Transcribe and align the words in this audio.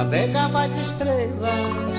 Navegava 0.00 0.62
as 0.62 0.74
estrelas 0.78 1.94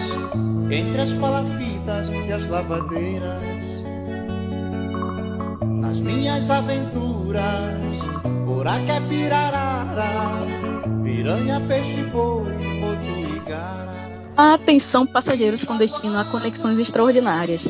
entre 0.72 1.02
as 1.02 1.14
palafitas 1.14 2.10
e 2.10 2.32
as 2.32 2.48
lavadeiras. 2.48 3.64
Nas 5.62 6.00
minhas 6.00 6.50
aventuras, 6.50 7.94
buraca 8.44 9.00
pirarara, 9.08 10.32
piranha, 11.04 11.62
peixe, 11.68 12.02
boi, 12.06 12.52
boto 12.80 13.36
e 13.36 13.40
gara. 13.48 13.94
Atenção 14.36 15.06
passageiros 15.06 15.64
com 15.64 15.78
destino 15.78 16.18
a 16.18 16.26
conexões 16.26 16.80
extraordinárias. 16.80 17.70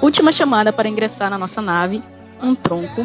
Última 0.00 0.30
chamada 0.30 0.72
para 0.72 0.88
ingressar 0.88 1.28
na 1.28 1.36
nossa 1.36 1.60
nave, 1.60 2.00
um 2.40 2.54
tronco, 2.54 3.04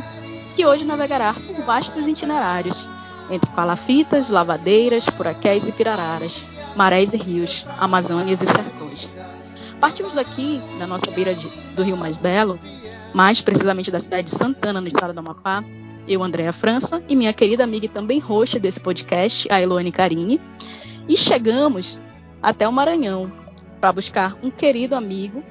que 0.55 0.63
hoje 0.63 0.85
navegará 0.85 1.33
por 1.33 1.65
vastos 1.65 2.07
itinerários, 2.07 2.87
entre 3.29 3.49
palafitas, 3.51 4.29
lavadeiras, 4.29 5.09
puraqués 5.09 5.67
e 5.67 5.71
pirararas, 5.71 6.45
marés 6.75 7.13
e 7.13 7.17
rios, 7.17 7.65
amazônias 7.77 8.41
e 8.41 8.45
sertões. 8.45 9.09
Partimos 9.79 10.13
daqui, 10.13 10.61
da 10.79 10.87
nossa 10.87 11.09
beira 11.11 11.35
de, 11.35 11.47
do 11.75 11.83
Rio 11.83 11.97
Mais 11.97 12.17
Belo, 12.17 12.59
mais 13.13 13.41
precisamente 13.41 13.91
da 13.91 13.99
cidade 13.99 14.29
de 14.29 14.35
Santana, 14.35 14.81
no 14.81 14.87
estado 14.87 15.13
do 15.13 15.19
Amapá, 15.19 15.63
eu, 16.07 16.23
Andréa 16.23 16.53
França, 16.53 17.03
e 17.07 17.15
minha 17.15 17.33
querida 17.33 17.63
amiga 17.63 17.85
e 17.85 17.89
também 17.89 18.19
host 18.19 18.59
desse 18.59 18.79
podcast, 18.79 19.47
a 19.51 19.61
Elone 19.61 19.91
Carini, 19.91 20.39
e 21.07 21.17
chegamos 21.17 21.99
até 22.41 22.67
o 22.67 22.71
Maranhão 22.71 23.31
para 23.79 23.91
buscar 23.91 24.37
um 24.41 24.49
querido 24.49 24.95
amigo, 24.95 25.43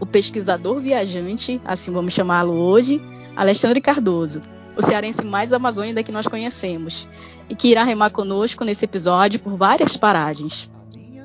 o 0.00 0.06
pesquisador 0.06 0.80
viajante, 0.80 1.60
assim 1.64 1.92
vamos 1.92 2.12
chamá-lo 2.12 2.52
hoje, 2.52 3.00
Alexandre 3.36 3.80
Cardoso, 3.80 4.40
o 4.76 4.82
cearense 4.82 5.24
mais 5.24 5.52
amazônica 5.52 6.02
que 6.02 6.12
nós 6.12 6.26
conhecemos, 6.26 7.08
e 7.48 7.54
que 7.54 7.68
irá 7.68 7.84
remar 7.84 8.10
conosco 8.10 8.64
nesse 8.64 8.84
episódio 8.84 9.40
por 9.40 9.56
várias 9.56 9.96
paragens. 9.96 10.70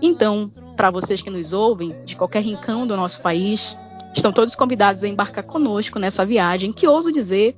Então, 0.01 0.51
para 0.75 0.91
vocês 0.91 1.21
que 1.21 1.29
nos 1.29 1.53
ouvem, 1.53 1.95
de 2.05 2.15
qualquer 2.15 2.41
rincão 2.41 2.87
do 2.87 2.95
nosso 2.95 3.21
país, 3.21 3.77
estão 4.15 4.31
todos 4.31 4.55
convidados 4.55 5.03
a 5.03 5.07
embarcar 5.07 5.43
conosco 5.43 5.99
nessa 5.99 6.25
viagem 6.25 6.71
que 6.71 6.87
ouso 6.87 7.11
dizer 7.11 7.55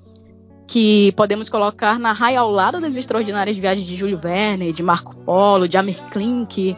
que 0.67 1.11
podemos 1.17 1.49
colocar 1.49 1.99
na 1.99 2.13
raia 2.13 2.39
ao 2.39 2.49
lado 2.49 2.79
das 2.79 2.95
extraordinárias 2.95 3.57
viagens 3.57 3.85
de 3.85 3.95
Júlio 3.95 4.17
Verne, 4.17 4.71
de 4.71 4.81
Marco 4.81 5.15
Polo, 5.17 5.67
de 5.67 5.77
Amer 5.77 6.01
Klink. 6.09 6.77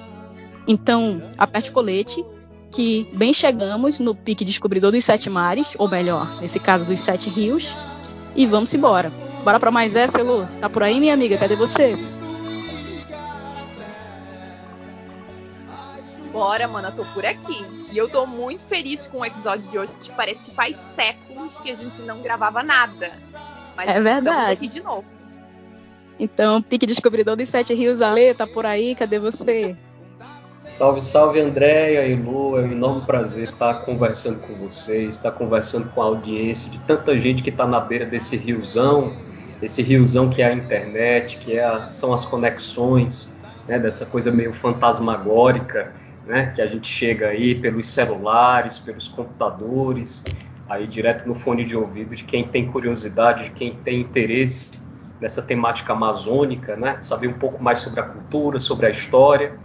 Então, 0.68 1.22
aperte 1.38 1.70
o 1.70 1.74
colete, 1.74 2.26
que 2.72 3.08
bem 3.14 3.34
chegamos 3.34 4.00
no 4.00 4.16
pique 4.16 4.44
descobridor 4.44 4.92
dos 4.92 5.06
sete 5.06 5.30
mares, 5.30 5.76
ou 5.78 5.88
melhor, 5.88 6.42
nesse 6.42 6.60
caso 6.60 6.86
dos 6.86 7.00
sete 7.00 7.30
rios, 7.30 7.72
e 8.36 8.46
vamos 8.46 8.74
embora. 8.74 9.12
Bora 9.44 9.60
para 9.60 9.72
mais 9.72 9.96
essa, 9.96 10.20
Elu? 10.20 10.48
Tá 10.62 10.70
por 10.70 10.84
aí, 10.84 11.00
minha 11.00 11.14
amiga? 11.14 11.38
Cadê 11.38 11.56
você? 11.56 11.98
Bora, 16.32 16.68
mano, 16.68 16.88
eu 16.88 16.96
tô 16.96 17.06
por 17.14 17.26
aqui. 17.26 17.66
E 17.92 17.98
eu 17.98 18.10
tô 18.10 18.26
muito 18.26 18.66
feliz 18.66 19.06
com 19.06 19.20
o 19.20 19.26
episódio 19.26 19.70
de 19.70 19.78
hoje. 19.78 19.94
Parece 20.16 20.44
que 20.44 20.52
faz 20.56 20.76
séculos 20.76 21.60
que 21.60 21.70
a 21.70 21.76
gente 21.76 22.02
não 22.02 22.22
gravava 22.22 22.64
nada. 22.64 23.12
Mas 23.76 23.90
é 23.90 24.02
verdade. 24.02 24.54
aqui 24.54 24.68
de 24.68 24.82
novo. 24.82 25.06
Então, 26.20 26.62
pique 26.62 26.86
descobridor 26.86 27.36
dos 27.36 27.50
sete 27.50 27.74
rios, 27.74 28.02
Ale, 28.02 28.34
tá 28.34 28.48
por 28.48 28.66
aí? 28.66 28.96
Cadê 28.96 29.20
você? 29.20 29.76
Salve, 30.66 31.02
salve 31.02 31.42
Andréia 31.42 32.08
e 32.08 32.16
Lu, 32.16 32.58
é 32.58 32.62
um 32.62 32.72
enorme 32.72 33.02
prazer 33.06 33.50
estar 33.50 33.74
conversando 33.82 34.40
com 34.40 34.54
vocês, 34.56 35.16
estar 35.16 35.32
conversando 35.32 35.90
com 35.90 36.02
a 36.02 36.06
audiência 36.06 36.72
de 36.72 36.80
tanta 36.80 37.18
gente 37.20 37.44
que 37.44 37.50
está 37.50 37.68
na 37.68 37.82
beira 37.82 38.06
desse 38.06 38.38
riozão, 38.38 39.14
esse 39.62 39.82
riozão 39.84 40.30
que 40.30 40.42
é 40.42 40.46
a 40.46 40.54
internet, 40.54 41.38
que 41.38 41.58
é 41.58 41.64
a, 41.64 41.90
são 41.90 42.14
as 42.14 42.24
conexões, 42.24 43.36
né, 43.68 43.78
dessa 43.78 44.06
coisa 44.06 44.32
meio 44.32 44.54
fantasmagórica, 44.54 45.94
né, 46.26 46.54
que 46.56 46.62
a 46.62 46.66
gente 46.66 46.88
chega 46.88 47.28
aí 47.28 47.56
pelos 47.56 47.86
celulares, 47.88 48.80
pelos 48.80 49.10
computadores, 49.10 50.24
aí 50.70 50.88
direto 50.88 51.28
no 51.28 51.36
fone 51.36 51.66
de 51.66 51.76
ouvido 51.76 52.16
de 52.16 52.24
quem 52.24 52.48
tem 52.48 52.72
curiosidade, 52.72 53.44
de 53.44 53.52
quem 53.52 53.76
tem 53.76 54.00
interesse 54.00 54.82
nessa 55.20 55.42
temática 55.42 55.92
amazônica, 55.92 56.78
né, 56.78 56.98
saber 57.02 57.28
um 57.28 57.34
pouco 57.34 57.62
mais 57.62 57.80
sobre 57.80 58.00
a 58.00 58.04
cultura, 58.04 58.60
sobre 58.60 58.86
a 58.86 58.90
história 58.90 59.60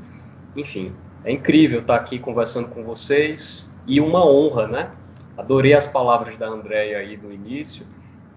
enfim, 0.61 0.93
é 1.25 1.33
incrível 1.33 1.81
estar 1.81 1.97
aqui 1.97 2.19
conversando 2.19 2.69
com 2.69 2.85
vocês 2.85 3.69
e 3.87 4.01
uma 4.01 4.25
honra, 4.25 4.67
né? 4.67 4.91
Adorei 5.37 5.75
as 5.75 5.87
palavras 5.87 6.37
da 6.37 6.49
Andréia 6.49 6.99
aí 6.99 7.17
do 7.17 7.33
início, 7.33 7.87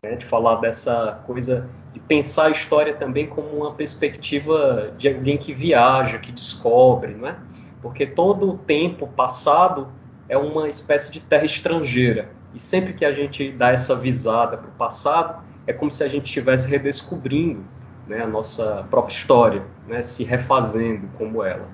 né, 0.03 0.15
de 0.15 0.25
falar 0.25 0.55
dessa 0.55 1.21
coisa 1.25 1.69
de 1.93 1.99
pensar 1.99 2.45
a 2.45 2.49
história 2.49 2.93
também 2.93 3.27
como 3.27 3.49
uma 3.49 3.73
perspectiva 3.73 4.93
de 4.97 5.09
alguém 5.09 5.37
que 5.37 5.53
viaja, 5.53 6.17
que 6.17 6.31
descobre, 6.31 7.13
né? 7.13 7.37
Porque 7.81 8.05
todo 8.05 8.51
o 8.51 8.57
tempo 8.57 9.07
passado 9.07 9.89
é 10.29 10.37
uma 10.37 10.67
espécie 10.67 11.11
de 11.11 11.19
terra 11.19 11.45
estrangeira. 11.45 12.29
E 12.53 12.59
sempre 12.59 12.93
que 12.93 13.03
a 13.03 13.11
gente 13.11 13.51
dá 13.51 13.71
essa 13.71 13.95
visada 13.95 14.57
para 14.57 14.69
o 14.69 14.73
passado, 14.73 15.43
é 15.67 15.73
como 15.73 15.91
se 15.91 16.03
a 16.03 16.07
gente 16.07 16.25
estivesse 16.25 16.69
redescobrindo 16.69 17.63
né, 18.07 18.21
a 18.21 18.27
nossa 18.27 18.85
própria 18.89 19.13
história, 19.13 19.63
né, 19.87 20.01
se 20.01 20.23
refazendo 20.23 21.07
como 21.17 21.43
ela. 21.43 21.67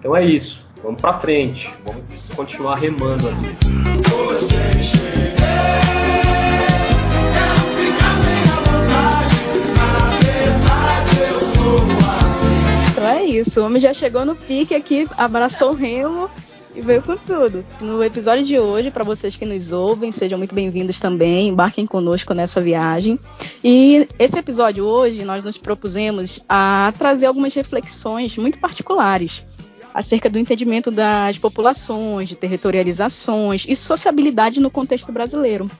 Então 0.00 0.16
é 0.16 0.24
isso. 0.24 0.64
Vamos 0.82 0.98
para 0.98 1.12
frente. 1.20 1.70
Vamos 1.84 2.30
continuar 2.34 2.76
remando 2.76 3.28
ali. 3.28 3.56
Então 12.90 13.06
é 13.06 13.24
isso. 13.24 13.60
O 13.60 13.66
homem 13.66 13.80
já 13.80 13.92
chegou 13.92 14.24
no 14.24 14.34
pique 14.34 14.74
aqui, 14.74 15.06
abraçou 15.18 15.72
o 15.72 15.74
remo 15.74 16.30
e 16.74 16.80
veio 16.80 17.02
com 17.02 17.18
tudo. 17.18 17.62
No 17.78 18.02
episódio 18.02 18.42
de 18.42 18.58
hoje, 18.58 18.90
para 18.90 19.04
vocês 19.04 19.36
que 19.36 19.44
nos 19.44 19.70
ouvem, 19.70 20.10
sejam 20.10 20.38
muito 20.38 20.54
bem-vindos 20.54 20.98
também, 20.98 21.48
embarquem 21.48 21.86
conosco 21.86 22.32
nessa 22.32 22.58
viagem. 22.58 23.18
E 23.62 24.08
esse 24.18 24.38
episódio 24.38 24.82
hoje 24.82 25.26
nós 25.26 25.44
nos 25.44 25.58
propusemos 25.58 26.40
a 26.48 26.90
trazer 26.96 27.26
algumas 27.26 27.52
reflexões 27.52 28.38
muito 28.38 28.58
particulares 28.58 29.44
acerca 29.94 30.28
do 30.30 30.38
entendimento 30.38 30.90
das 30.90 31.38
populações, 31.38 32.28
de 32.28 32.36
territorializações 32.36 33.64
e 33.68 33.76
sociabilidade 33.76 34.60
no 34.60 34.70
contexto 34.70 35.12
brasileiro. 35.12 35.70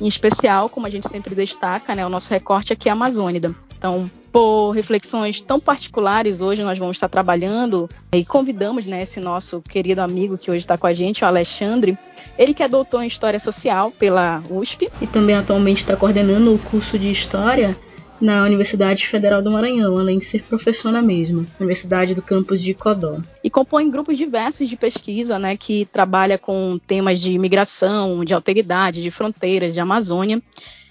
Em 0.00 0.06
especial, 0.06 0.68
como 0.68 0.86
a 0.86 0.90
gente 0.90 1.08
sempre 1.08 1.34
destaca, 1.34 1.94
né, 1.94 2.04
o 2.06 2.08
nosso 2.08 2.30
recorte 2.30 2.72
aqui 2.72 2.88
é 2.88 2.92
amazônida. 2.92 3.54
Então, 3.76 4.10
por 4.30 4.70
reflexões 4.72 5.40
tão 5.40 5.58
particulares, 5.58 6.40
hoje 6.40 6.62
nós 6.62 6.78
vamos 6.78 6.96
estar 6.96 7.08
trabalhando 7.08 7.88
e 8.12 8.24
convidamos 8.24 8.86
né, 8.86 9.02
esse 9.02 9.18
nosso 9.20 9.60
querido 9.60 10.00
amigo 10.00 10.38
que 10.38 10.50
hoje 10.50 10.60
está 10.60 10.78
com 10.78 10.86
a 10.86 10.92
gente, 10.92 11.24
o 11.24 11.26
Alexandre. 11.26 11.98
Ele 12.38 12.54
que 12.54 12.62
é 12.62 12.68
doutor 12.68 13.02
em 13.02 13.06
História 13.06 13.40
Social 13.40 13.90
pela 13.90 14.42
USP 14.48 14.88
e 15.00 15.06
também 15.06 15.34
atualmente 15.34 15.78
está 15.78 15.96
coordenando 15.96 16.54
o 16.54 16.58
curso 16.58 16.98
de 16.98 17.10
História 17.10 17.76
na 18.20 18.44
Universidade 18.44 19.06
Federal 19.06 19.40
do 19.40 19.50
Maranhão, 19.50 19.98
além 19.98 20.18
de 20.18 20.24
ser 20.24 20.42
professor 20.42 20.92
na 20.92 21.00
mesma, 21.00 21.46
Universidade 21.58 22.14
do 22.14 22.22
campus 22.22 22.60
de 22.62 22.74
Codó. 22.74 23.18
E 23.42 23.48
compõe 23.48 23.90
grupos 23.90 24.18
diversos 24.18 24.68
de 24.68 24.76
pesquisa, 24.76 25.38
né, 25.38 25.56
que 25.56 25.86
trabalha 25.86 26.36
com 26.36 26.78
temas 26.86 27.20
de 27.20 27.32
imigração, 27.32 28.24
de 28.24 28.34
alteridade, 28.34 29.02
de 29.02 29.10
fronteiras, 29.10 29.74
de 29.74 29.80
Amazônia. 29.80 30.42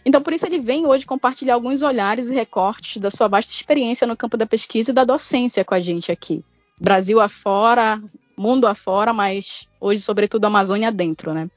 Então, 0.06 0.22
por 0.22 0.34
isso 0.34 0.46
ele 0.46 0.60
vem 0.60 0.88
hoje 0.88 1.06
compartilhar 1.06 1.54
alguns 1.54 1.82
olhares 1.82 2.28
e 2.30 2.34
recortes 2.34 3.02
da 3.02 3.12
sua 3.12 3.28
vasta 3.28 3.54
experiência 3.54 4.08
no 4.08 4.18
campo 4.18 4.38
da 4.38 4.46
pesquisa 4.46 4.92
e 4.92 4.94
da 4.94 5.04
docência 5.04 5.64
com 5.64 5.76
a 5.76 5.80
gente 5.80 6.12
aqui. 6.12 6.44
Brasil 6.80 7.20
afora, 7.20 8.02
mundo 8.36 8.66
afora, 8.66 9.14
mas 9.14 9.68
hoje, 9.80 10.02
sobretudo, 10.02 10.46
Amazônia 10.46 10.92
dentro, 10.92 11.34
né? 11.34 11.50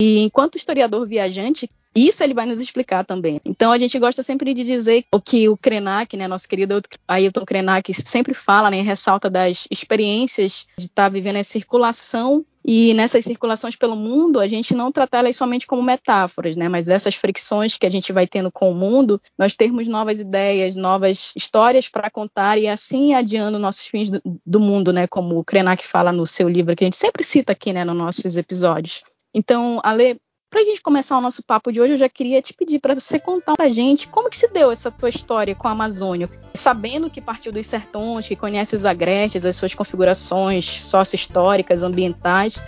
E 0.00 0.20
enquanto 0.20 0.56
historiador 0.56 1.06
viajante, 1.06 1.70
isso 1.94 2.22
ele 2.22 2.34
vai 2.34 2.46
nos 2.46 2.60
explicar 2.60 3.04
também. 3.04 3.40
Então 3.44 3.72
a 3.72 3.78
gente 3.78 3.98
gosta 3.98 4.22
sempre 4.22 4.54
de 4.54 4.64
dizer 4.64 5.04
o 5.12 5.20
que 5.20 5.48
o 5.48 5.56
Krenak, 5.56 6.16
né, 6.16 6.26
nosso 6.26 6.48
querido 6.48 6.80
Ailton 7.06 7.44
Krenak, 7.44 7.92
sempre 7.94 8.34
fala, 8.34 8.70
né, 8.70 8.80
ressalta 8.80 9.28
das 9.28 9.66
experiências 9.70 10.66
de 10.78 10.86
estar 10.86 11.04
tá 11.04 11.08
vivendo 11.08 11.36
a 11.36 11.44
circulação 11.44 12.44
e 12.64 12.94
nessas 12.94 13.24
circulações 13.24 13.74
pelo 13.74 13.96
mundo, 13.96 14.38
a 14.38 14.46
gente 14.46 14.72
não 14.72 14.92
trata 14.92 15.18
elas 15.18 15.36
somente 15.36 15.66
como 15.66 15.82
metáforas, 15.82 16.54
né? 16.54 16.68
Mas 16.68 16.86
dessas 16.86 17.14
fricções 17.16 17.76
que 17.76 17.84
a 17.84 17.90
gente 17.90 18.12
vai 18.12 18.26
tendo 18.26 18.52
com 18.52 18.70
o 18.70 18.74
mundo, 18.74 19.20
nós 19.36 19.54
termos 19.56 19.88
novas 19.88 20.20
ideias, 20.20 20.76
novas 20.76 21.32
histórias 21.34 21.88
para 21.88 22.08
contar 22.08 22.58
e 22.58 22.68
assim 22.68 23.14
adiando 23.14 23.58
nossos 23.58 23.86
fins 23.86 24.10
do, 24.10 24.22
do, 24.46 24.60
mundo, 24.60 24.92
né? 24.92 25.08
Como 25.08 25.38
o 25.38 25.44
Krenak 25.44 25.84
fala 25.84 26.12
no 26.12 26.24
seu 26.24 26.48
livro, 26.48 26.76
que 26.76 26.84
a 26.84 26.86
gente 26.86 26.96
sempre 26.96 27.24
cita 27.24 27.52
aqui, 27.52 27.72
né, 27.72 27.84
nos 27.84 27.96
nossos 27.96 28.36
episódios. 28.36 29.02
Então, 29.34 29.80
Ale, 29.82 30.20
para 30.52 30.60
a 30.60 30.64
gente 30.66 30.82
começar 30.82 31.16
o 31.16 31.20
nosso 31.22 31.42
papo 31.42 31.72
de 31.72 31.80
hoje, 31.80 31.94
eu 31.94 31.96
já 31.96 32.10
queria 32.10 32.42
te 32.42 32.52
pedir 32.52 32.78
para 32.78 32.94
você 32.94 33.18
contar 33.18 33.54
para 33.54 33.64
a 33.64 33.72
gente 33.72 34.06
como 34.06 34.28
que 34.28 34.36
se 34.36 34.46
deu 34.48 34.70
essa 34.70 34.90
tua 34.90 35.08
história 35.08 35.54
com 35.54 35.66
a 35.66 35.70
Amazônia, 35.70 36.28
sabendo 36.52 37.08
que 37.08 37.22
partiu 37.22 37.50
dos 37.50 37.66
sertões, 37.66 38.28
que 38.28 38.36
conhece 38.36 38.76
os 38.76 38.84
agrestes, 38.84 39.46
as 39.46 39.56
suas 39.56 39.74
configurações 39.74 40.82
sócio-históricas, 40.82 41.82
ambientais, 41.82 42.60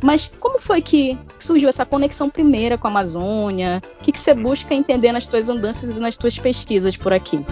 mas 0.00 0.30
como 0.38 0.60
foi 0.60 0.80
que 0.80 1.18
surgiu 1.36 1.68
essa 1.68 1.84
conexão 1.84 2.30
primeira 2.30 2.78
com 2.78 2.86
a 2.86 2.90
Amazônia? 2.90 3.82
O 3.98 4.04
que, 4.04 4.12
que 4.12 4.20
você 4.20 4.32
busca 4.32 4.72
entender 4.72 5.10
nas 5.10 5.26
tuas 5.26 5.48
andanças 5.48 5.96
e 5.96 6.00
nas 6.00 6.16
tuas 6.16 6.38
pesquisas 6.38 6.96
por 6.96 7.12
aqui? 7.12 7.44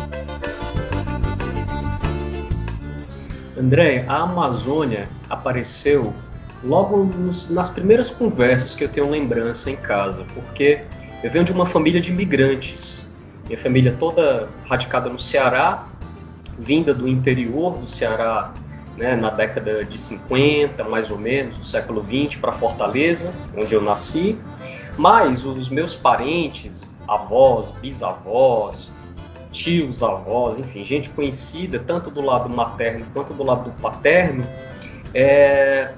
André, 3.59 4.05
a 4.09 4.19
Amazônia 4.19 5.09
apareceu 5.29 6.15
logo 6.65 7.05
nos, 7.05 7.49
nas 7.51 7.69
primeiras 7.69 8.11
conversas 8.11 8.75
que 8.75 8.85
eu 8.85 8.89
tenho 8.89 9.11
lembrança 9.11 9.71
em 9.71 9.77
casa, 9.77 10.25
porque 10.35 10.83
eu 11.23 11.31
venho 11.31 11.45
de 11.45 11.53
uma 11.53 11.67
família 11.67 12.01
de 12.01 12.11
imigrantes. 12.11 13.07
Minha 13.47 13.59
família 13.59 13.95
toda 13.99 14.49
radicada 14.69 15.09
no 15.09 15.19
Ceará, 15.19 15.87
vinda 16.59 16.95
do 16.95 17.09
interior 17.09 17.79
do 17.79 17.89
Ceará 17.89 18.53
né, 18.97 19.17
na 19.17 19.31
década 19.31 19.85
de 19.85 19.99
50, 19.99 20.85
mais 20.85 21.11
ou 21.11 21.19
menos, 21.19 21.57
do 21.57 21.65
século 21.65 22.03
20, 22.03 22.39
para 22.39 22.53
Fortaleza, 22.53 23.31
onde 23.57 23.75
eu 23.75 23.83
nasci. 23.83 24.39
Mas 24.97 25.45
os 25.45 25.69
meus 25.69 25.95
parentes, 25.95 26.87
avós, 27.09 27.71
bisavós, 27.81 28.93
tios, 29.51 30.03
avós, 30.03 30.59
enfim, 30.59 30.85
gente 30.85 31.11
conhecida, 31.11 31.79
tanto 31.79 32.11
do 32.11 32.21
lado 32.21 32.49
materno 32.55 33.05
quanto 33.13 33.35
do 33.35 33.45
lado 33.45 33.73
paterno, 33.81 34.45
é, 35.15 35.93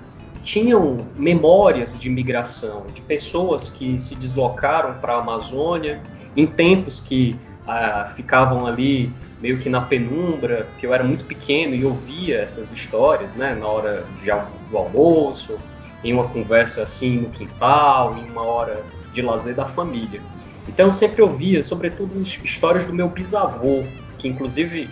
tinham 0.44 0.99
memórias 1.17 1.99
de 1.99 2.08
migração, 2.11 2.85
de 2.93 3.00
pessoas 3.00 3.70
que 3.70 3.99
se 3.99 4.14
deslocaram 4.14 4.94
para 5.00 5.14
a 5.14 5.19
Amazônia 5.19 6.00
em 6.37 6.46
tempos 6.46 7.00
que 7.00 7.35
ah, 7.67 8.12
ficavam 8.14 8.67
ali 8.67 9.11
meio 9.41 9.58
que 9.58 9.69
na 9.69 9.81
penumbra, 9.81 10.69
que 10.79 10.87
eu 10.87 10.93
era 10.93 11.02
muito 11.02 11.25
pequeno 11.25 11.75
e 11.75 11.85
ouvia 11.85 12.38
essas 12.41 12.70
histórias, 12.70 13.35
né, 13.35 13.55
na 13.55 13.67
hora 13.67 14.05
de, 14.23 14.31
do 14.70 14.76
almoço, 14.76 15.56
em 16.05 16.12
uma 16.12 16.29
conversa 16.29 16.82
assim 16.82 17.20
no 17.20 17.31
quintal, 17.31 18.17
em 18.17 18.31
uma 18.31 18.43
hora 18.43 18.85
de 19.12 19.23
lazer 19.23 19.55
da 19.55 19.67
família. 19.67 20.20
Então 20.69 20.87
eu 20.87 20.93
sempre 20.93 21.23
ouvia, 21.23 21.62
sobretudo, 21.62 22.20
histórias 22.20 22.85
do 22.85 22.93
meu 22.93 23.08
bisavô, 23.08 23.82
que 24.19 24.29
inclusive 24.29 24.91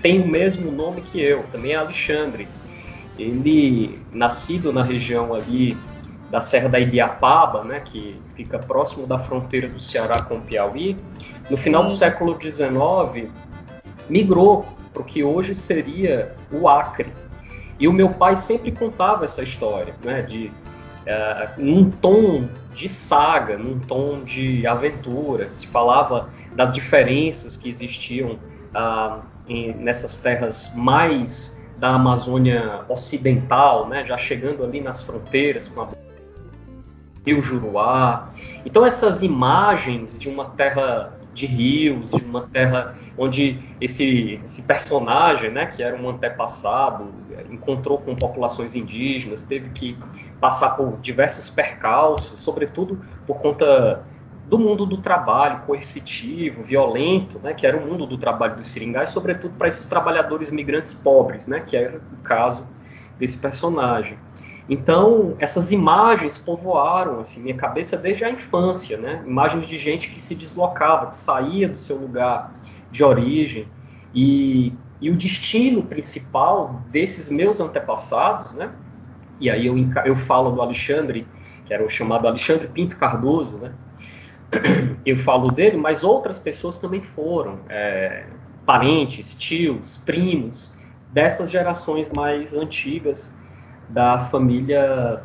tem 0.00 0.20
o 0.20 0.26
mesmo 0.26 0.70
nome 0.70 1.02
que 1.02 1.20
eu, 1.20 1.42
também 1.44 1.72
é 1.72 1.76
Alexandre. 1.76 2.48
Ele, 3.18 4.00
nascido 4.12 4.72
na 4.72 4.82
região 4.82 5.34
ali 5.34 5.76
da 6.30 6.40
Serra 6.40 6.68
da 6.68 6.80
Ibiapaba, 6.80 7.62
né, 7.62 7.80
que 7.80 8.20
fica 8.34 8.58
próximo 8.58 9.06
da 9.06 9.18
fronteira 9.18 9.68
do 9.68 9.78
Ceará 9.78 10.22
com 10.22 10.36
o 10.36 10.40
Piauí, 10.40 10.96
no 11.48 11.56
final 11.56 11.84
do 11.84 11.90
século 11.90 12.36
XIX, 12.40 13.30
migrou 14.08 14.66
para 14.92 15.02
o 15.02 15.04
que 15.04 15.22
hoje 15.22 15.54
seria 15.54 16.34
o 16.50 16.68
Acre. 16.68 17.12
E 17.78 17.86
o 17.86 17.92
meu 17.92 18.08
pai 18.10 18.36
sempre 18.36 18.72
contava 18.72 19.24
essa 19.24 19.42
história, 19.42 19.94
né, 20.02 20.22
de 20.22 20.50
uh, 21.06 21.60
num 21.60 21.90
tom 21.90 22.48
de 22.74 22.88
saga, 22.88 23.56
num 23.56 23.78
tom 23.78 24.22
de 24.24 24.66
aventura. 24.66 25.48
Se 25.48 25.66
falava 25.66 26.28
das 26.54 26.72
diferenças 26.72 27.56
que 27.56 27.68
existiam 27.68 28.38
uh, 28.74 29.20
em, 29.48 29.72
nessas 29.74 30.18
terras 30.18 30.72
mais 30.74 31.56
da 31.84 31.96
Amazônia 31.96 32.80
Ocidental, 32.88 33.86
né, 33.86 34.06
já 34.06 34.16
chegando 34.16 34.64
ali 34.64 34.80
nas 34.80 35.02
fronteiras 35.02 35.68
com 35.68 35.82
a 35.82 35.88
Rio 37.26 37.42
Juruá. 37.42 38.30
Então 38.64 38.86
essas 38.86 39.22
imagens 39.22 40.18
de 40.18 40.30
uma 40.30 40.46
terra 40.46 41.12
de 41.34 41.44
rios, 41.44 42.10
de 42.10 42.24
uma 42.24 42.42
terra 42.46 42.94
onde 43.18 43.58
esse, 43.78 44.40
esse 44.42 44.62
personagem, 44.62 45.50
né, 45.50 45.66
que 45.66 45.82
era 45.82 45.94
um 45.94 46.08
antepassado, 46.08 47.12
encontrou 47.50 47.98
com 47.98 48.16
populações 48.16 48.74
indígenas, 48.74 49.44
teve 49.44 49.68
que 49.68 49.98
passar 50.40 50.70
por 50.70 50.96
diversos 51.02 51.50
percalços, 51.50 52.40
sobretudo 52.40 52.98
por 53.26 53.40
conta 53.40 54.02
do 54.48 54.58
mundo 54.58 54.84
do 54.84 54.98
trabalho 54.98 55.60
coercitivo, 55.60 56.62
violento, 56.62 57.38
né, 57.38 57.54
que 57.54 57.66
era 57.66 57.76
o 57.76 57.80
mundo 57.80 58.06
do 58.06 58.18
trabalho 58.18 58.56
dos 58.56 58.66
seringais, 58.68 59.08
sobretudo 59.08 59.54
para 59.56 59.68
esses 59.68 59.86
trabalhadores 59.86 60.50
migrantes 60.50 60.92
pobres, 60.92 61.46
né, 61.46 61.60
que 61.60 61.76
era 61.76 61.98
o 61.98 62.22
caso 62.22 62.66
desse 63.18 63.38
personagem. 63.38 64.18
Então, 64.68 65.34
essas 65.38 65.70
imagens 65.70 66.38
povoaram 66.38 67.20
assim, 67.20 67.42
minha 67.42 67.56
cabeça 67.56 67.96
desde 67.96 68.24
a 68.24 68.30
infância, 68.30 68.96
né? 68.96 69.22
Imagens 69.26 69.66
de 69.66 69.76
gente 69.76 70.08
que 70.08 70.20
se 70.20 70.34
deslocava, 70.34 71.08
que 71.08 71.16
saía 71.16 71.68
do 71.68 71.76
seu 71.76 71.96
lugar 71.96 72.54
de 72.90 73.04
origem. 73.04 73.68
E, 74.14 74.72
e 75.02 75.10
o 75.10 75.16
destino 75.16 75.82
principal 75.82 76.80
desses 76.90 77.28
meus 77.28 77.60
antepassados, 77.60 78.54
né? 78.54 78.70
E 79.38 79.50
aí 79.50 79.66
eu, 79.66 79.76
eu 80.06 80.16
falo 80.16 80.50
do 80.50 80.62
Alexandre, 80.62 81.26
que 81.66 81.74
era 81.74 81.84
o 81.84 81.90
chamado 81.90 82.26
Alexandre 82.26 82.66
Pinto 82.68 82.96
Cardoso, 82.96 83.58
né? 83.58 83.70
Eu 85.04 85.16
falo 85.18 85.50
dele, 85.50 85.76
mas 85.76 86.02
outras 86.02 86.38
pessoas 86.38 86.78
também 86.78 87.02
foram, 87.02 87.58
é, 87.68 88.24
parentes, 88.64 89.34
tios, 89.34 89.98
primos, 89.98 90.72
dessas 91.12 91.50
gerações 91.50 92.10
mais 92.10 92.54
antigas 92.54 93.34
da 93.88 94.18
família, 94.18 95.22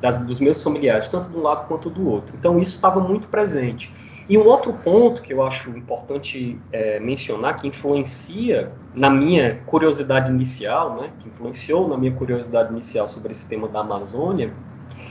das, 0.00 0.20
dos 0.20 0.38
meus 0.38 0.62
familiares, 0.62 1.08
tanto 1.08 1.36
um 1.36 1.42
lado 1.42 1.66
quanto 1.66 1.88
do 1.90 2.08
outro. 2.08 2.36
Então 2.38 2.58
isso 2.58 2.76
estava 2.76 3.00
muito 3.00 3.28
presente. 3.28 3.92
E 4.28 4.38
um 4.38 4.46
outro 4.46 4.72
ponto 4.72 5.20
que 5.20 5.32
eu 5.32 5.42
acho 5.42 5.70
importante 5.70 6.58
é, 6.70 7.00
mencionar, 7.00 7.56
que 7.56 7.66
influencia 7.66 8.70
na 8.94 9.10
minha 9.10 9.60
curiosidade 9.66 10.30
inicial, 10.30 10.96
né, 10.96 11.10
que 11.18 11.28
influenciou 11.28 11.88
na 11.88 11.96
minha 11.96 12.12
curiosidade 12.12 12.70
inicial 12.70 13.08
sobre 13.08 13.32
esse 13.32 13.48
tema 13.48 13.66
da 13.66 13.80
Amazônia, 13.80 14.52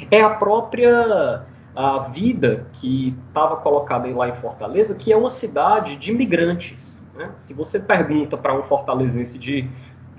é 0.09 0.21
a 0.21 0.29
própria 0.29 1.45
a 1.75 1.99
vida 1.99 2.67
que 2.73 3.15
estava 3.27 3.57
colocada 3.57 4.07
lá 4.13 4.29
em 4.29 4.35
Fortaleza, 4.35 4.93
que 4.95 5.11
é 5.11 5.17
uma 5.17 5.29
cidade 5.29 5.95
de 5.95 6.11
imigrantes. 6.11 7.01
Né? 7.15 7.31
Se 7.37 7.53
você 7.53 7.79
pergunta 7.79 8.37
para 8.37 8.57
um 8.57 8.63
fortalezense 8.63 9.37
de 9.37 9.69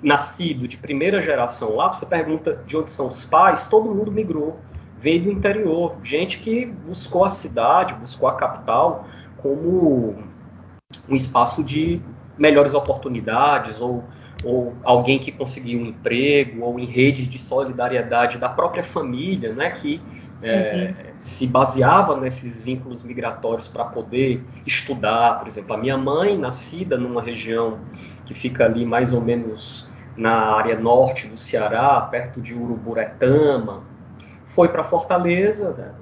nascido 0.03 0.67
de 0.67 0.77
primeira 0.77 1.21
geração 1.21 1.77
lá, 1.77 1.93
você 1.93 2.05
pergunta 2.05 2.61
de 2.67 2.77
onde 2.77 2.91
são 2.91 3.07
os 3.07 3.25
pais, 3.25 3.67
todo 3.67 3.95
mundo 3.95 4.11
migrou, 4.11 4.59
veio 4.99 5.25
do 5.25 5.31
interior, 5.31 5.97
gente 6.03 6.39
que 6.39 6.67
buscou 6.67 7.25
a 7.25 7.29
cidade, 7.29 7.95
buscou 7.95 8.29
a 8.29 8.35
capital 8.35 9.07
como 9.39 10.17
um 11.09 11.15
espaço 11.15 11.63
de 11.63 12.01
melhores 12.37 12.75
oportunidades 12.75 13.81
ou, 13.81 14.05
ou 14.45 14.75
alguém 14.83 15.19
que 15.19 15.31
conseguiu 15.31 15.81
um 15.81 15.87
emprego 15.87 16.65
ou 16.65 16.79
em 16.79 16.87
redes 16.87 17.29
de 17.29 17.39
solidariedade 17.39 18.39
da 18.39 18.49
própria 18.49 18.83
família, 18.83 19.53
né, 19.53 19.71
que 19.71 20.01
é, 20.43 21.13
se 21.19 21.47
baseava 21.47 22.17
nesses 22.17 22.63
vínculos 22.63 23.03
migratórios 23.03 23.69
para 23.69 23.85
poder 23.85 24.43
estudar, 24.67 25.39
por 25.39 25.47
exemplo, 25.47 25.75
a 25.75 25.79
minha 25.79 25.97
mãe 25.97 26.37
nascida 26.37 26.99
numa 26.99 27.23
região 27.23 27.79
que 28.27 28.35
fica 28.35 28.65
ali 28.65 28.85
mais 28.85 29.13
ou 29.13 29.21
menos 29.21 29.89
na 30.17 30.57
área 30.57 30.79
norte 30.79 31.29
do 31.29 31.37
Ceará, 31.37 32.01
perto 32.11 32.41
de 32.41 32.55
Uruburetama. 32.55 33.83
Foi 34.47 34.69
para 34.69 34.85
Fortaleza, 34.85 35.73
né, 35.73 35.93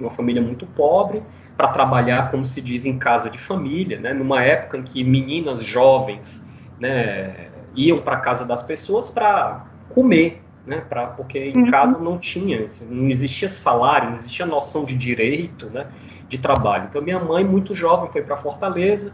uma 0.00 0.10
família 0.10 0.42
muito 0.42 0.66
pobre, 0.66 1.22
para 1.56 1.68
trabalhar, 1.68 2.30
como 2.30 2.44
se 2.44 2.60
diz, 2.60 2.84
em 2.84 2.98
casa 2.98 3.30
de 3.30 3.38
família, 3.38 3.98
né, 3.98 4.12
numa 4.12 4.42
época 4.42 4.76
em 4.76 4.82
que 4.82 5.04
meninas 5.04 5.64
jovens 5.64 6.44
né, 6.78 7.48
iam 7.74 8.00
para 8.00 8.16
casa 8.16 8.44
das 8.44 8.62
pessoas 8.62 9.08
para 9.08 9.64
comer, 9.94 10.43
né, 10.66 10.82
pra, 10.88 11.08
porque 11.08 11.52
em 11.54 11.58
uhum. 11.58 11.70
casa 11.70 11.98
não 11.98 12.18
tinha, 12.18 12.66
não 12.88 13.08
existia 13.08 13.48
salário, 13.48 14.10
não 14.10 14.16
existia 14.16 14.46
noção 14.46 14.84
de 14.84 14.96
direito 14.96 15.66
né, 15.70 15.86
de 16.28 16.38
trabalho. 16.38 16.86
Então, 16.88 17.02
minha 17.02 17.18
mãe, 17.18 17.44
muito 17.44 17.74
jovem, 17.74 18.10
foi 18.10 18.22
para 18.22 18.36
Fortaleza, 18.36 19.12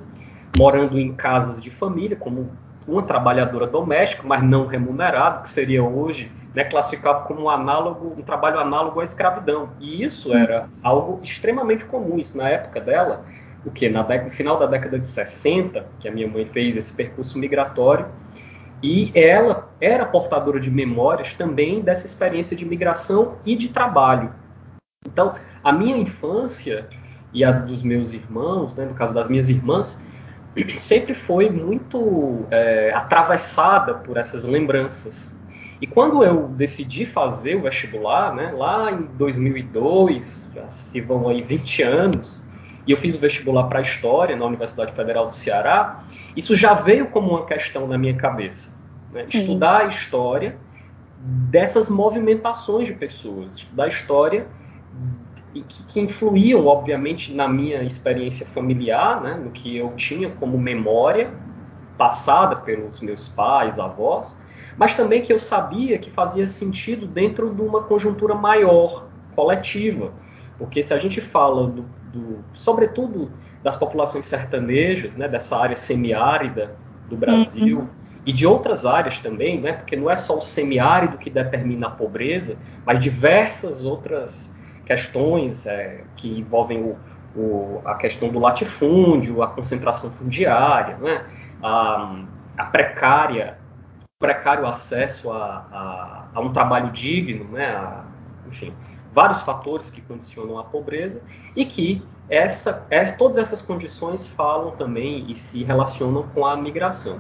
morando 0.57 0.99
em 0.99 1.13
casas 1.13 1.61
de 1.61 1.71
família, 1.71 2.17
como 2.17 2.51
uma 2.87 3.03
trabalhadora 3.03 3.67
doméstica, 3.67 4.23
mas 4.25 4.43
não 4.43 4.67
remunerada, 4.67 5.43
que 5.43 5.49
seria 5.49 5.83
hoje 5.83 6.31
né, 6.55 6.65
classificado 6.65 7.25
como 7.25 7.43
um 7.43 7.51
análogo, 7.51 8.15
um 8.19 8.23
trabalho 8.23 8.59
análogo 8.59 9.01
à 9.01 9.05
escravidão. 9.05 9.71
E 9.79 10.03
isso 10.03 10.33
era 10.35 10.69
algo 10.83 11.21
extremamente 11.23 11.85
comum. 11.85 12.19
Isso 12.19 12.37
na 12.37 12.49
época 12.49 12.81
dela, 12.81 13.25
o 13.65 13.71
que 13.71 13.89
na 13.89 14.03
década, 14.03 14.31
no 14.31 14.35
final 14.35 14.59
da 14.59 14.67
década 14.67 14.99
de 14.99 15.07
60, 15.07 15.87
que 15.99 16.09
a 16.09 16.13
minha 16.13 16.27
mãe 16.27 16.45
fez 16.47 16.77
esse 16.77 16.93
percurso 16.93 17.39
migratório, 17.39 18.07
e 18.83 19.11
ela 19.15 19.71
era 19.81 20.07
portadora 20.07 20.59
de 20.59 20.71
memórias 20.71 21.35
também 21.35 21.81
dessa 21.81 22.07
experiência 22.07 22.57
de 22.57 22.65
migração 22.65 23.37
e 23.45 23.55
de 23.55 23.69
trabalho. 23.69 24.33
Então, 25.07 25.35
a 25.63 25.73
minha 25.73 25.97
infância 25.97 26.89
e 27.33 27.45
a 27.45 27.51
dos 27.53 27.83
meus 27.83 28.13
irmãos, 28.13 28.77
né, 28.77 28.85
no 28.85 28.95
caso 28.95 29.15
das 29.15 29.29
minhas 29.29 29.49
irmãs, 29.49 30.01
sempre 30.79 31.15
foi 31.15 31.51
muito 31.51 32.47
é, 32.51 32.93
atravessada 32.95 33.95
por 33.95 34.17
essas 34.17 34.45
lembranças. 34.45 35.33
E 35.81 35.87
quando 35.87 36.23
eu 36.23 36.49
decidi 36.49 37.07
fazer 37.07 37.57
o 37.57 37.63
vestibular, 37.63 38.35
né, 38.35 38.53
lá 38.53 38.91
em 38.93 39.05
2002, 39.17 40.51
já 40.55 40.69
se 40.69 41.01
vão 41.01 41.29
aí 41.29 41.43
20 41.43 41.83
anos, 41.83 42.43
e 42.91 42.93
eu 42.93 42.97
fiz 42.97 43.15
o 43.15 43.21
vestibular 43.21 43.69
para 43.69 43.81
História 43.81 44.35
na 44.35 44.45
Universidade 44.45 44.93
Federal 44.93 45.29
do 45.29 45.33
Ceará, 45.33 46.01
isso 46.37 46.57
já 46.57 46.75
veio 46.75 47.07
como 47.07 47.31
uma 47.31 47.47
questão 47.47 47.87
na 47.87 47.97
minha 47.97 48.17
cabeça. 48.17 48.77
Né? 49.13 49.27
Estudar 49.29 49.83
a 49.83 49.85
história 49.85 50.57
dessas 51.49 51.89
movimentações 51.89 52.89
de 52.89 52.95
pessoas, 52.95 53.55
estudar 53.55 53.85
a 53.85 53.87
história 53.87 54.45
e 55.55 55.63
que, 55.63 55.85
que, 55.85 56.01
influíam, 56.01 56.67
obviamente, 56.67 57.33
na 57.33 57.47
minha 57.47 57.81
experiência 57.85 58.45
familiar, 58.45 59.21
né, 59.21 59.35
no 59.35 59.53
que 59.53 59.77
eu 59.77 59.91
tinha 59.95 60.29
como 60.29 60.59
memória 60.59 61.33
passada 61.97 62.57
pelos 62.57 63.01
meus 63.01 63.29
pais, 63.29 63.79
avós, 63.79 64.37
mas 64.77 64.97
também 64.97 65.23
que 65.23 65.33
eu 65.33 65.39
sabia 65.39 65.97
que 65.97 66.11
fazia 66.11 66.49
sentido 66.49 67.07
dentro 67.07 67.55
de 67.55 67.63
uma 67.63 67.85
conjuntura 67.85 68.35
maior, 68.35 69.07
coletiva. 69.37 70.13
Porque 70.59 70.83
se 70.83 70.93
a 70.93 70.99
gente 70.99 71.21
fala, 71.21 71.69
do, 71.69 72.00
do 72.13 72.45
sobretudo, 72.55 73.31
das 73.63 73.77
populações 73.77 74.27
sertanejas, 74.27 75.17
né, 75.17 75.29
dessa 75.29 75.57
área 75.57 75.77
semiárida 75.77 76.75
do 77.09 77.17
Brasil, 77.17 77.81
uhum. 77.81 77.89
e 78.25 78.33
de 78.33 78.47
outras 78.47 78.87
áreas 78.87 79.19
também, 79.19 79.61
né, 79.61 79.75
porque 79.75 79.97
não 79.97 80.11
é 80.11 80.17
só 80.17 80.37
o 80.37 80.41
semiárido 80.41 81.19
que 81.19 81.29
determina 81.29 81.89
a 81.89 81.91
pobreza, 81.91 82.57
mas 82.85 83.03
diversas 83.03 83.85
outras 83.85 84.55
questões 84.85 85.67
é, 85.67 86.05
que 86.17 86.39
envolvem 86.39 86.83
o, 86.83 86.97
o, 87.37 87.83
a 87.85 87.95
questão 87.95 88.29
do 88.29 88.39
latifúndio, 88.39 89.43
a 89.43 89.49
concentração 89.49 90.11
fundiária, 90.11 90.97
né, 90.97 91.25
a, 91.63 92.23
a 92.57 92.65
precária, 92.65 93.59
precário 94.19 94.67
acesso 94.67 95.31
a, 95.31 95.67
a, 95.73 96.25
a, 96.35 96.41
um 96.41 96.53
trabalho 96.53 96.91
digno, 96.91 97.45
né, 97.45 97.67
a, 97.67 98.05
enfim, 98.49 98.75
vários 99.13 99.43
fatores 99.43 99.91
que 99.91 100.01
condicionam 100.01 100.59
a 100.59 100.65
pobreza 100.65 101.21
e 101.57 101.65
que 101.65 102.03
essa, 102.29 102.87
essa, 102.91 103.17
todas 103.17 103.37
essas 103.37 103.61
condições 103.61 104.27
falam 104.29 104.71
também 104.73 105.27
e 105.29 105.37
se 105.37 105.65
relacionam 105.65 106.25
com 106.35 106.47
a 106.47 106.57
migração. 106.57 107.19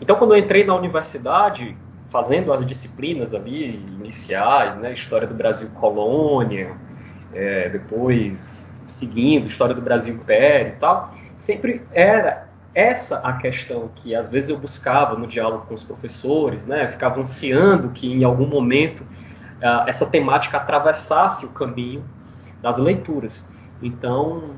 Então, 0.00 0.16
quando 0.16 0.34
eu 0.34 0.38
entrei 0.38 0.64
na 0.64 0.74
universidade, 0.74 1.76
fazendo 2.10 2.52
as 2.52 2.64
disciplinas 2.66 3.34
ali 3.34 3.76
iniciais, 3.76 4.76
né, 4.76 4.92
história 4.92 5.26
do 5.26 5.34
Brasil 5.34 5.70
colônia, 5.80 6.76
é, 7.32 7.68
depois 7.70 8.70
seguindo 8.86 9.46
história 9.46 9.74
do 9.74 9.80
Brasil 9.80 10.14
império 10.14 10.72
e 10.72 10.76
tal, 10.76 11.10
sempre 11.36 11.80
era 11.92 12.48
essa 12.74 13.18
a 13.18 13.32
questão 13.34 13.88
que 13.94 14.14
às 14.14 14.28
vezes 14.28 14.50
eu 14.50 14.58
buscava 14.58 15.16
no 15.16 15.26
diálogo 15.26 15.64
com 15.66 15.74
os 15.74 15.82
professores, 15.82 16.66
né, 16.66 16.88
ficava 16.88 17.20
ansiando 17.20 17.90
que 17.90 18.12
em 18.12 18.24
algum 18.24 18.46
momento 18.46 19.04
essa 19.86 20.06
temática 20.06 20.56
atravessasse 20.56 21.44
o 21.44 21.50
caminho 21.50 22.04
das 22.62 22.78
leituras. 22.78 23.48
Então, 23.82 24.50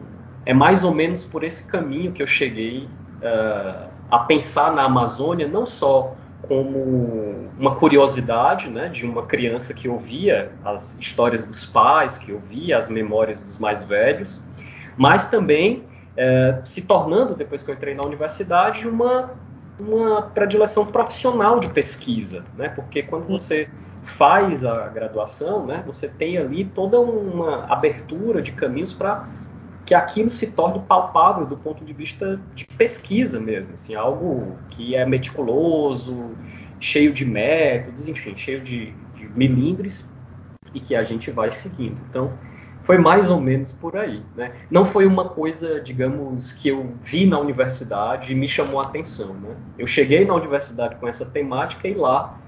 é 0.45 0.53
mais 0.53 0.85
ou 0.85 0.93
menos 0.93 1.25
por 1.25 1.45
esse 1.45 1.67
caminho 1.67 2.13
que 2.13 2.23
eu 2.23 2.27
cheguei 2.27 2.89
uh, 3.23 3.89
a 4.11 4.19
pensar 4.21 4.73
na 4.73 4.85
Amazônia, 4.85 5.47
não 5.49 5.65
só 5.65 6.15
como 6.43 7.49
uma 7.59 7.77
curiosidade 7.77 8.69
né, 8.69 8.89
de 8.89 9.07
uma 9.07 9.23
criança 9.25 9.73
que 9.73 9.89
ouvia 9.89 10.53
as 10.65 10.99
histórias 10.99 11.45
dos 11.45 11.65
pais, 11.65 12.19
que 12.19 12.33
ouvia 12.33 12.77
as 12.77 12.89
memórias 12.89 13.43
dos 13.43 13.59
mais 13.59 13.85
velhos, 13.85 14.41
mas 14.97 15.27
também 15.31 15.85
é, 16.17 16.61
se 16.65 16.83
tornando, 16.83 17.35
depois 17.35 17.63
que 17.63 17.71
eu 17.71 17.75
entrei 17.75 17.95
na 17.95 18.03
universidade, 18.03 18.89
uma, 18.89 19.31
uma 19.79 20.23
predileção 20.23 20.87
profissional 20.87 21.59
de 21.59 21.69
pesquisa, 21.69 22.45
né? 22.57 22.69
porque 22.69 23.03
quando 23.03 23.27
você 23.27 23.69
faz 24.03 24.65
a 24.65 24.89
graduação, 24.89 25.65
né, 25.65 25.83
você 25.87 26.09
tem 26.09 26.37
ali 26.37 26.65
toda 26.65 27.01
uma 27.01 27.67
abertura 27.73 28.43
de 28.43 28.53
caminhos 28.53 28.93
para 28.93 29.29
que 29.85 29.95
aquilo 29.95 30.31
se 30.31 30.53
torne 30.53 30.81
palpável 30.81 31.47
do 31.47 31.57
ponto 31.57 31.85
de 31.85 31.93
vista 31.93 32.41
de 32.55 32.67
pesquisa 32.67 33.41
mesmo, 33.41 33.75
assim, 33.75 33.95
algo 33.95 34.57
que 34.71 34.95
é 34.95 35.05
meticuloso, 35.05 36.33
cheio 36.81 37.13
de 37.13 37.25
métodos, 37.25 38.09
enfim, 38.09 38.37
cheio 38.37 38.61
de, 38.61 38.93
de 39.15 39.29
milindres 39.35 40.05
e 40.75 40.81
que 40.81 40.95
a 40.95 41.03
gente 41.03 41.31
vai 41.31 41.51
seguindo. 41.51 42.01
Então, 42.09 42.33
foi 42.93 42.99
mais 42.99 43.31
ou 43.31 43.41
menos 43.41 43.73
por 43.73 43.97
aí. 43.97 44.23
Né? 44.37 44.53
Não 44.71 44.85
foi 44.85 45.07
uma 45.07 45.27
coisa, 45.27 45.81
digamos, 45.81 46.53
que 46.53 46.69
eu 46.69 46.93
vi 47.03 47.25
na 47.25 47.39
universidade 47.39 48.33
e 48.33 48.35
me 48.35 48.47
chamou 48.47 48.81
a 48.81 48.85
atenção. 48.85 49.33
Né? 49.33 49.57
Eu 49.79 49.87
cheguei 49.87 50.27
na 50.27 50.35
universidade 50.35 50.97
com 50.97 51.09
essa 51.09 51.25
temática 51.25 51.89
e 51.89 51.95
lá 51.95 52.39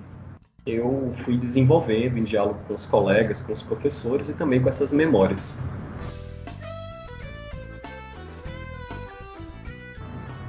eu 0.66 1.14
fui 1.24 1.38
desenvolvendo 1.38 2.18
em 2.18 2.24
diálogo 2.24 2.58
com 2.68 2.74
os 2.74 2.84
colegas, 2.84 3.40
com 3.40 3.54
os 3.54 3.62
professores 3.62 4.28
e 4.28 4.34
também 4.34 4.60
com 4.60 4.68
essas 4.68 4.92
memórias. 4.92 5.58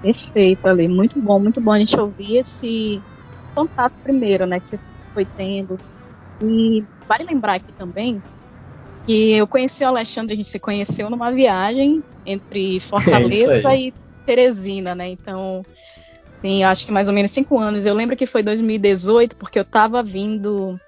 Perfeito, 0.01 0.67
Ali. 0.67 0.89
Muito 0.89 1.21
bom, 1.21 1.39
muito 1.39 1.61
bom 1.61 1.71
a 1.71 1.79
gente 1.79 1.97
ouvir 1.97 2.39
esse 2.39 3.01
contato 3.53 3.93
primeiro, 4.03 4.45
né, 4.45 4.59
que 4.59 4.67
você 4.67 4.79
foi 5.13 5.23
tendo. 5.23 5.79
E 6.43 6.83
vale 7.07 7.23
lembrar 7.23 7.53
aqui 7.53 7.71
também 7.77 8.21
que 9.05 9.33
eu 9.33 9.47
conheci 9.47 9.83
o 9.83 9.87
Alexandre, 9.87 10.33
a 10.33 10.35
gente 10.35 10.47
se 10.47 10.59
conheceu 10.59 11.09
numa 11.09 11.31
viagem 11.31 12.03
entre 12.25 12.79
Fortaleza 12.79 13.71
é 13.71 13.79
e 13.79 13.93
Teresina, 14.25 14.95
né? 14.95 15.09
Então, 15.09 15.63
tem 16.41 16.63
acho 16.63 16.85
que 16.85 16.91
mais 16.91 17.07
ou 17.07 17.13
menos 17.13 17.31
cinco 17.31 17.59
anos. 17.59 17.85
Eu 17.85 17.93
lembro 17.93 18.15
que 18.15 18.25
foi 18.25 18.41
2018, 18.41 19.35
porque 19.35 19.59
eu 19.59 19.63
estava 19.63 20.01
vindo 20.01 20.79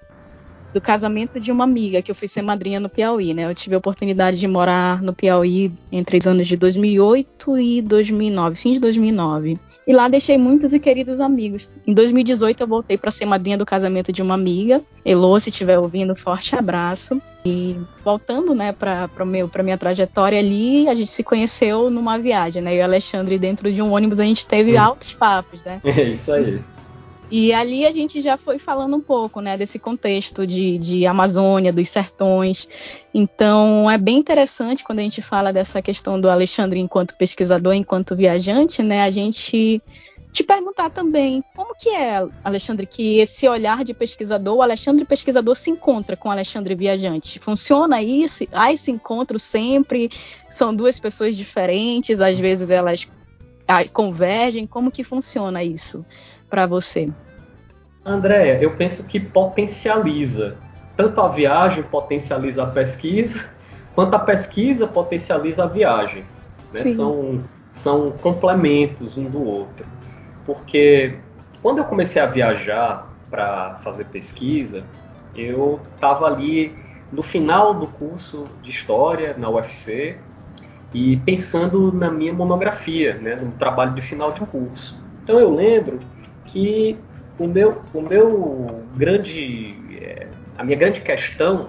do 0.72 0.80
casamento 0.80 1.40
de 1.40 1.50
uma 1.50 1.64
amiga 1.64 2.02
que 2.02 2.10
eu 2.10 2.14
fui 2.14 2.28
ser 2.28 2.42
madrinha 2.42 2.78
no 2.78 2.88
Piauí, 2.88 3.32
né? 3.32 3.44
Eu 3.44 3.54
tive 3.54 3.74
a 3.74 3.78
oportunidade 3.78 4.38
de 4.38 4.46
morar 4.46 5.02
no 5.02 5.12
Piauí 5.12 5.72
entre 5.90 6.18
os 6.18 6.26
anos 6.26 6.46
de 6.46 6.56
2008 6.56 7.58
e 7.58 7.82
2009, 7.82 8.56
fim 8.56 8.72
de 8.72 8.80
2009. 8.80 9.58
E 9.86 9.92
lá 9.92 10.08
deixei 10.08 10.36
muitos 10.36 10.72
e 10.72 10.78
queridos 10.78 11.20
amigos. 11.20 11.72
Em 11.86 11.94
2018 11.94 12.62
eu 12.62 12.66
voltei 12.66 12.98
para 12.98 13.10
ser 13.10 13.26
madrinha 13.26 13.56
do 13.56 13.64
casamento 13.66 14.12
de 14.12 14.22
uma 14.22 14.34
amiga. 14.34 14.82
Elô, 15.04 15.38
se 15.40 15.50
estiver 15.50 15.78
ouvindo, 15.78 16.14
forte 16.14 16.54
abraço. 16.54 17.20
E 17.46 17.76
voltando, 18.04 18.54
né, 18.54 18.72
para 18.72 19.08
meu 19.24 19.48
para 19.48 19.62
minha 19.62 19.78
trajetória 19.78 20.38
ali, 20.38 20.88
a 20.88 20.94
gente 20.94 21.10
se 21.10 21.22
conheceu 21.22 21.88
numa 21.88 22.18
viagem, 22.18 22.60
né? 22.60 22.74
Eu 22.74 22.78
e 22.78 22.80
o 22.80 22.84
Alexandre 22.84 23.38
dentro 23.38 23.72
de 23.72 23.80
um 23.80 23.92
ônibus 23.92 24.20
a 24.20 24.24
gente 24.24 24.46
teve 24.46 24.76
hum. 24.76 24.80
altos 24.80 25.12
papos, 25.14 25.62
né? 25.64 25.80
É 25.98 26.02
isso 26.02 26.32
aí. 26.32 26.60
E 27.30 27.52
ali 27.52 27.86
a 27.86 27.92
gente 27.92 28.22
já 28.22 28.36
foi 28.36 28.58
falando 28.58 28.96
um 28.96 29.00
pouco, 29.00 29.40
né, 29.40 29.56
desse 29.56 29.78
contexto 29.78 30.46
de, 30.46 30.78
de 30.78 31.06
Amazônia, 31.06 31.72
dos 31.72 31.88
sertões. 31.88 32.66
Então 33.12 33.90
é 33.90 33.98
bem 33.98 34.16
interessante 34.16 34.82
quando 34.82 35.00
a 35.00 35.02
gente 35.02 35.20
fala 35.20 35.52
dessa 35.52 35.82
questão 35.82 36.18
do 36.20 36.30
Alexandre 36.30 36.78
enquanto 36.78 37.16
pesquisador, 37.16 37.74
enquanto 37.74 38.16
viajante, 38.16 38.82
né, 38.82 39.02
a 39.02 39.10
gente 39.10 39.82
te 40.32 40.44
perguntar 40.44 40.90
também 40.90 41.42
como 41.54 41.74
que 41.74 41.88
é, 41.88 42.26
Alexandre, 42.44 42.86
que 42.86 43.18
esse 43.18 43.48
olhar 43.48 43.82
de 43.82 43.94
pesquisador, 43.94 44.56
o 44.56 44.62
Alexandre 44.62 45.04
pesquisador 45.04 45.54
se 45.56 45.70
encontra 45.70 46.16
com 46.16 46.28
o 46.28 46.32
Alexandre 46.32 46.74
viajante. 46.74 47.38
Funciona 47.38 48.02
isso? 48.02 48.44
Há 48.52 48.72
esse 48.72 48.90
encontro 48.90 49.38
sempre? 49.38 50.10
São 50.48 50.74
duas 50.74 51.00
pessoas 51.00 51.36
diferentes, 51.36 52.20
às 52.20 52.38
vezes 52.38 52.70
elas 52.70 53.08
ah, 53.66 53.84
convergem. 53.88 54.66
Como 54.66 54.90
que 54.90 55.02
funciona 55.02 55.64
isso? 55.64 56.04
Para 56.48 56.66
você? 56.66 57.08
Andréia, 58.04 58.58
eu 58.60 58.74
penso 58.74 59.04
que 59.04 59.20
potencializa. 59.20 60.56
Tanto 60.96 61.20
a 61.20 61.28
viagem 61.28 61.82
potencializa 61.84 62.64
a 62.64 62.66
pesquisa, 62.66 63.44
quanto 63.94 64.14
a 64.14 64.18
pesquisa 64.18 64.86
potencializa 64.86 65.64
a 65.64 65.66
viagem. 65.66 66.24
Né? 66.72 66.80
São, 66.80 67.44
são 67.70 68.10
complementos 68.12 69.16
um 69.16 69.24
do 69.24 69.44
outro. 69.44 69.86
Porque 70.44 71.18
quando 71.62 71.78
eu 71.78 71.84
comecei 71.84 72.20
a 72.20 72.26
viajar 72.26 73.12
para 73.30 73.76
fazer 73.84 74.06
pesquisa, 74.06 74.84
eu 75.34 75.80
estava 75.94 76.26
ali 76.26 76.74
no 77.12 77.22
final 77.22 77.74
do 77.74 77.86
curso 77.86 78.46
de 78.62 78.70
História 78.70 79.34
na 79.36 79.48
UFC 79.48 80.16
e 80.92 81.16
pensando 81.18 81.92
na 81.92 82.10
minha 82.10 82.32
monografia, 82.32 83.14
né, 83.14 83.36
no 83.36 83.52
trabalho 83.52 83.94
de 83.94 84.00
final 84.00 84.32
de 84.32 84.40
curso. 84.40 84.98
Então 85.22 85.38
eu 85.38 85.54
lembro 85.54 86.00
que 86.48 86.98
o 87.38 87.46
meu, 87.46 87.82
o 87.94 88.02
meu 88.02 88.84
grande, 88.96 89.76
é, 90.00 90.26
a 90.56 90.64
minha 90.64 90.76
grande 90.76 91.00
questão 91.00 91.68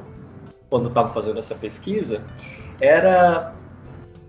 quando 0.69 0.87
estava 0.87 1.13
fazendo 1.13 1.39
essa 1.39 1.55
pesquisa 1.55 2.21
era 2.79 3.53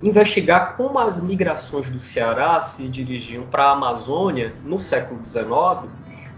investigar 0.03 0.77
como 0.77 0.99
as 0.99 1.21
migrações 1.21 1.89
do 1.91 2.01
Ceará 2.01 2.61
se 2.61 2.89
dirigiam 2.89 3.45
para 3.47 3.65
a 3.65 3.73
Amazônia 3.73 4.55
no 4.65 4.79
século 4.79 5.23
XIX, 5.25 5.91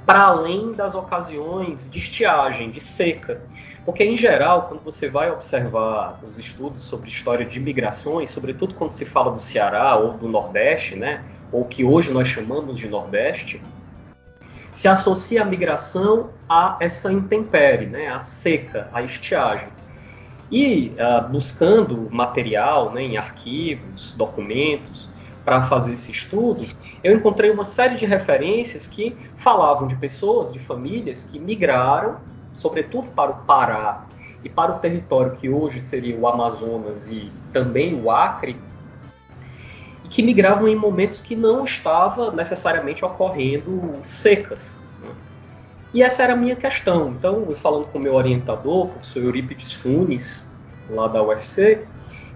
para 0.05 0.23
além 0.23 0.73
das 0.73 0.95
ocasiões 0.95 1.89
de 1.89 1.99
estiagem, 1.99 2.71
de 2.71 2.81
seca. 2.81 3.41
Porque, 3.85 4.05
em 4.05 4.17
geral, 4.17 4.63
quando 4.69 4.83
você 4.83 5.09
vai 5.09 5.31
observar 5.31 6.21
os 6.27 6.39
estudos 6.39 6.83
sobre 6.83 7.09
história 7.09 7.45
de 7.47 7.59
migrações, 7.61 8.31
sobretudo 8.31 8.75
quando 8.75 8.93
se 8.93 9.05
fala 9.05 9.31
do 9.31 9.41
Ceará 9.41 9.97
ou 9.97 10.13
do 10.15 10.29
Nordeste, 10.29 10.97
né, 10.97 11.25
ou 11.53 11.65
que 11.65 11.85
hoje 11.85 12.13
nós 12.13 12.27
chamamos 12.27 12.79
de 12.79 12.89
Nordeste, 12.89 13.61
se 14.73 14.89
associa 14.89 15.43
a 15.43 15.45
migração 15.45 16.31
a 16.49 16.79
essa 16.81 17.13
intempérie, 17.13 17.87
né, 17.87 18.09
a 18.09 18.21
seca, 18.21 18.89
a 18.93 19.03
estiagem. 19.03 19.69
E 20.51 20.95
uh, 20.99 21.29
buscando 21.29 22.09
material 22.11 22.91
né, 22.91 23.03
em 23.03 23.17
arquivos, 23.17 24.15
documentos, 24.15 25.09
para 25.45 25.63
fazer 25.65 25.93
esse 25.93 26.11
estudo, 26.11 26.67
eu 27.03 27.15
encontrei 27.15 27.51
uma 27.51 27.65
série 27.65 27.97
de 27.97 28.07
referências 28.07 28.87
que 28.87 29.17
falavam 29.37 29.89
de 29.89 29.97
pessoas, 29.97 30.53
de 30.53 30.59
famílias 30.59 31.25
que 31.25 31.39
migraram, 31.39 32.19
sobretudo 32.55 33.11
para 33.11 33.31
o 33.31 33.35
Pará 33.45 34.05
e 34.45 34.49
para 34.49 34.73
o 34.73 34.79
território 34.79 35.33
que 35.33 35.49
hoje 35.49 35.81
seria 35.81 36.17
o 36.17 36.27
Amazonas 36.27 37.11
e 37.11 37.31
também 37.53 37.95
o 37.95 38.11
Acre, 38.11 38.57
que 40.13 40.23
migravam 40.23 40.69
em 40.69 40.77
momentos 40.77 41.23
que 41.23 41.35
não 41.35 41.65
estava 41.65 42.31
necessariamente 42.33 43.03
ocorrendo 43.03 43.99
secas. 44.05 44.81
Né? 45.01 45.09
E 45.95 46.03
essa 46.03 46.23
era 46.23 46.35
a 46.35 46.37
minha 46.37 46.55
questão. 46.55 47.09
Então, 47.09 47.47
eu 47.49 47.57
falando 47.57 47.87
com 47.87 47.99
o 47.99 48.01
meu 48.01 48.15
orientador, 48.15 48.85
o 48.85 48.89
professor 48.89 49.23
Eurípides 49.23 49.73
Funes, 49.73 50.47
lá 50.91 51.09
da 51.09 51.23
UFC, 51.23 51.87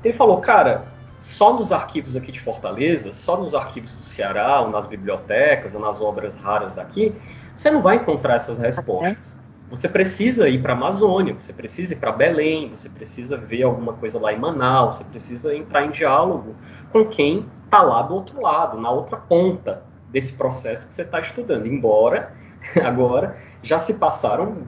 ele 0.03 0.15
falou, 0.15 0.41
cara, 0.41 0.87
só 1.21 1.53
nos 1.53 1.71
arquivos 1.71 2.17
aqui 2.17 2.33
de 2.33 2.41
Fortaleza, 2.41 3.13
só 3.13 3.37
nos 3.37 3.55
arquivos 3.55 3.93
do 3.93 4.03
Ceará, 4.03 4.63
ou 4.63 4.71
nas 4.71 4.87
bibliotecas, 4.87 5.75
ou 5.75 5.81
nas 5.83 6.01
obras 6.01 6.35
raras 6.35 6.73
daqui, 6.73 7.15
você 7.55 7.71
não 7.71 7.83
vai 7.83 7.97
encontrar 7.97 8.37
essas 8.37 8.57
respostas. 8.57 9.39
Você 9.71 9.89
precisa 9.89 10.49
ir 10.49 10.63
para 10.63 10.75
a 10.75 10.77
Amazônia, 10.77 11.35
você 11.35 11.53
precisa 11.53 11.95
ir 11.95 11.97
para 11.97 12.13
Belém, 12.13 12.71
você 12.71 12.89
precisa 12.89 13.37
ver 13.37 13.65
alguma 13.65 13.95
coisa 13.95 14.21
lá 14.21 14.33
em 14.33 14.39
Manaus, 14.39 14.97
você 14.97 15.05
precisa 15.05 15.55
entrar 15.55 15.85
em 15.85 15.91
diálogo 15.91 16.55
com 16.91 17.05
quem 17.05 17.45
está 17.65 17.83
lá 17.83 18.03
do 18.03 18.15
outro 18.15 18.41
lado, 18.41 18.81
na 18.81 18.91
outra 18.91 19.17
ponta 19.17 19.83
desse 20.09 20.33
processo 20.35 20.87
que 20.87 20.95
você 20.95 21.03
está 21.03 21.19
estudando. 21.19 21.67
Embora 21.67 22.33
agora 22.85 23.37
já 23.63 23.81
se 23.81 23.95
passaram 23.95 24.59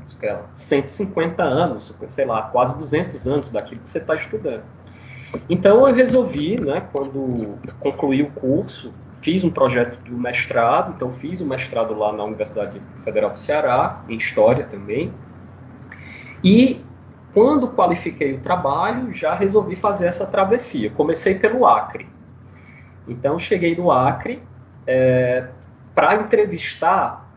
150 0.52 1.43
anos, 1.43 1.95
sei 2.09 2.25
lá, 2.25 2.43
quase 2.43 2.76
200 2.76 3.28
anos 3.28 3.50
daquilo 3.50 3.81
que 3.81 3.88
você 3.88 3.99
está 3.99 4.17
estudando. 4.17 4.64
Então 5.49 5.87
eu 5.87 5.95
resolvi, 5.95 6.61
né, 6.61 6.88
quando 6.93 7.59
concluí 7.78 8.23
o 8.23 8.31
curso, 8.31 8.93
fiz 9.28 9.44
um 9.44 9.50
projeto 9.50 10.02
de 10.02 10.11
mestrado, 10.11 10.94
então 10.97 11.12
fiz 11.12 11.38
o 11.42 11.44
um 11.44 11.49
mestrado 11.49 11.92
lá 11.92 12.11
na 12.14 12.25
Universidade 12.25 12.80
Federal 13.04 13.28
do 13.28 13.38
Ceará, 13.38 14.02
em 14.08 14.16
História 14.16 14.64
também. 14.64 15.12
E 16.42 16.82
quando 17.35 17.68
qualifiquei 17.68 18.32
o 18.32 18.40
trabalho, 18.40 19.12
já 19.12 19.35
resolvi 19.35 19.76
fazer 19.76 20.06
essa 20.06 20.25
travessia. 20.26 20.88
Comecei 20.88 21.35
pelo 21.35 21.66
Acre. 21.66 22.08
Então 23.06 23.38
cheguei 23.38 23.76
no 23.76 23.90
Acre 23.90 24.42
é, 24.87 25.49
para 25.94 26.14
entrevistar 26.14 27.30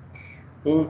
um, 0.66 0.88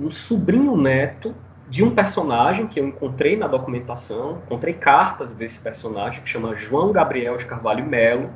um 0.00 0.10
sobrinho 0.10 0.78
neto 0.78 1.34
de 1.68 1.84
um 1.84 1.90
personagem 1.90 2.66
que 2.66 2.80
eu 2.80 2.88
encontrei 2.88 3.36
na 3.36 3.46
documentação, 3.46 4.38
encontrei 4.46 4.72
cartas 4.72 5.34
desse 5.34 5.58
personagem 5.58 6.22
que 6.22 6.28
chama 6.30 6.54
João 6.54 6.90
Gabriel 6.90 7.36
de 7.36 7.44
Carvalho 7.44 7.84
Melo, 7.84 8.30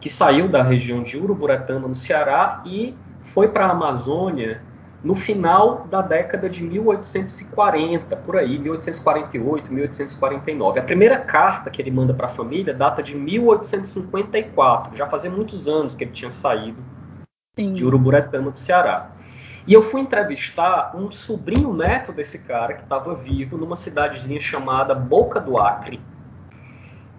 que 0.00 0.08
saiu 0.08 0.48
da 0.48 0.62
região 0.62 1.02
de 1.02 1.18
Uruburetama, 1.18 1.88
no 1.88 1.94
Ceará, 1.94 2.62
e 2.64 2.94
foi 3.20 3.48
para 3.48 3.66
a 3.66 3.70
Amazônia 3.70 4.62
no 5.02 5.14
final 5.14 5.86
da 5.88 6.02
década 6.02 6.48
de 6.48 6.62
1840, 6.62 8.16
por 8.16 8.36
aí, 8.36 8.58
1848, 8.58 9.72
1849. 9.72 10.80
A 10.80 10.82
primeira 10.82 11.18
carta 11.18 11.70
que 11.70 11.80
ele 11.80 11.90
manda 11.90 12.12
para 12.12 12.26
a 12.26 12.30
família 12.30 12.74
data 12.74 13.02
de 13.02 13.16
1854, 13.16 14.96
já 14.96 15.06
fazia 15.06 15.30
muitos 15.30 15.68
anos 15.68 15.94
que 15.94 16.04
ele 16.04 16.10
tinha 16.10 16.30
saído 16.30 16.82
Sim. 17.56 17.72
de 17.72 17.84
Uruburetama, 17.84 18.50
do 18.50 18.58
Ceará. 18.58 19.10
E 19.66 19.72
eu 19.74 19.82
fui 19.82 20.00
entrevistar 20.00 20.96
um 20.96 21.10
sobrinho 21.10 21.74
neto 21.74 22.10
desse 22.10 22.38
cara 22.40 22.72
que 22.72 22.82
estava 22.82 23.14
vivo 23.14 23.56
numa 23.58 23.76
cidadezinha 23.76 24.40
chamada 24.40 24.94
Boca 24.94 25.38
do 25.38 25.58
Acre, 25.58 26.00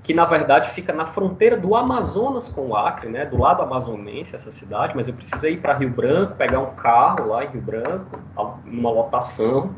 que 0.09 0.13
na 0.15 0.25
verdade 0.25 0.71
fica 0.71 0.91
na 0.91 1.05
fronteira 1.05 1.55
do 1.55 1.75
Amazonas 1.75 2.49
com 2.49 2.69
o 2.69 2.75
Acre, 2.75 3.07
né, 3.07 3.27
do 3.27 3.37
lado 3.37 3.61
amazonense 3.61 4.35
essa 4.35 4.51
cidade, 4.51 4.95
mas 4.95 5.07
eu 5.07 5.13
precisei 5.13 5.53
ir 5.53 5.57
para 5.57 5.75
Rio 5.75 5.91
Branco, 5.91 6.33
pegar 6.33 6.61
um 6.61 6.73
carro 6.73 7.27
lá 7.27 7.45
em 7.45 7.49
Rio 7.49 7.61
Branco, 7.61 8.19
numa 8.65 8.89
lotação, 8.89 9.75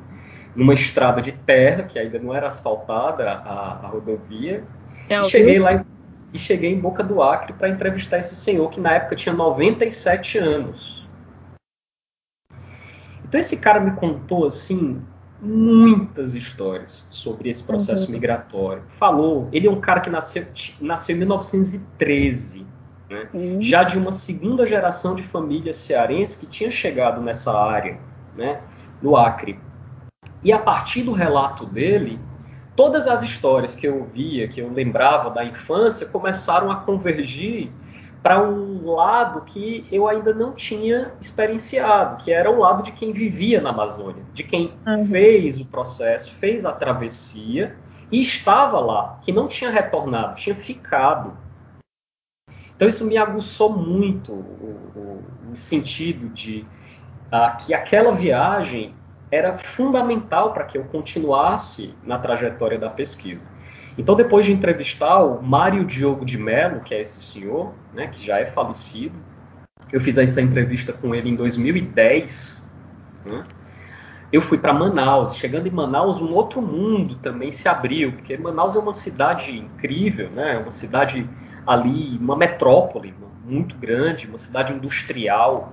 numa 0.56 0.74
estrada 0.74 1.22
de 1.22 1.34
terra 1.34 1.84
que 1.84 2.00
ainda 2.00 2.18
não 2.18 2.34
era 2.34 2.48
asfaltada 2.48 3.30
a, 3.30 3.80
a 3.84 3.88
rodovia, 3.88 4.64
é, 5.10 5.20
e 5.20 5.24
cheguei 5.26 5.60
lá 5.60 5.84
e 6.34 6.38
cheguei 6.38 6.72
em 6.72 6.80
Boca 6.80 7.04
do 7.04 7.22
Acre 7.22 7.52
para 7.52 7.68
entrevistar 7.68 8.20
esse 8.20 8.34
senhor 8.34 8.70
que 8.70 8.80
na 8.80 8.94
época 8.94 9.18
tinha 9.18 9.36
97 9.36 10.38
anos. 10.38 11.10
Então 13.26 13.38
esse 13.38 13.58
cara 13.58 13.82
me 13.82 13.92
contou 13.98 14.46
assim 14.46 15.02
muitas 15.42 16.36
histórias 16.36 17.06
sobre 17.10 17.50
esse 17.50 17.64
processo 17.64 18.06
uhum. 18.06 18.14
migratório. 18.14 18.84
Falou, 18.98 19.50
ele 19.52 19.68
é 19.68 19.72
um 19.72 19.82
cara 19.82 20.00
que 20.00 20.10
nasceu, 20.10 20.46
nasceu 20.80 21.16
em 21.16 21.20
1913, 21.20 22.66
né? 23.10 23.28
uhum. 23.34 23.62
já 23.62 23.84
de 23.84 23.98
uma 23.98 24.12
segunda 24.12 24.66
geração 24.66 25.16
de 25.16 25.24
família 25.24 25.74
cearense 25.74 26.38
que 26.38 26.46
tinha 26.46 26.70
chegado 26.70 27.22
nessa 27.22 27.52
área, 27.52 27.98
né, 28.38 28.62
no 29.02 29.18
Acre. 29.18 29.60
E 30.44 30.54
a 30.54 30.60
partir 30.60 31.04
do 31.04 31.12
relato 31.12 31.66
dele, 31.66 32.20
todas 32.76 33.08
as 33.08 33.22
histórias 33.24 33.76
que 33.76 33.88
eu 33.88 34.00
ouvia, 34.00 34.48
que 34.48 34.62
eu 34.62 34.72
lembrava 34.72 35.30
da 35.30 35.44
infância, 35.44 36.06
começaram 36.08 36.72
a 36.72 36.78
convergir 36.78 37.72
para 38.22 38.42
um 38.42 38.92
lado 38.92 39.42
que 39.42 39.88
eu 39.92 40.08
ainda 40.08 40.34
não 40.34 40.54
tinha 40.54 41.12
experienciado, 41.20 42.24
que 42.24 42.32
era 42.32 42.52
o 42.52 42.60
lado 42.60 42.84
de 42.84 42.92
quem 42.92 43.12
vivia 43.12 43.60
na 43.60 43.72
Amazônia, 43.72 44.24
de 44.32 44.44
quem 44.44 44.74
uhum. 44.86 45.06
fez 45.08 45.60
o 45.60 45.66
processo, 45.66 46.32
fez 46.36 46.64
a 46.64 46.72
travessia 46.72 47.76
e 48.12 48.22
estava 48.22 48.80
lá, 48.80 49.20
que 49.24 49.32
não 49.32 49.48
tinha 49.48 49.72
retornado, 49.72 50.36
tinha 50.36 50.56
ficado. 50.56 51.36
Então 52.76 52.88
isso 52.88 53.06
me 53.06 53.18
aguçou 53.18 53.76
muito 53.76 54.34
o, 54.34 54.92
o, 54.96 55.52
o 55.54 55.58
sentido 55.58 56.30
de 56.30 56.66
ah, 57.32 57.52
que 57.52 57.74
aquela 57.74 58.12
viagem 58.12 58.94
era 59.32 59.58
fundamental 59.58 60.54
para 60.54 60.66
que 60.66 60.78
eu 60.78 60.84
continuasse 60.86 61.96
na 62.04 62.20
trajetória 62.20 62.78
da 62.78 62.90
pesquisa. 62.90 63.48
Então, 63.98 64.16
depois 64.16 64.46
de 64.46 64.54
entrevistar 64.54 65.20
o 65.20 65.42
Mário 65.42 65.84
Diogo 65.86 66.26
de 66.26 66.38
Mello, 66.38 66.82
que 66.82 66.94
é 66.94 67.02
esse 67.02 67.22
senhor, 67.22 67.74
né, 67.94 68.08
que 68.08 68.26
já 68.26 68.40
é 68.40 68.46
falecido, 68.46 69.16
eu 69.92 70.00
fiz 70.00 70.18
essa 70.18 70.42
entrevista 70.42 70.94
com 70.94 71.14
ele 71.14 71.30
em 71.30 71.36
2010. 71.36 72.66
Né, 73.26 73.44
eu 74.32 74.42
fui 74.42 74.58
para 74.58 74.74
Manaus. 74.74 75.36
Chegando 75.36 75.68
em 75.68 75.72
Manaus, 75.72 76.22
um 76.22 76.34
outro 76.34 76.62
mundo 76.62 77.16
também 77.16 77.52
se 77.52 77.68
abriu, 77.68 78.14
porque 78.14 78.38
Manaus 78.38 78.76
é 78.76 78.80
uma 78.80 78.94
cidade 78.94 79.58
incrível, 79.58 80.30
né, 80.30 80.58
uma 80.58 80.72
cidade 80.72 81.30
ali, 81.68 82.18
uma 82.18 82.38
metrópole 82.38 83.14
muito 83.46 83.76
grande, 83.76 84.28
uma 84.28 84.38
cidade 84.38 84.72
industrial, 84.72 85.72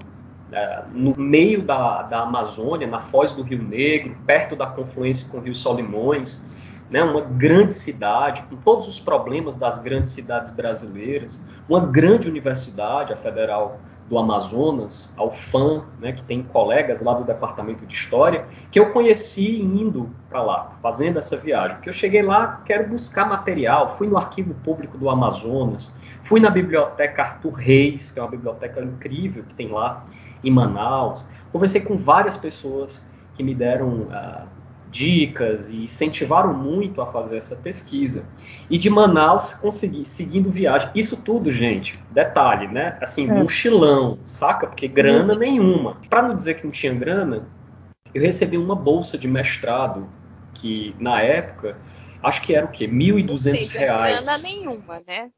né, 0.50 0.84
no 0.92 1.14
meio 1.16 1.62
da, 1.62 2.02
da 2.02 2.22
Amazônia, 2.22 2.86
na 2.88 2.98
foz 2.98 3.32
do 3.32 3.42
Rio 3.42 3.62
Negro, 3.62 4.16
perto 4.26 4.56
da 4.56 4.66
confluência 4.66 5.28
com 5.28 5.38
o 5.38 5.40
Rio 5.40 5.54
Solimões 5.54 6.44
né, 6.90 7.02
uma 7.02 7.20
grande 7.20 7.74
cidade, 7.74 8.42
com 8.42 8.56
todos 8.56 8.88
os 8.88 8.98
problemas 8.98 9.54
das 9.54 9.78
grandes 9.78 10.12
cidades 10.12 10.50
brasileiras, 10.50 11.44
uma 11.68 11.80
grande 11.80 12.28
universidade, 12.28 13.12
a 13.12 13.16
Federal 13.16 13.78
do 14.08 14.16
Amazonas, 14.18 15.12
a 15.18 15.24
UFAM, 15.24 15.84
né, 16.00 16.12
que 16.12 16.22
tem 16.22 16.42
colegas 16.42 17.02
lá 17.02 17.12
do 17.12 17.24
Departamento 17.24 17.84
de 17.84 17.92
História, 17.92 18.46
que 18.70 18.80
eu 18.80 18.90
conheci 18.90 19.60
indo 19.60 20.08
para 20.30 20.42
lá, 20.42 20.72
fazendo 20.82 21.18
essa 21.18 21.36
viagem. 21.36 21.76
Porque 21.76 21.90
eu 21.90 21.92
cheguei 21.92 22.22
lá, 22.22 22.62
quero 22.64 22.88
buscar 22.88 23.28
material, 23.28 23.96
fui 23.98 24.06
no 24.06 24.16
Arquivo 24.16 24.54
Público 24.64 24.96
do 24.96 25.10
Amazonas, 25.10 25.92
fui 26.22 26.40
na 26.40 26.48
Biblioteca 26.48 27.22
Arthur 27.22 27.52
Reis, 27.52 28.10
que 28.10 28.18
é 28.18 28.22
uma 28.22 28.30
biblioteca 28.30 28.82
incrível 28.82 29.44
que 29.44 29.54
tem 29.54 29.68
lá 29.68 30.06
em 30.42 30.50
Manaus, 30.50 31.26
conversei 31.52 31.80
com 31.80 31.96
várias 31.96 32.36
pessoas 32.36 33.06
que 33.34 33.42
me 33.42 33.54
deram 33.54 33.88
uh, 33.88 34.48
dicas 34.90 35.70
e 35.70 35.84
incentivaram 35.84 36.52
muito 36.54 37.00
a 37.00 37.06
fazer 37.06 37.36
essa 37.36 37.56
pesquisa. 37.56 38.24
E 38.70 38.78
de 38.78 38.88
Manaus 38.88 39.54
consegui 39.54 40.04
seguindo 40.04 40.50
viagem. 40.50 40.90
Isso 40.94 41.16
tudo, 41.16 41.50
gente, 41.50 41.98
detalhe, 42.10 42.68
né? 42.68 42.98
Assim, 43.00 43.28
é. 43.28 43.32
mochilão, 43.32 44.18
saca? 44.26 44.66
Porque 44.66 44.88
grana 44.88 45.34
uhum. 45.34 45.38
nenhuma. 45.38 45.96
Para 46.08 46.22
não 46.22 46.34
dizer 46.34 46.54
que 46.54 46.64
não 46.64 46.70
tinha 46.70 46.94
grana, 46.94 47.46
eu 48.14 48.22
recebi 48.22 48.56
uma 48.56 48.74
bolsa 48.74 49.18
de 49.18 49.28
mestrado 49.28 50.08
que 50.54 50.94
na 50.98 51.20
época 51.20 51.76
acho 52.22 52.42
que 52.42 52.54
era 52.54 52.66
o 52.66 52.70
quê? 52.70 52.88
1.200 52.88 53.78
reais. 53.78 54.24
Grana 54.24 54.38
nenhuma, 54.38 55.02
né? 55.06 55.30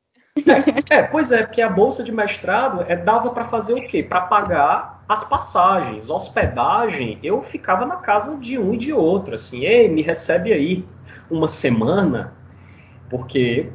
É, 0.91 0.95
é, 0.95 1.03
pois 1.03 1.33
é, 1.33 1.43
porque 1.43 1.61
a 1.61 1.69
bolsa 1.69 2.03
de 2.03 2.13
mestrado 2.13 2.85
é, 2.89 2.97
dava 2.97 3.31
para 3.31 3.45
fazer 3.45 3.75
o 3.75 3.87
quê? 3.87 4.03
Para 4.03 4.23
pagar 4.23 5.00
as 5.11 5.25
passagens, 5.25 6.09
hospedagem. 6.09 7.19
Eu 7.21 7.43
ficava 7.43 7.85
na 7.85 7.97
casa 7.97 8.37
de 8.37 8.57
um 8.57 8.75
e 8.75 8.77
de 8.77 8.93
outro, 8.93 9.35
assim, 9.35 9.65
ei, 9.65 9.89
me 9.89 10.03
recebe 10.03 10.53
aí 10.53 10.85
uma 11.29 11.49
semana, 11.49 12.33
porque 13.09 13.69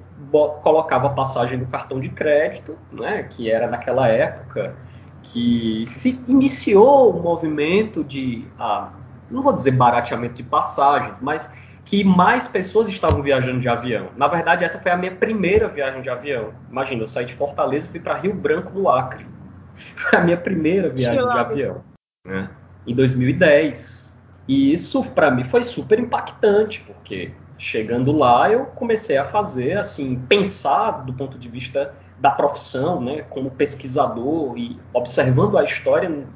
colocava 0.63 1.07
a 1.07 1.09
passagem 1.09 1.59
do 1.59 1.65
cartão 1.65 1.99
de 1.99 2.07
crédito, 2.07 2.77
né, 2.89 3.23
que 3.23 3.51
era 3.51 3.67
naquela 3.67 4.07
época 4.07 4.77
que 5.23 5.85
se 5.89 6.23
iniciou 6.25 7.13
o 7.13 7.21
movimento 7.21 8.01
de, 8.01 8.47
ah, 8.57 8.93
não 9.29 9.43
vou 9.43 9.51
dizer 9.51 9.71
barateamento 9.71 10.35
de 10.35 10.43
passagens, 10.43 11.19
mas 11.19 11.51
que 11.83 12.01
mais 12.05 12.47
pessoas 12.47 12.87
estavam 12.87 13.21
viajando 13.21 13.59
de 13.59 13.67
avião. 13.67 14.07
Na 14.15 14.29
verdade, 14.29 14.63
essa 14.63 14.79
foi 14.79 14.91
a 14.91 14.95
minha 14.95 15.13
primeira 15.13 15.67
viagem 15.67 16.01
de 16.01 16.09
avião. 16.09 16.53
Imagina, 16.71 17.03
eu 17.03 17.07
saí 17.07 17.25
de 17.25 17.33
Fortaleza 17.33 17.87
e 17.87 17.89
fui 17.89 17.99
para 17.99 18.15
Rio 18.15 18.33
Branco 18.33 18.71
do 18.71 18.87
Acre. 18.87 19.34
Foi 19.95 20.19
a 20.19 20.23
minha 20.23 20.37
primeira 20.37 20.89
viagem 20.89 21.23
de 21.23 21.37
avião, 21.37 21.83
né? 22.25 22.49
Em 22.85 22.93
2010. 22.93 24.13
E 24.47 24.71
isso 24.71 25.03
para 25.11 25.31
mim 25.31 25.43
foi 25.43 25.63
super 25.63 25.99
impactante, 25.99 26.83
porque 26.85 27.33
chegando 27.57 28.11
lá 28.11 28.51
eu 28.51 28.67
comecei 28.67 29.17
a 29.17 29.25
fazer 29.25 29.77
assim, 29.77 30.19
pensar 30.27 31.03
do 31.03 31.13
ponto 31.13 31.37
de 31.39 31.49
vista 31.49 31.95
da 32.19 32.29
profissão, 32.29 33.01
né, 33.01 33.23
como 33.23 33.49
pesquisador 33.51 34.57
e 34.57 34.79
observando 34.93 35.57
a 35.57 35.63
história 35.63 36.27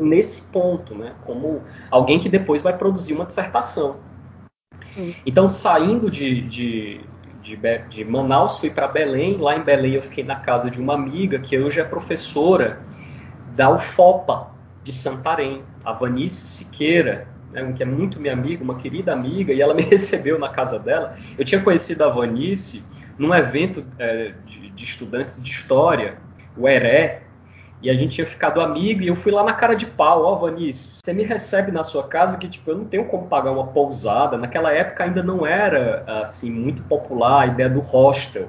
nesse 0.00 0.42
ponto, 0.42 0.94
né? 0.94 1.14
Como 1.24 1.62
alguém 1.90 2.18
que 2.18 2.28
depois 2.28 2.62
vai 2.62 2.76
produzir 2.76 3.12
uma 3.12 3.26
dissertação. 3.26 3.98
Então, 5.24 5.48
saindo 5.48 6.10
de, 6.10 6.42
de, 6.42 7.00
de, 7.42 7.58
de 7.88 8.04
Manaus, 8.04 8.58
fui 8.58 8.70
para 8.70 8.88
Belém. 8.88 9.36
Lá 9.38 9.56
em 9.56 9.62
Belém, 9.62 9.94
eu 9.94 10.02
fiquei 10.02 10.24
na 10.24 10.36
casa 10.36 10.70
de 10.70 10.80
uma 10.80 10.94
amiga 10.94 11.38
que 11.38 11.58
hoje 11.58 11.80
é 11.80 11.84
professora 11.84 12.80
da 13.56 13.70
UFOPA 13.70 14.48
de 14.82 14.92
Santarém, 14.92 15.62
a 15.84 15.92
Vanice 15.92 16.46
Siqueira, 16.46 17.26
né, 17.52 17.72
que 17.72 17.82
é 17.82 17.86
muito 17.86 18.20
minha 18.20 18.32
amiga, 18.32 18.62
uma 18.62 18.76
querida 18.76 19.12
amiga, 19.12 19.52
e 19.52 19.60
ela 19.60 19.74
me 19.74 19.82
recebeu 19.82 20.38
na 20.38 20.48
casa 20.48 20.78
dela. 20.78 21.16
Eu 21.38 21.44
tinha 21.44 21.60
conhecido 21.60 22.02
a 22.02 22.08
Vanice 22.08 22.82
num 23.18 23.34
evento 23.34 23.84
é, 23.98 24.34
de, 24.46 24.70
de 24.70 24.84
estudantes 24.84 25.42
de 25.42 25.50
história, 25.50 26.16
o 26.56 26.68
ERE, 26.68 27.20
e 27.82 27.88
a 27.88 27.94
gente 27.94 28.16
tinha 28.16 28.26
ficado 28.26 28.60
amigo 28.60 29.02
e 29.02 29.08
eu 29.08 29.16
fui 29.16 29.32
lá 29.32 29.42
na 29.42 29.54
cara 29.54 29.74
de 29.74 29.86
pau, 29.86 30.24
ó, 30.24 30.34
oh, 30.34 30.38
Vanice, 30.38 31.00
você 31.02 31.12
me 31.12 31.22
recebe 31.22 31.72
na 31.72 31.82
sua 31.82 32.06
casa 32.06 32.36
que 32.36 32.48
tipo 32.48 32.70
eu 32.70 32.78
não 32.78 32.84
tenho 32.84 33.06
como 33.06 33.26
pagar 33.26 33.50
uma 33.52 33.68
pousada. 33.68 34.36
Naquela 34.36 34.72
época 34.72 35.04
ainda 35.04 35.22
não 35.22 35.46
era 35.46 36.04
assim 36.20 36.50
muito 36.50 36.82
popular 36.82 37.42
a 37.42 37.46
ideia 37.46 37.70
do 37.70 37.80
hostel, 37.80 38.48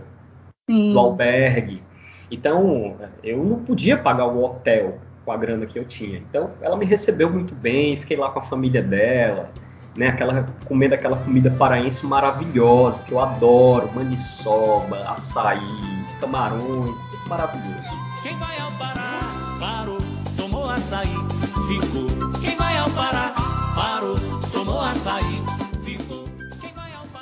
Sim. 0.70 0.92
do 0.92 1.00
albergue. 1.00 1.82
Então, 2.30 2.96
eu 3.24 3.44
não 3.44 3.60
podia 3.60 3.98
pagar 3.98 4.26
o 4.26 4.42
hotel 4.44 5.00
com 5.26 5.32
a 5.32 5.38
grana 5.38 5.66
que 5.66 5.78
eu 5.78 5.86
tinha. 5.86 6.18
Então, 6.18 6.52
ela 6.62 6.78
me 6.78 6.86
recebeu 6.86 7.30
muito 7.30 7.54
bem, 7.54 7.98
fiquei 7.98 8.18
lá 8.18 8.30
com 8.30 8.40
a 8.40 8.42
família 8.42 8.82
dela, 8.82 9.50
né, 9.98 10.08
aquela 10.08 10.46
comendo 10.66 10.96
aquela 10.96 11.18
comida 11.18 11.52
paraense 11.52 12.06
maravilhosa 12.06 13.04
que 13.04 13.14
eu 13.14 13.20
adoro, 13.20 13.90
maniçoba, 13.94 15.02
açaí, 15.02 15.60
camarões, 16.20 16.90
tudo 17.12 17.30
maravilhoso. 17.30 17.84
Quem 18.24 18.36
vai 18.38 18.58
ao 18.60 18.72
Pará, 18.74 19.01
açaí, 20.92 21.08
ficou. 21.68 22.42
Quem 22.42 22.58
vai 22.58 22.78
ao 22.78 22.90
Pará, 22.92 23.34
parou, 23.74 24.18
tomou 24.52 24.82
açaí, 24.82 25.42
ficou. 25.86 26.26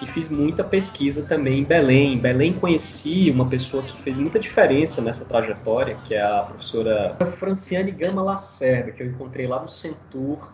E 0.01 0.08
fiz 0.08 0.27
muita 0.27 0.63
pesquisa 0.63 1.23
também 1.27 1.60
em 1.60 1.63
Belém. 1.63 2.15
Em 2.15 2.17
Belém 2.17 2.53
conheci 2.53 3.29
uma 3.29 3.47
pessoa 3.47 3.84
que 3.84 4.01
fez 4.01 4.17
muita 4.17 4.39
diferença 4.39 5.01
nessa 5.01 5.23
trajetória, 5.23 5.95
que 6.03 6.15
é 6.15 6.21
a 6.21 6.43
professora 6.43 7.15
Franciane 7.38 7.91
Gama 7.91 8.23
Lacerda, 8.23 8.91
que 8.91 9.03
eu 9.03 9.08
encontrei 9.08 9.45
lá 9.45 9.62
no 9.62 9.69
Centur, 9.69 10.51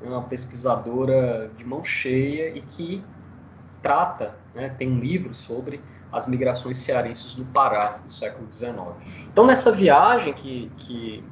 uma 0.00 0.22
pesquisadora 0.22 1.50
de 1.56 1.66
mão 1.66 1.84
cheia 1.84 2.56
e 2.56 2.62
que 2.62 3.04
trata, 3.82 4.36
né, 4.54 4.70
tem 4.78 4.90
um 4.90 4.98
livro 4.98 5.34
sobre 5.34 5.82
as 6.10 6.26
migrações 6.26 6.78
cearenses 6.78 7.34
no 7.34 7.44
Pará 7.46 8.00
no 8.02 8.10
século 8.10 8.50
XIX. 8.50 8.74
Então, 9.30 9.44
nessa 9.44 9.70
viagem 9.70 10.32
que, 10.32 10.70
que 10.78 11.22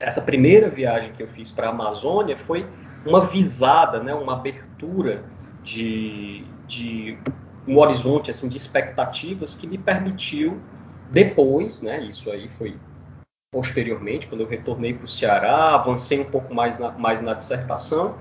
essa 0.00 0.22
primeira 0.22 0.68
viagem 0.68 1.12
que 1.12 1.22
eu 1.22 1.28
fiz 1.28 1.50
para 1.50 1.66
a 1.66 1.70
Amazônia 1.70 2.36
foi 2.38 2.64
uma 3.04 3.20
visada, 3.20 4.00
né, 4.00 4.14
uma 4.14 4.34
abertura 4.34 5.24
de, 5.62 6.44
de 6.68 7.18
um 7.66 7.78
horizonte 7.78 8.30
assim 8.30 8.48
de 8.48 8.56
expectativas 8.56 9.56
que 9.56 9.66
me 9.66 9.76
permitiu 9.76 10.60
depois, 11.10 11.82
né, 11.82 12.00
isso 12.04 12.30
aí 12.30 12.48
foi 12.50 12.76
posteriormente, 13.50 14.28
quando 14.28 14.42
eu 14.42 14.46
retornei 14.46 14.94
para 14.94 15.06
o 15.06 15.08
Ceará, 15.08 15.74
avancei 15.74 16.20
um 16.20 16.30
pouco 16.30 16.54
mais 16.54 16.78
na, 16.78 16.92
mais 16.92 17.20
na 17.20 17.34
dissertação, 17.34 18.14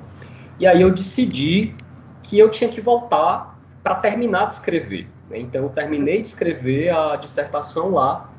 e 0.57 0.65
aí 0.65 0.81
eu 0.81 0.89
decidi 0.89 1.75
que 2.23 2.39
eu 2.39 2.49
tinha 2.49 2.69
que 2.69 2.81
voltar 2.81 3.59
para 3.83 3.95
terminar 3.95 4.47
de 4.47 4.53
escrever. 4.53 5.07
Né? 5.29 5.39
Então 5.39 5.63
eu 5.63 5.69
terminei 5.69 6.21
de 6.21 6.27
escrever 6.27 6.89
a 6.89 7.17
dissertação 7.17 7.91
lá 7.91 8.31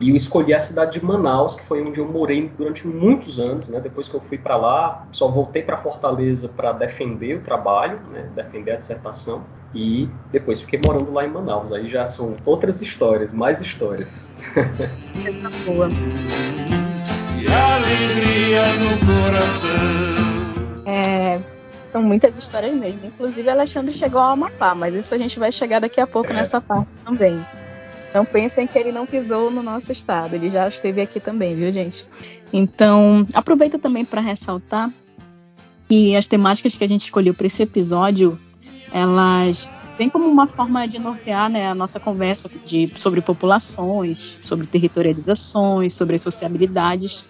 e 0.00 0.10
eu 0.10 0.16
escolhi 0.16 0.52
a 0.52 0.58
cidade 0.58 0.98
de 0.98 1.04
Manaus, 1.04 1.54
que 1.54 1.64
foi 1.64 1.80
onde 1.82 2.00
eu 2.00 2.08
morei 2.08 2.50
durante 2.58 2.86
muitos 2.86 3.38
anos. 3.38 3.68
Né? 3.68 3.80
Depois 3.80 4.08
que 4.08 4.14
eu 4.14 4.20
fui 4.20 4.36
para 4.36 4.56
lá, 4.56 5.06
só 5.12 5.28
voltei 5.28 5.62
para 5.62 5.76
Fortaleza 5.76 6.48
para 6.48 6.72
defender 6.72 7.36
o 7.36 7.40
trabalho, 7.40 8.00
né? 8.12 8.28
defender 8.34 8.72
a 8.72 8.76
dissertação. 8.76 9.44
E 9.72 10.08
depois 10.30 10.60
fiquei 10.60 10.80
morando 10.84 11.12
lá 11.12 11.24
em 11.24 11.28
Manaus. 11.28 11.72
Aí 11.72 11.88
já 11.88 12.04
são 12.06 12.36
outras 12.44 12.82
histórias, 12.82 13.32
mais 13.32 13.60
histórias. 13.60 14.32
boa. 15.64 15.88
E 17.40 17.46
alegria 17.46 18.62
no 18.74 18.98
coração. 19.06 19.70
É, 20.86 21.40
são 21.90 22.02
muitas 22.02 22.36
histórias 22.36 22.74
mesmo. 22.74 23.00
Inclusive, 23.04 23.48
Alexandre 23.48 23.92
chegou 23.92 24.20
ao 24.20 24.32
Amapá, 24.32 24.74
mas 24.74 24.94
isso 24.94 25.14
a 25.14 25.18
gente 25.18 25.38
vai 25.38 25.52
chegar 25.52 25.80
daqui 25.80 26.00
a 26.00 26.06
pouco 26.06 26.32
é. 26.32 26.34
nessa 26.34 26.60
parte 26.60 26.88
também. 27.04 27.44
Não 28.14 28.24
pensem 28.24 28.64
que 28.64 28.78
ele 28.78 28.92
não 28.92 29.04
pisou 29.04 29.50
no 29.50 29.60
nosso 29.60 29.90
estado, 29.90 30.36
ele 30.36 30.48
já 30.48 30.68
esteve 30.68 31.00
aqui 31.00 31.18
também, 31.18 31.56
viu, 31.56 31.72
gente? 31.72 32.06
Então, 32.52 33.26
aproveita 33.34 33.76
também 33.76 34.04
para 34.04 34.20
ressaltar 34.20 34.88
que 35.88 36.14
as 36.14 36.28
temáticas 36.28 36.76
que 36.76 36.84
a 36.84 36.88
gente 36.88 37.02
escolheu 37.02 37.34
para 37.34 37.48
esse 37.48 37.60
episódio, 37.64 38.38
elas 38.92 39.68
vêm 39.98 40.08
como 40.08 40.28
uma 40.28 40.46
forma 40.46 40.86
de 40.86 41.00
nortear 41.00 41.50
né, 41.50 41.66
a 41.66 41.74
nossa 41.74 41.98
conversa 41.98 42.48
de, 42.64 42.92
sobre 42.94 43.20
populações, 43.20 44.38
sobre 44.40 44.68
territorializações, 44.68 45.92
sobre 45.94 46.16
sociabilidades, 46.16 47.24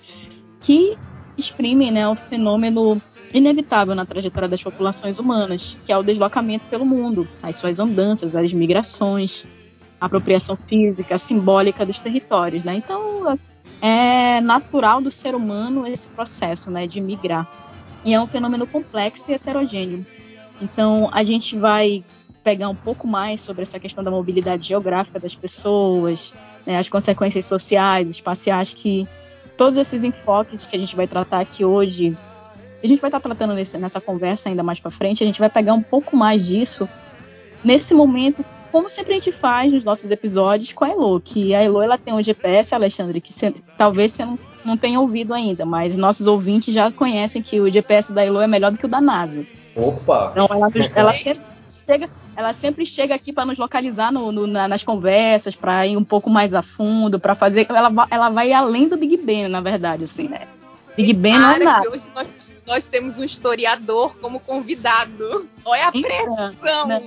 que 0.60 0.98
exprimem 1.38 1.90
né, 1.90 2.06
o 2.06 2.14
fenômeno 2.14 3.00
inevitável 3.32 3.94
na 3.94 4.04
trajetória 4.04 4.50
das 4.50 4.62
populações 4.62 5.18
humanas, 5.18 5.78
que 5.86 5.90
é 5.90 5.96
o 5.96 6.02
deslocamento 6.02 6.66
pelo 6.66 6.84
mundo, 6.84 7.26
as 7.42 7.56
suas 7.56 7.78
andanças, 7.78 8.36
as 8.36 8.52
migrações, 8.52 9.46
apropriação 10.04 10.56
física, 10.56 11.18
simbólica 11.18 11.84
dos 11.84 12.00
territórios, 12.00 12.64
né? 12.64 12.74
Então, 12.74 13.38
é 13.80 14.40
natural 14.40 15.00
do 15.00 15.10
ser 15.10 15.34
humano 15.34 15.86
esse 15.86 16.08
processo, 16.08 16.70
né, 16.70 16.86
de 16.86 17.00
migrar. 17.00 17.46
E 18.04 18.12
é 18.12 18.20
um 18.20 18.26
fenômeno 18.26 18.66
complexo 18.66 19.30
e 19.30 19.34
heterogêneo. 19.34 20.04
Então, 20.60 21.10
a 21.12 21.24
gente 21.24 21.58
vai 21.58 22.04
pegar 22.42 22.68
um 22.68 22.74
pouco 22.74 23.06
mais 23.06 23.40
sobre 23.40 23.62
essa 23.62 23.80
questão 23.80 24.04
da 24.04 24.10
mobilidade 24.10 24.68
geográfica 24.68 25.18
das 25.18 25.34
pessoas, 25.34 26.32
né, 26.66 26.78
as 26.78 26.88
consequências 26.88 27.46
sociais, 27.46 28.08
espaciais 28.08 28.74
que 28.74 29.08
todos 29.56 29.78
esses 29.78 30.04
enfoques 30.04 30.66
que 30.66 30.76
a 30.76 30.78
gente 30.78 30.94
vai 30.94 31.06
tratar 31.06 31.40
aqui 31.40 31.64
hoje 31.64 32.16
a 32.84 32.86
gente 32.86 33.00
vai 33.00 33.08
estar 33.08 33.20
tratando 33.20 33.54
nesse, 33.54 33.78
nessa 33.78 33.98
conversa 33.98 34.50
ainda 34.50 34.62
mais 34.62 34.78
para 34.78 34.90
frente, 34.90 35.24
a 35.24 35.26
gente 35.26 35.40
vai 35.40 35.48
pegar 35.48 35.72
um 35.72 35.82
pouco 35.82 36.14
mais 36.14 36.46
disso 36.46 36.86
nesse 37.64 37.94
momento, 37.94 38.44
como 38.74 38.90
sempre 38.90 39.12
a 39.12 39.14
gente 39.14 39.30
faz 39.30 39.72
nos 39.72 39.84
nossos 39.84 40.10
episódios 40.10 40.72
com 40.72 40.84
a 40.84 40.90
Elo, 40.90 41.20
que 41.20 41.54
a 41.54 41.62
Elo 41.62 41.80
ela 41.80 41.96
tem 41.96 42.12
um 42.12 42.20
GPS, 42.20 42.74
Alexandre, 42.74 43.20
que 43.20 43.32
cê, 43.32 43.54
talvez 43.78 44.10
você 44.10 44.24
não, 44.24 44.36
não 44.64 44.76
tenha 44.76 44.98
ouvido 44.98 45.32
ainda, 45.32 45.64
mas 45.64 45.96
nossos 45.96 46.26
ouvintes 46.26 46.74
já 46.74 46.90
conhecem 46.90 47.40
que 47.40 47.60
o 47.60 47.70
GPS 47.70 48.12
da 48.12 48.24
Elo 48.24 48.40
é 48.40 48.48
melhor 48.48 48.72
do 48.72 48.78
que 48.78 48.84
o 48.84 48.88
da 48.88 49.00
NASA. 49.00 49.46
Opa! 49.76 50.32
Então 50.32 50.48
ela, 50.50 50.68
ela 50.92 51.12
sempre 51.14 51.44
chega, 51.86 52.10
ela 52.34 52.52
sempre 52.52 52.84
chega 52.84 53.14
aqui 53.14 53.32
para 53.32 53.44
nos 53.44 53.58
localizar 53.58 54.10
no, 54.10 54.32
no, 54.32 54.44
na, 54.44 54.66
nas 54.66 54.82
conversas, 54.82 55.54
para 55.54 55.86
ir 55.86 55.96
um 55.96 56.02
pouco 56.02 56.28
mais 56.28 56.52
a 56.52 56.60
fundo, 56.60 57.20
para 57.20 57.36
fazer. 57.36 57.68
Ela, 57.70 58.08
ela 58.10 58.28
vai 58.28 58.52
além 58.52 58.88
do 58.88 58.96
Big 58.96 59.18
Ben, 59.18 59.46
na 59.46 59.60
verdade, 59.60 60.02
assim, 60.02 60.26
né? 60.26 60.48
Big 60.96 61.12
Ben 61.12 61.38
não 61.38 61.58
nada. 61.58 61.90
hoje 61.90 62.06
nós, 62.14 62.54
nós, 62.66 62.88
temos 62.88 63.18
um 63.18 63.24
historiador 63.24 64.14
como 64.20 64.38
convidado. 64.38 65.48
Olha 65.64 65.88
a 65.88 65.90
então, 65.92 66.34
pressão! 66.36 67.02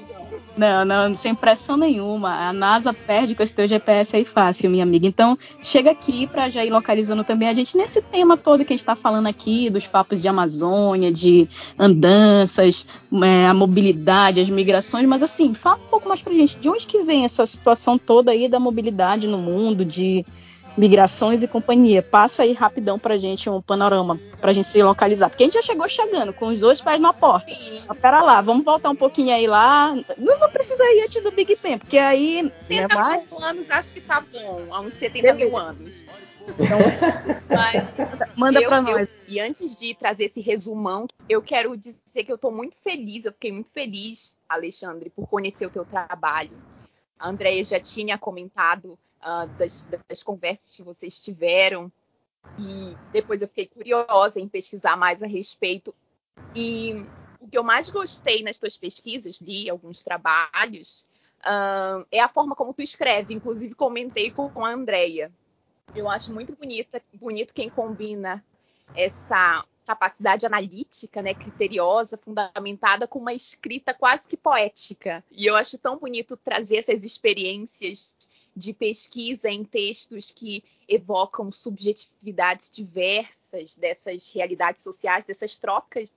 Não, 0.58 0.84
não, 0.84 1.16
sem 1.16 1.36
pressão 1.36 1.78
nenhuma. 1.78 2.50
A 2.50 2.52
NASA 2.52 2.92
perde 2.92 3.36
com 3.36 3.44
esse 3.44 3.54
teu 3.54 3.68
GPS 3.68 4.16
aí 4.16 4.26
fácil, 4.26 4.70
minha 4.70 4.84
amiga. 4.84 5.06
Então, 5.06 5.38
chega 5.62 5.92
aqui 5.92 6.26
para 6.26 6.50
já 6.50 6.66
ir 6.66 6.72
localizando 6.72 7.24
também 7.24 7.48
a 7.48 7.54
gente 7.54 7.78
nesse 7.78 8.02
tema 8.02 8.36
todo 8.36 8.66
que 8.66 8.74
a 8.74 8.76
gente 8.76 8.82
está 8.82 8.96
falando 8.96 9.28
aqui, 9.28 9.70
dos 9.70 9.86
papos 9.86 10.22
de 10.22 10.28
Amazônia, 10.28 11.12
de 11.12 11.48
andanças, 11.78 12.86
é, 13.24 13.46
a 13.46 13.54
mobilidade, 13.54 14.42
as 14.42 14.50
migrações. 14.50 15.06
Mas, 15.08 15.22
assim, 15.22 15.54
fala 15.54 15.78
um 15.78 15.90
pouco 15.90 16.10
mais 16.10 16.22
pra 16.22 16.34
gente. 16.34 16.58
De 16.58 16.68
onde 16.68 16.88
que 16.88 17.04
vem 17.04 17.24
essa 17.24 17.46
situação 17.46 17.98
toda 17.98 18.32
aí 18.32 18.50
da 18.50 18.60
mobilidade 18.60 19.28
no 19.28 19.38
mundo, 19.38 19.86
de 19.86 20.26
migrações 20.78 21.42
e 21.42 21.48
companhia. 21.48 22.04
Passa 22.04 22.44
aí 22.44 22.54
rapidão 22.54 23.00
pra 23.00 23.18
gente 23.18 23.50
um 23.50 23.62
panorama 23.62 24.20
pra 24.40 24.54
gente 24.54 24.68
se 24.68 24.82
localizar. 24.82 25.30
Porque 25.30 25.44
a 25.44 25.46
gente 25.48 25.56
já 25.56 25.62
chegou 25.62 25.90
chegando, 25.90 26.32
com 26.32 26.48
os 26.48 26.60
dois 26.60 26.80
pés 26.80 27.02
na 27.02 27.12
porta. 27.12 27.52
Mas 27.88 28.00
pera 28.00 28.22
lá, 28.22 28.40
vamos 28.42 28.64
voltar 28.64 28.90
um 28.90 28.96
pouquinho 28.96 29.34
aí 29.34 29.48
lá. 29.48 29.96
Não, 30.18 30.40
não 30.40 30.50
precisa 30.52 30.84
ir 30.84 31.04
antes 31.04 31.24
do 31.24 31.32
Big 31.32 31.58
Ben, 31.62 31.78
porque 31.78 31.98
aí. 31.98 32.52
70 32.70 32.88
né, 32.88 32.96
mais... 32.96 33.30
mil 33.30 33.44
anos 33.44 33.72
acho 33.72 33.94
que 33.94 34.02
tá 34.02 34.22
bom. 34.22 34.68
Há 34.72 34.82
uns 34.82 34.94
70 34.94 35.22
Beleza. 35.22 35.46
mil 35.46 35.58
anos. 35.58 36.10
Então, 36.48 36.80
mas 37.50 37.98
manda 38.36 38.62
pra 38.62 38.82
nós. 38.82 38.96
Eu, 38.96 39.08
e 39.28 39.40
antes 39.40 39.76
de 39.76 39.94
trazer 39.96 40.26
esse 40.26 40.40
resumão, 40.40 41.06
eu 41.28 41.42
quero 41.42 41.76
dizer 41.76 42.24
que 42.24 42.32
eu 42.32 42.38
tô 42.38 42.50
muito 42.50 42.78
feliz, 42.78 43.26
eu 43.26 43.34
fiquei 43.34 43.52
muito 43.52 43.72
feliz, 43.72 44.38
Alexandre, 44.48 45.10
por 45.10 45.28
conhecer 45.28 45.66
o 45.66 45.70
teu 45.70 45.84
trabalho. 45.84 46.52
A 47.20 47.30
Andrea 47.30 47.64
já 47.66 47.80
tinha 47.80 48.18
comentado 48.18 48.98
uh, 49.28 49.48
das, 49.58 49.88
das 50.08 50.24
conversas 50.24 50.76
que 50.76 50.84
vocês 50.84 51.24
tiveram. 51.24 51.92
E 52.58 52.96
depois 53.12 53.42
eu 53.42 53.48
fiquei 53.48 53.68
curiosa 53.68 54.40
em 54.40 54.48
pesquisar 54.48 54.96
mais 54.96 55.22
a 55.22 55.28
respeito. 55.28 55.94
E 56.56 57.06
o 57.42 57.48
que 57.48 57.58
eu 57.58 57.64
mais 57.64 57.90
gostei 57.90 58.42
nas 58.42 58.58
tuas 58.58 58.78
pesquisas, 58.78 59.42
li 59.42 59.70
alguns 59.70 60.02
trabalhos, 60.02 61.06
uh, 61.42 62.06
é 62.10 62.22
a 62.22 62.30
forma 62.30 62.56
como 62.56 62.74
tu 62.74 62.82
escreve. 62.82 63.34
Inclusive, 63.34 63.76
comentei 63.76 64.32
com 64.32 64.66
a 64.66 64.72
Andrea. 64.72 65.32
Eu 65.94 66.10
acho 66.10 66.34
muito 66.34 66.56
bonita, 66.56 67.02
bonito 67.14 67.54
quem 67.54 67.70
combina 67.70 68.44
essa 68.96 69.66
capacidade 69.86 70.46
analítica, 70.46 71.22
né, 71.22 71.34
criteriosa, 71.34 72.18
fundamentada 72.18 73.08
com 73.08 73.20
uma 73.20 73.34
escrita 73.34 73.94
quase 73.94 74.28
que 74.28 74.36
poética. 74.36 75.24
E 75.32 75.46
eu 75.46 75.56
acho 75.56 75.78
tão 75.78 75.98
bonito 75.98 76.36
trazer 76.36 76.78
essas 76.78 77.06
experiências 77.06 78.18
de 78.58 78.74
pesquisa 78.74 79.50
em 79.50 79.64
textos 79.64 80.32
que 80.32 80.64
evocam 80.88 81.52
subjetividades 81.52 82.72
diversas 82.72 83.76
dessas 83.76 84.32
realidades 84.34 84.82
sociais, 84.82 85.26
dessas 85.26 85.60
trocas 85.60 86.12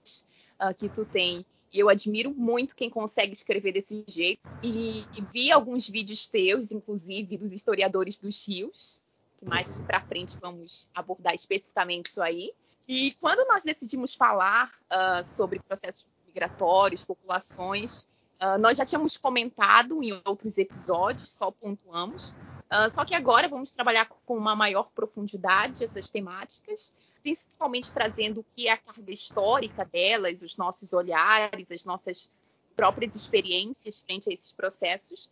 uh, 0.59 0.75
que 0.75 0.89
tu 0.89 1.05
tem. 1.05 1.45
E 1.71 1.79
eu 1.79 1.91
admiro 1.91 2.35
muito 2.35 2.75
quem 2.75 2.89
consegue 2.89 3.33
escrever 3.33 3.73
desse 3.73 4.03
jeito. 4.09 4.41
E, 4.63 5.01
e 5.17 5.23
vi 5.33 5.53
alguns 5.53 5.87
vídeos 5.87 6.27
teus, 6.27 6.73
inclusive 6.73 7.37
dos 7.37 7.53
historiadores 7.53 8.19
dos 8.19 8.49
rios, 8.49 9.03
que 9.37 9.45
mais 9.45 9.81
para 9.81 10.01
frente 10.01 10.39
vamos 10.41 10.89
abordar 10.95 11.35
especificamente 11.35 12.07
isso 12.07 12.23
aí. 12.23 12.53
E 12.89 13.15
quando 13.21 13.47
nós 13.49 13.63
decidimos 13.63 14.15
falar 14.15 14.73
uh, 14.91 15.23
sobre 15.23 15.61
processos 15.61 16.09
migratórios, 16.27 17.05
populações, 17.05 18.09
uh, 18.43 18.59
nós 18.59 18.77
já 18.79 18.85
tínhamos 18.85 19.17
comentado 19.17 20.03
em 20.03 20.21
outros 20.25 20.59
episódios, 20.59 21.31
só 21.33 21.51
pontuamos. 21.51 22.31
Uh, 22.71 22.89
só 22.89 23.05
que 23.05 23.15
agora 23.15 23.49
vamos 23.49 23.73
trabalhar 23.73 24.07
com 24.07 24.37
uma 24.37 24.55
maior 24.55 24.91
profundidade 24.91 25.83
essas 25.83 26.11
temáticas, 26.11 26.95
principalmente 27.23 27.93
trazendo 27.93 28.41
o 28.41 28.47
que 28.55 28.69
é 28.69 28.73
a 28.73 28.77
carga 28.77 29.13
histórica 29.13 29.85
delas, 29.85 30.43
os 30.43 30.57
nossos 30.57 30.93
olhares, 30.93 31.71
as 31.71 31.85
nossas 31.85 32.31
próprias 32.77 33.15
experiências 33.17 34.01
frente 34.01 34.31
a 34.31 34.33
esses 34.33 34.53
processos 34.53 35.29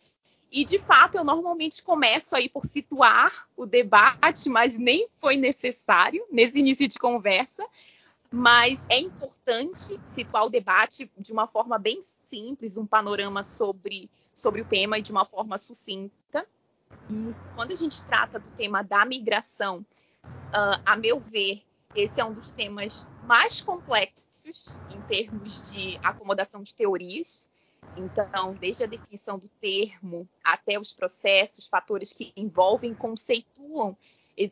e 0.51 0.65
de 0.65 0.79
fato 0.79 1.15
eu 1.15 1.23
normalmente 1.23 1.83
começo 1.83 2.35
aí 2.35 2.49
por 2.49 2.65
situar 2.65 3.47
o 3.55 3.65
debate, 3.65 4.49
mas 4.49 4.77
nem 4.77 5.07
foi 5.21 5.37
necessário 5.37 6.25
nesse 6.31 6.59
início 6.59 6.87
de 6.87 6.97
conversa. 6.97 7.65
Mas 8.31 8.87
é 8.89 8.99
importante 8.99 9.99
situar 10.05 10.45
o 10.45 10.49
debate 10.49 11.11
de 11.17 11.33
uma 11.33 11.47
forma 11.47 11.79
bem 11.79 11.99
simples, 12.01 12.77
um 12.77 12.85
panorama 12.85 13.41
sobre, 13.41 14.09
sobre 14.33 14.61
o 14.61 14.65
tema 14.65 14.99
e 14.99 15.01
de 15.01 15.11
uma 15.11 15.25
forma 15.25 15.57
sucinta. 15.57 16.45
E 17.09 17.33
quando 17.55 17.71
a 17.71 17.75
gente 17.75 18.01
trata 18.03 18.37
do 18.37 18.49
tema 18.51 18.83
da 18.83 19.03
migração, 19.03 19.83
uh, 20.23 20.81
a 20.85 20.95
meu 20.95 21.19
ver, 21.19 21.63
esse 21.95 22.21
é 22.21 22.25
um 22.25 22.33
dos 22.33 22.51
temas 22.51 23.07
mais 23.23 23.61
complexos 23.61 24.77
em 24.91 25.01
termos 25.01 25.71
de 25.71 25.97
acomodação 26.03 26.61
de 26.61 26.75
teorias. 26.75 27.49
Então, 27.97 28.53
desde 28.53 28.83
a 28.83 28.87
definição 28.87 29.39
do 29.39 29.49
termo 29.59 30.29
até 30.43 30.79
os 30.79 30.93
processos, 30.93 31.67
fatores 31.67 32.13
que 32.13 32.31
envolvem, 32.35 32.93
conceituam 32.93 33.97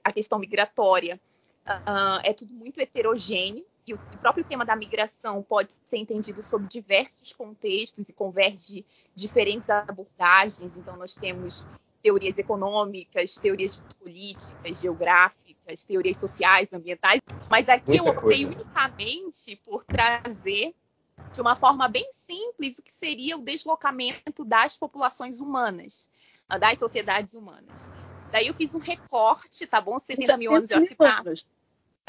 a 0.04 0.12
questão 0.12 0.40
migratória, 0.40 1.20
uh, 1.68 2.22
é 2.24 2.34
tudo 2.34 2.54
muito 2.54 2.80
heterogêneo. 2.80 3.66
E 3.86 3.94
o 3.94 3.98
próprio 4.20 4.44
tema 4.44 4.66
da 4.66 4.76
migração 4.76 5.42
pode 5.42 5.72
ser 5.86 5.98
entendido 5.98 6.44
sob 6.44 6.68
diversos 6.68 7.32
contextos 7.32 8.10
e 8.10 8.14
converge 8.14 8.86
diferentes 9.16 9.70
abordagens. 9.70 10.78
Então, 10.78 10.98
nós 10.98 11.16
temos 11.16 11.70
teorias 12.02 12.38
econômicas, 12.38 13.38
teorias 13.38 13.78
políticas, 14.00 14.82
geográficas, 14.82 15.86
teorias 15.86 16.18
sociais, 16.18 16.74
ambientais. 16.74 17.22
Mas 17.50 17.70
aqui 17.70 17.92
Muita 17.92 18.04
eu 18.04 18.12
optei 18.12 18.44
coisa. 18.44 18.48
unicamente 18.48 19.56
por 19.64 19.86
trazer 19.86 20.76
de 21.34 21.42
uma 21.42 21.56
forma 21.56 21.88
bem 21.88 22.08
simples 22.12 22.78
o 22.80 22.84
que 22.84 22.92
seria 22.92 23.38
o 23.38 23.42
deslocamento 23.42 24.44
das 24.46 24.78
populações 24.78 25.40
humanas, 25.40 26.10
das 26.60 26.80
sociedades 26.80 27.34
humanas. 27.34 27.92
Daí 28.32 28.48
eu 28.48 28.54
fiz 28.54 28.76
um 28.76 28.80
recorte, 28.80 29.66
tá 29.66 29.80
bom? 29.80 29.98
70 29.98 30.38
mil 30.38 30.54
anos, 30.54 30.70
eu 30.70 30.80
acho 30.80 30.88
que 30.88 30.96
tá, 30.96 31.24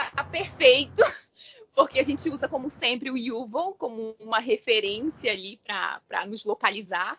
tá 0.06 0.24
perfeito, 0.24 1.02
porque 1.74 1.98
a 1.98 2.02
gente 2.02 2.28
usa, 2.30 2.48
como 2.48 2.70
sempre, 2.70 3.10
o 3.10 3.16
Yuval 3.16 3.74
como 3.74 4.14
uma 4.18 4.38
referência 4.38 5.30
ali 5.30 5.60
para 5.64 6.26
nos 6.26 6.44
localizar. 6.44 7.18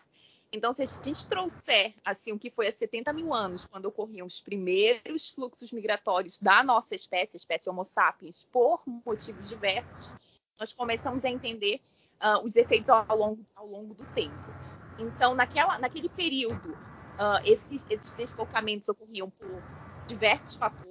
Então, 0.52 0.72
se 0.72 0.82
a 0.82 0.86
gente 0.86 1.28
trouxer 1.28 1.94
assim 2.04 2.32
o 2.32 2.38
que 2.38 2.50
foi 2.50 2.66
há 2.66 2.72
70 2.72 3.12
mil 3.12 3.32
anos, 3.32 3.64
quando 3.64 3.86
ocorriam 3.86 4.26
os 4.26 4.40
primeiros 4.40 5.30
fluxos 5.30 5.70
migratórios 5.70 6.40
da 6.40 6.64
nossa 6.64 6.94
espécie, 6.96 7.36
a 7.36 7.38
espécie 7.38 7.70
Homo 7.70 7.84
sapiens, 7.84 8.42
por 8.50 8.82
motivos 8.86 9.48
diversos, 9.48 10.12
nós 10.58 10.72
começamos 10.72 11.24
a 11.24 11.30
entender 11.30 11.80
uh, 12.20 12.44
os 12.44 12.56
efeitos 12.56 12.90
ao 12.90 13.16
longo, 13.16 13.46
ao 13.54 13.66
longo 13.66 13.94
do 13.94 14.04
tempo. 14.12 14.34
Então, 14.98 15.34
naquela, 15.34 15.78
naquele 15.78 16.08
período, 16.08 16.72
uh, 16.72 17.40
esses, 17.44 17.86
esses 17.88 18.14
deslocamentos 18.14 18.88
ocorriam 18.88 19.30
por 19.30 19.62
diversos 20.06 20.56
fatores, 20.56 20.89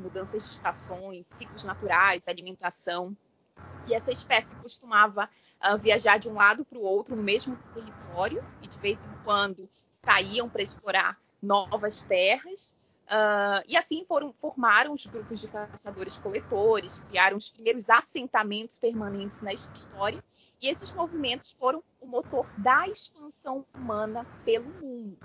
mudanças 0.00 0.44
de 0.44 0.50
estações, 0.50 1.26
ciclos 1.26 1.64
naturais, 1.64 2.28
alimentação. 2.28 3.16
E 3.86 3.94
essa 3.94 4.12
espécie 4.12 4.56
costumava 4.56 5.28
uh, 5.62 5.78
viajar 5.78 6.18
de 6.18 6.28
um 6.28 6.34
lado 6.34 6.64
para 6.64 6.78
o 6.78 6.82
outro 6.82 7.14
no 7.16 7.22
mesmo 7.22 7.56
território 7.72 8.44
e 8.62 8.68
de 8.68 8.78
vez 8.78 9.04
em 9.04 9.24
quando 9.24 9.68
saíam 9.90 10.48
para 10.48 10.62
explorar 10.62 11.18
novas 11.42 12.02
terras 12.02 12.76
Uh, 13.04 13.60
e 13.68 13.76
assim 13.76 14.02
foram, 14.06 14.32
formaram 14.40 14.92
os 14.92 15.04
grupos 15.04 15.42
de 15.42 15.48
caçadores-coletores, 15.48 17.00
criaram 17.00 17.36
os 17.36 17.50
primeiros 17.50 17.90
assentamentos 17.90 18.78
permanentes 18.78 19.42
na 19.42 19.52
história, 19.52 20.24
e 20.60 20.68
esses 20.68 20.92
movimentos 20.94 21.52
foram 21.52 21.82
o 22.00 22.06
motor 22.06 22.46
da 22.56 22.88
expansão 22.88 23.66
humana 23.74 24.26
pelo 24.44 24.70
mundo. 24.80 25.18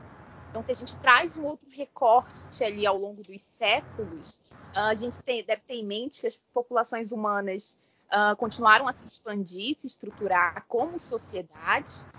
Então, 0.49 0.63
se 0.63 0.71
a 0.71 0.75
gente 0.75 0.95
traz 0.97 1.37
um 1.37 1.45
outro 1.45 1.69
recorte 1.69 2.63
ali 2.63 2.85
ao 2.85 2.97
longo 2.97 3.21
dos 3.21 3.41
séculos, 3.41 4.37
uh, 4.73 4.89
a 4.89 4.95
gente 4.95 5.19
tem, 5.21 5.43
deve 5.43 5.61
ter 5.61 5.75
em 5.75 5.85
mente 5.85 6.21
que 6.21 6.27
as 6.27 6.37
populações 6.53 7.11
humanas 7.11 7.77
uh, 8.07 8.35
continuaram 8.35 8.87
a 8.87 8.91
se 8.91 9.05
expandir, 9.05 9.75
se 9.75 9.85
estruturar 9.85 10.65
como 10.67 10.99
sociedades, 10.99 12.09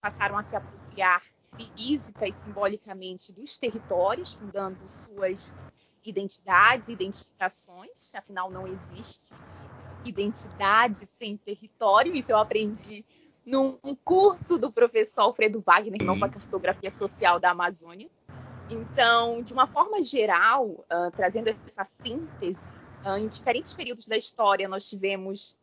passaram 0.00 0.38
a 0.38 0.42
se 0.42 0.56
apropriar 0.56 1.22
física 1.76 2.26
e 2.26 2.32
simbolicamente 2.32 3.32
dos 3.32 3.58
territórios, 3.58 4.32
fundando 4.32 4.78
suas 4.88 5.54
identidades 6.04 6.88
identificações, 6.88 8.14
afinal 8.14 8.50
não 8.50 8.66
existe 8.66 9.34
identidade 10.04 11.04
sem 11.04 11.36
território, 11.36 12.14
isso 12.14 12.32
eu 12.32 12.38
aprendi 12.38 13.04
num 13.48 13.78
curso 14.04 14.58
do 14.58 14.70
professor 14.70 15.22
Alfredo 15.22 15.62
Wagner, 15.64 16.04
nova 16.04 16.28
cartografia 16.28 16.90
social 16.90 17.40
da 17.40 17.50
Amazônia. 17.50 18.08
Então, 18.68 19.42
de 19.42 19.54
uma 19.54 19.66
forma 19.66 20.02
geral, 20.02 20.66
uh, 20.66 21.10
trazendo 21.16 21.48
essa 21.64 21.82
síntese, 21.82 22.74
uh, 23.06 23.16
em 23.16 23.26
diferentes 23.26 23.72
períodos 23.72 24.06
da 24.06 24.18
história 24.18 24.68
nós 24.68 24.86
tivemos 24.86 25.56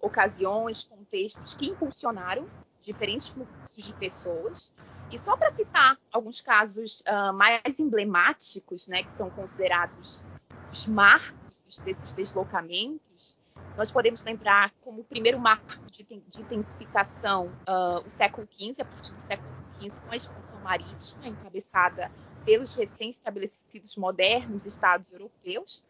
ocasiões, 0.00 0.84
contextos 0.84 1.54
que 1.54 1.66
impulsionaram 1.66 2.46
diferentes 2.80 3.28
fluxos 3.28 3.86
de 3.86 3.92
pessoas, 3.94 4.72
e 5.10 5.18
só 5.18 5.36
para 5.36 5.50
citar 5.50 5.98
alguns 6.12 6.40
casos 6.40 7.00
uh, 7.00 7.32
mais 7.32 7.80
emblemáticos, 7.80 8.86
né, 8.86 9.02
que 9.02 9.12
são 9.12 9.28
considerados 9.30 10.22
os 10.70 10.86
marcos 10.86 11.80
desses 11.80 12.12
deslocamentos, 12.12 13.36
nós 13.76 13.90
podemos 13.90 14.22
lembrar 14.22 14.72
como 14.82 15.00
o 15.00 15.04
primeiro 15.04 15.38
marco 15.38 15.66
de, 15.90 16.04
de 16.04 16.40
intensificação 16.40 17.46
uh, 17.68 18.06
o 18.06 18.10
século 18.10 18.46
XV, 18.46 18.82
a 18.82 18.84
partir 18.84 19.12
do 19.12 19.20
século 19.20 19.50
XV, 19.80 20.00
com 20.02 20.12
a 20.12 20.16
expansão 20.16 20.60
marítima, 20.60 21.28
encabeçada 21.28 22.10
pelos 22.44 22.74
recém-estabelecidos 22.74 23.96
modernos 23.96 24.66
estados 24.66 25.12
europeus, 25.12 25.84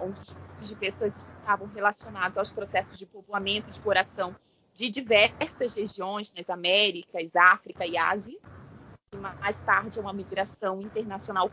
onde 0.00 0.20
os 0.20 0.30
grupos 0.32 0.68
de 0.68 0.76
pessoas 0.76 1.34
estavam 1.34 1.66
relacionados 1.68 2.38
aos 2.38 2.50
processos 2.50 2.98
de 2.98 3.06
povoamento 3.06 3.68
e 3.68 3.70
exploração 3.70 4.34
de 4.74 4.88
diversas 4.88 5.74
regiões 5.74 6.32
nas 6.32 6.48
Américas, 6.48 7.34
África 7.36 7.84
e 7.84 7.96
Ásia 7.96 8.38
e 9.12 9.16
mais 9.16 9.60
tarde 9.62 9.98
uma 9.98 10.12
migração 10.12 10.80
internacional 10.80 11.50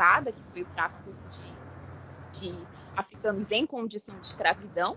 cortada, 0.00 0.32
que 0.32 0.40
foi 0.52 0.62
o 0.62 0.66
tráfico 0.66 1.14
de, 1.30 2.40
de 2.40 2.66
africanos 2.96 3.50
em 3.50 3.66
condição 3.66 4.18
de 4.18 4.26
escravidão. 4.26 4.96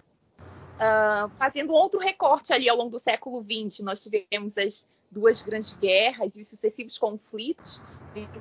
Uh, 0.76 1.30
fazendo 1.38 1.74
outro 1.74 2.00
recorte 2.00 2.52
ali 2.52 2.68
ao 2.68 2.76
longo 2.76 2.92
do 2.92 3.00
século 3.00 3.44
XX, 3.44 3.82
nós 3.82 4.04
tivemos 4.04 4.58
as 4.58 4.88
duas 5.10 5.42
grandes 5.42 5.74
guerras 5.74 6.36
e 6.36 6.42
os 6.42 6.48
sucessivos 6.48 6.98
conflitos, 6.98 7.84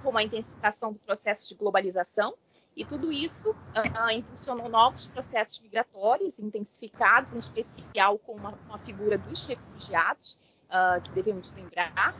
com 0.02 0.16
a 0.16 0.22
intensificação 0.22 0.92
do 0.92 0.98
processo 1.00 1.48
de 1.48 1.54
globalização, 1.54 2.34
e 2.74 2.84
tudo 2.84 3.12
isso 3.12 3.50
uh, 3.50 4.10
impulsionou 4.10 4.68
novos 4.68 5.06
processos 5.06 5.60
migratórios 5.60 6.40
intensificados, 6.40 7.34
em 7.34 7.38
especial 7.38 8.18
com 8.18 8.32
uma, 8.32 8.58
uma 8.66 8.78
figura 8.78 9.18
dos 9.18 9.46
refugiados, 9.46 10.38
uh, 10.68 11.00
que 11.02 11.10
devemos 11.10 11.52
lembrar, 11.52 12.14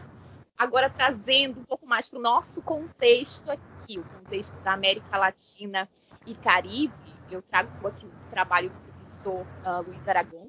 Agora, 0.62 0.88
trazendo 0.88 1.58
um 1.58 1.64
pouco 1.64 1.84
mais 1.84 2.08
para 2.08 2.20
o 2.20 2.22
nosso 2.22 2.62
contexto 2.62 3.50
aqui, 3.50 3.98
o 3.98 4.04
contexto 4.04 4.60
da 4.62 4.74
América 4.74 5.18
Latina 5.18 5.88
e 6.24 6.36
Caribe, 6.36 6.94
eu 7.32 7.42
trago 7.42 7.88
aqui 7.88 8.06
o 8.06 8.30
trabalho 8.30 8.70
do 8.70 8.91
professor 9.12 9.46
uh, 9.66 9.82
Luiz 9.86 10.08
Aragão, 10.08 10.48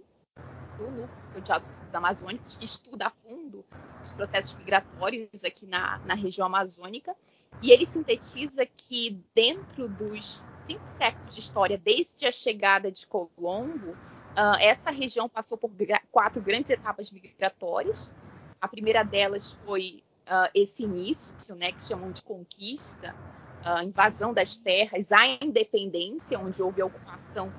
do 0.77 0.85
Núcleo 0.85 1.41
de 1.43 1.51
Estudos 1.51 1.95
Amazônicos, 1.95 2.55
que 2.55 2.63
estuda 2.63 3.07
a 3.07 3.09
fundo 3.09 3.65
os 4.01 4.13
processos 4.13 4.55
migratórios 4.55 5.43
aqui 5.43 5.65
na, 5.65 5.99
na 5.99 6.13
região 6.13 6.47
amazônica. 6.47 7.13
E 7.61 7.71
ele 7.71 7.85
sintetiza 7.85 8.65
que 8.65 9.21
dentro 9.35 9.87
dos 9.89 10.43
cinco 10.53 10.83
séculos 10.97 11.35
de 11.35 11.41
história, 11.41 11.77
desde 11.77 12.25
a 12.25 12.31
chegada 12.31 12.89
de 12.89 13.05
Colombo, 13.05 13.91
uh, 13.91 14.55
essa 14.61 14.91
região 14.91 15.27
passou 15.27 15.57
por 15.57 15.69
quatro 16.09 16.41
grandes 16.41 16.71
etapas 16.71 17.11
migratórias. 17.11 18.15
A 18.61 18.67
primeira 18.67 19.03
delas 19.03 19.51
foi 19.65 20.01
uh, 20.25 20.49
esse 20.55 20.83
início, 20.83 21.53
né, 21.55 21.73
que 21.73 21.83
chamam 21.83 22.11
de 22.11 22.21
conquista, 22.21 23.13
a 23.61 23.83
invasão 23.83 24.33
das 24.33 24.57
terras, 24.57 25.11
a 25.11 25.25
independência, 25.41 26.39
onde 26.39 26.61
houve 26.61 26.81
a 26.81 26.85
ocupação 26.85 27.51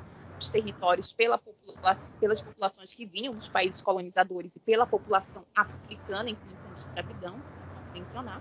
territórios 0.55 1.13
pela 1.13 1.37
popula 1.37 1.93
pelas 2.21 2.41
populações 2.41 2.93
que 2.93 3.05
vinham 3.05 3.35
dos 3.35 3.49
países 3.49 3.83
colonizadores 3.83 4.55
e 4.55 4.61
pela 4.61 4.87
população 4.87 5.45
africana 5.55 6.31
em 6.31 6.37
condição 6.37 6.75
de 6.75 6.81
escravidão, 6.81 7.43
mencionar. 7.93 8.41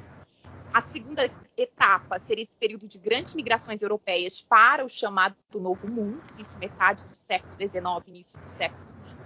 A 0.71 0.79
segunda 0.79 1.29
etapa 1.57 2.19
seria 2.19 2.43
esse 2.43 2.55
período 2.55 2.87
de 2.87 2.99
grandes 2.99 3.33
migrações 3.33 3.81
europeias 3.81 4.41
para 4.41 4.85
o 4.85 4.89
chamado 4.89 5.35
Novo 5.55 5.87
Mundo, 5.87 6.21
isso 6.37 6.59
metade 6.59 7.03
do 7.05 7.15
século 7.15 7.55
XIX, 7.57 8.07
início 8.07 8.39
do 8.39 8.49
século 8.49 8.83
XX. 8.83 9.17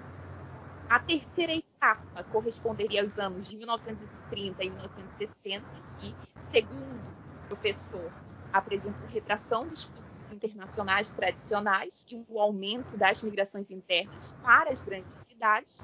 A 0.90 1.00
terceira 1.00 1.54
etapa 1.54 2.24
corresponderia 2.32 3.02
aos 3.02 3.20
anos 3.20 3.50
de 3.50 3.58
1930 3.58 4.64
e 4.64 4.70
1960, 4.70 5.66
e, 6.02 6.16
segundo 6.40 7.02
o 7.44 7.48
professor, 7.48 8.12
apresentou 8.52 9.06
retração 9.08 9.68
dos 9.68 9.86
internacionais 10.32 11.12
tradicionais 11.12 12.06
e 12.10 12.26
o 12.30 12.40
aumento 12.40 12.98
das 12.98 13.22
migrações 13.22 13.72
internas 13.72 14.34
para 14.44 14.72
as 14.72 14.84
grandes 14.84 15.26
cidades. 15.26 15.82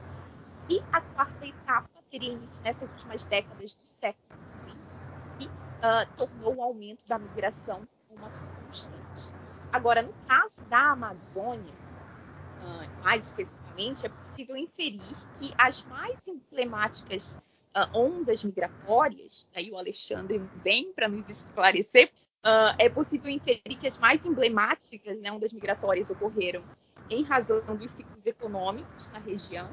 E 0.69 0.79
a 0.91 1.01
quarta 1.01 1.45
etapa 1.45 1.89
teria 2.10 2.32
início 2.32 2.62
nessas 2.62 2.89
últimas 2.89 3.25
décadas 3.25 3.75
do 3.75 3.88
século 3.88 4.43
uh, 5.84 6.15
tornou 6.15 6.56
o 6.56 6.62
aumento 6.63 7.03
da 7.08 7.19
migração 7.19 7.86
uma 8.10 8.29
constante. 8.65 9.34
Agora, 9.71 10.01
no 10.01 10.13
caso 10.27 10.63
da 10.65 10.91
Amazônia, 10.91 11.73
uh, 11.73 13.03
mais 13.03 13.25
especificamente, 13.25 14.06
é 14.06 14.10
possível 14.10 14.56
inferir 14.56 15.15
que 15.38 15.53
as 15.58 15.86
mais 15.86 16.27
emblemáticas 16.27 17.41
uh, 17.75 17.97
ondas 17.97 18.43
migratórias, 18.43 19.47
aí 19.53 19.71
o 19.71 19.77
Alexandre 19.77 20.39
vem 20.63 20.93
para 20.93 21.10
nos 21.10 21.27
esclarecer, 21.27 22.12
é 22.77 22.89
possível 22.89 23.29
inferir 23.29 23.77
que 23.79 23.88
as 23.88 23.97
mais 23.97 24.25
emblemáticas 24.25 25.17
né, 25.19 25.32
ondas 25.32 25.53
migratórias 25.53 26.10
ocorreram 26.12 26.63
em 27.10 27.23
razão 27.23 27.62
dos 27.75 27.91
ciclos 27.91 28.25
econômicos 28.25 29.10
na 29.12 29.19
região 29.19 29.69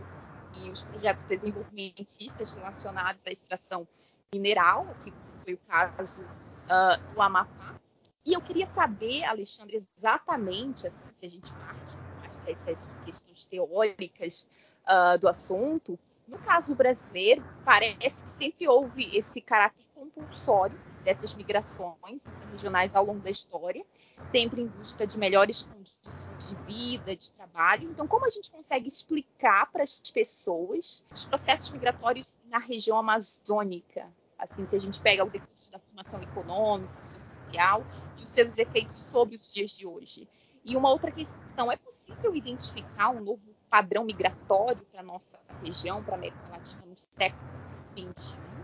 e 0.55 0.71
os 0.71 0.83
projetos 0.83 1.25
desenvolvimentistas 1.25 2.53
relacionados 2.53 3.27
à 3.27 3.31
extração 3.31 3.87
mineral, 4.33 4.95
que 5.03 5.13
foi 5.45 5.55
o 5.55 5.59
caso 5.69 6.25
uh, 6.25 7.15
do 7.15 7.21
Amapá. 7.21 7.77
E 8.25 8.33
eu 8.35 8.41
queria 8.41 8.67
saber, 8.67 9.25
Alexandre, 9.25 9.77
exatamente 9.77 10.87
assim, 10.87 11.09
se 11.13 11.27
a 11.27 11.29
gente 11.29 11.53
parte 11.53 11.97
para 12.23 12.51
essas 12.51 12.95
questões 13.05 13.47
teóricas 13.47 14.49
uh, 14.85 15.19
do 15.19 15.29
assunto. 15.29 15.99
No 16.29 16.39
caso 16.39 16.75
brasileiro, 16.77 17.43
parece 17.65 18.25
que 18.25 18.31
sempre 18.31 18.69
houve 18.69 19.17
esse 19.17 19.41
caráter 19.41 19.85
compulsório 19.95 20.79
dessas 21.03 21.35
migrações 21.35 22.25
regionais 22.53 22.95
ao 22.95 23.05
longo 23.05 23.21
da 23.21 23.31
história, 23.31 23.85
sempre 24.31 24.63
em 24.63 24.67
busca 24.67 25.07
de 25.07 25.19
melhores 25.19 25.63
condições 25.63 26.49
de 26.49 26.55
vida, 26.65 27.17
de 27.17 27.31
trabalho. 27.33 27.91
Então, 27.91 28.07
como 28.07 28.27
a 28.27 28.31
gente 28.31 28.51
consegue 28.51 28.89
explicar 28.89 29.71
para 29.71 29.83
as 29.83 30.01
pessoas 30.01 31.05
os 31.13 31.25
processos 31.25 31.71
migratórios 31.71 32.39
na 32.49 32.59
região 32.59 32.99
amazônica? 32.99 34.07
Assim, 34.39 34.65
se 34.65 34.75
a 34.75 34.79
gente 34.79 35.01
pega 35.01 35.25
o 35.25 35.31
decurso 35.31 35.71
da 35.71 35.79
formação 35.79 36.23
econômica, 36.23 36.93
social 37.05 37.85
e 38.19 38.25
os 38.25 38.31
seus 38.31 38.59
efeitos 38.59 39.01
sobre 39.01 39.37
os 39.37 39.49
dias 39.49 39.71
de 39.71 39.87
hoje. 39.87 40.29
E 40.65 40.77
uma 40.77 40.91
outra 40.91 41.11
questão, 41.11 41.73
é 41.73 41.77
possível 41.77 42.35
identificar 42.35 43.11
um 43.11 43.21
novo 43.21 43.43
padrão 43.71 44.05
migratório 44.05 44.85
para 44.91 45.01
a 45.01 45.05
nossa 45.05 45.39
região, 45.63 46.03
para 46.03 46.15
a 46.15 46.19
América 46.19 46.49
Latina 46.51 46.83
no 46.87 46.97
século 46.99 47.49
XXI? 47.97 48.60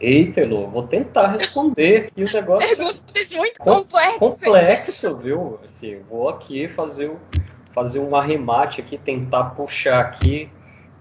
Eita, 0.00 0.40
Elô, 0.40 0.66
vou 0.68 0.86
tentar 0.86 1.28
responder 1.28 2.08
aqui 2.08 2.24
o 2.24 2.32
negócio. 2.32 2.76
Perguntas 2.76 3.32
muito 3.32 3.58
complexas. 3.60 4.18
Complexo, 4.18 5.16
viu? 5.16 5.58
Assim, 5.64 6.00
vou 6.10 6.28
aqui 6.28 6.68
fazer, 6.68 7.10
um, 7.10 7.16
fazer 7.72 8.00
um 8.00 8.14
arremate 8.14 8.80
aqui, 8.80 8.98
tentar 8.98 9.44
puxar 9.50 10.00
aqui 10.00 10.50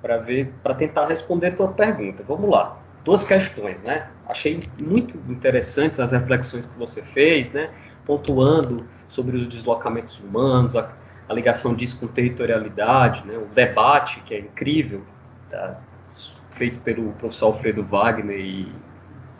para 0.01 0.17
ver, 0.17 0.53
para 0.61 0.75
tentar 0.75 1.07
responder 1.07 1.47
a 1.47 1.51
tua 1.51 1.67
pergunta. 1.69 2.23
Vamos 2.27 2.49
lá 2.49 2.83
duas 3.03 3.23
questões, 3.23 3.81
né? 3.83 4.07
Achei 4.27 4.63
muito 4.79 5.17
interessantes 5.31 5.99
as 5.99 6.11
reflexões 6.11 6.65
que 6.65 6.77
você 6.77 7.01
fez, 7.01 7.51
né? 7.51 7.69
Pontuando 8.05 8.85
sobre 9.07 9.37
os 9.37 9.47
deslocamentos 9.47 10.19
humanos, 10.19 10.75
a, 10.75 10.89
a 11.27 11.33
ligação 11.33 11.73
disso 11.73 11.99
com 11.99 12.07
territorialidade, 12.07 13.25
né? 13.25 13.37
O 13.37 13.45
debate 13.53 14.21
que 14.21 14.33
é 14.33 14.39
incrível, 14.39 15.03
tá? 15.49 15.79
Feito 16.53 16.79
pelo 16.81 17.11
professor 17.13 17.47
Alfredo 17.47 17.83
Wagner 17.83 18.39
e 18.39 18.71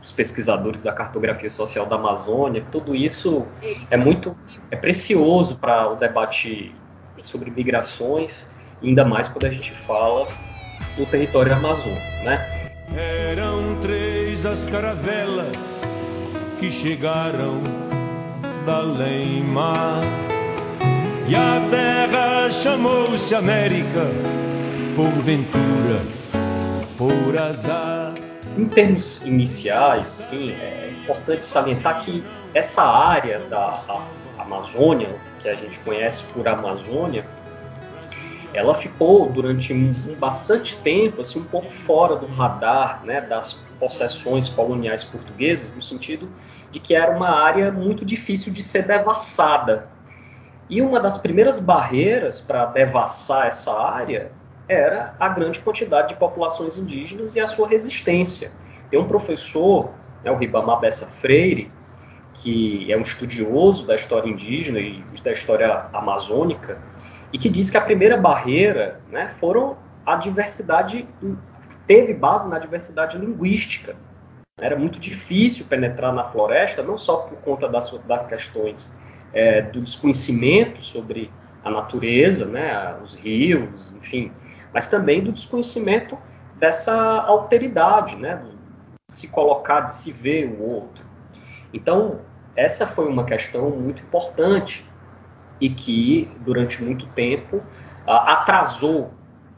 os 0.02 0.12
pesquisadores 0.12 0.84
da 0.84 0.92
cartografia 0.92 1.50
social 1.50 1.86
da 1.86 1.96
Amazônia, 1.96 2.66
tudo 2.72 2.94
isso 2.94 3.46
é 3.90 3.96
muito 3.96 4.36
é 4.70 4.76
precioso 4.76 5.58
para 5.58 5.90
o 5.90 5.96
debate 5.96 6.76
sobre 7.18 7.50
migrações, 7.50 8.50
ainda 8.82 9.06
mais 9.06 9.30
quando 9.30 9.46
a 9.46 9.50
gente 9.50 9.72
fala 9.72 10.28
do 10.98 11.06
território 11.06 11.54
amazônico, 11.54 12.02
né? 12.26 12.70
Eram 12.96 13.80
três 13.80 14.46
as 14.46 14.66
caravelas 14.66 15.56
que 16.60 16.70
chegaram 16.70 17.62
da 18.66 18.78
além-mar. 18.78 20.02
E 21.28 21.36
a 21.36 21.68
terra 21.70 22.50
chamou-se 22.50 23.34
América, 23.34 24.12
por 24.96 25.12
azar. 27.38 28.14
Em 28.58 28.66
termos 28.66 29.20
iniciais, 29.24 30.06
sim, 30.08 30.52
é 30.52 30.94
importante 31.02 31.46
salientar 31.46 32.04
que 32.04 32.24
essa 32.54 32.84
área 32.84 33.40
da 33.50 33.80
Amazônia, 34.38 35.10
que 35.42 35.50
a 35.50 35.56
gente 35.56 35.80
conhece 35.80 36.24
por 36.34 36.48
Amazônia, 36.48 37.26
ela 38.54 38.76
ficou 38.76 39.30
durante 39.32 39.74
um, 39.74 39.92
bastante 40.20 40.76
tempo 40.78 41.22
assim 41.22 41.40
um 41.40 41.44
pouco 41.44 41.72
fora 41.72 42.16
do 42.16 42.28
radar 42.28 43.04
né, 43.04 43.20
das 43.22 43.54
possessões 43.80 44.48
coloniais 44.50 45.04
portuguesas, 45.04 45.74
no 45.74 45.82
sentido 45.82 46.30
de 46.70 46.80
que 46.80 46.94
era 46.94 47.16
uma 47.16 47.30
área 47.30 47.72
muito 47.72 48.06
difícil 48.06 48.54
de 48.54 48.62
ser 48.62 48.86
devassada. 48.86 49.88
E 50.70 50.82
uma 50.82 51.00
das 51.00 51.18
primeiras 51.18 51.60
barreiras 51.60 52.40
para 52.40 52.66
devassar 52.66 53.48
essa 53.48 53.74
área 53.74 54.32
era 54.68 55.16
a 55.20 55.30
grande 55.30 55.60
quantidade 55.60 56.10
de 56.10 56.16
populações 56.16 56.78
indígenas 56.78 57.36
e 57.36 57.40
a 57.40 57.48
sua 57.48 57.68
resistência. 57.68 58.52
Tem 58.90 59.00
um 59.00 59.08
professor, 59.08 59.92
né, 60.24 60.32
o 60.32 60.38
Ribamar 60.38 60.80
Bessa 60.80 61.06
Freire, 61.06 61.72
que 62.36 62.92
é 62.92 62.98
um 62.98 63.02
estudioso 63.02 63.86
da 63.86 63.96
história 63.96 64.30
indígena 64.30 64.80
e 64.80 65.04
da 65.24 65.32
história 65.32 65.86
amazônica, 65.94 66.78
e 67.32 67.38
que 67.38 67.50
diz 67.50 67.70
que 67.70 67.78
a 67.78 67.82
primeira 67.82 68.18
barreira 68.18 69.02
né, 69.10 69.28
foram 69.40 69.78
a 70.06 70.16
diversidade, 70.16 71.08
teve 71.88 72.14
base 72.14 72.50
na 72.50 72.60
diversidade 72.60 73.18
linguística. 73.18 73.96
Era 74.60 74.78
muito 74.78 75.00
difícil 75.00 75.66
penetrar 75.66 76.14
na 76.14 76.26
floresta, 76.26 76.84
não 76.84 76.98
só 76.98 77.18
por 77.18 77.38
conta 77.40 77.68
das, 77.68 77.92
das 78.08 78.26
questões 78.28 78.94
é, 79.34 79.62
do 79.62 79.82
desconhecimento 79.82 80.84
sobre 80.84 81.32
a 81.64 81.72
natureza, 81.72 82.46
né, 82.46 82.96
os 83.04 83.16
rios, 83.16 83.96
enfim, 83.96 84.32
mas 84.74 84.88
também 84.88 85.24
do 85.24 85.32
desconhecimento 85.32 86.18
dessa 86.56 86.94
alteridade, 87.22 88.16
né, 88.16 88.44
de 89.10 89.16
se 89.16 89.28
colocar, 89.28 89.82
de 89.82 89.94
se 89.94 90.12
ver 90.12 90.48
o 90.48 90.64
outro. 90.64 91.06
Então, 91.74 92.22
essa 92.56 92.88
foi 92.88 93.08
uma 93.08 93.24
questão 93.24 93.70
muito 93.70 94.02
importante 94.02 94.90
e 95.60 95.70
que, 95.70 96.32
durante 96.42 96.84
muito 96.84 97.06
tempo, 97.08 97.62
atrasou 98.06 99.12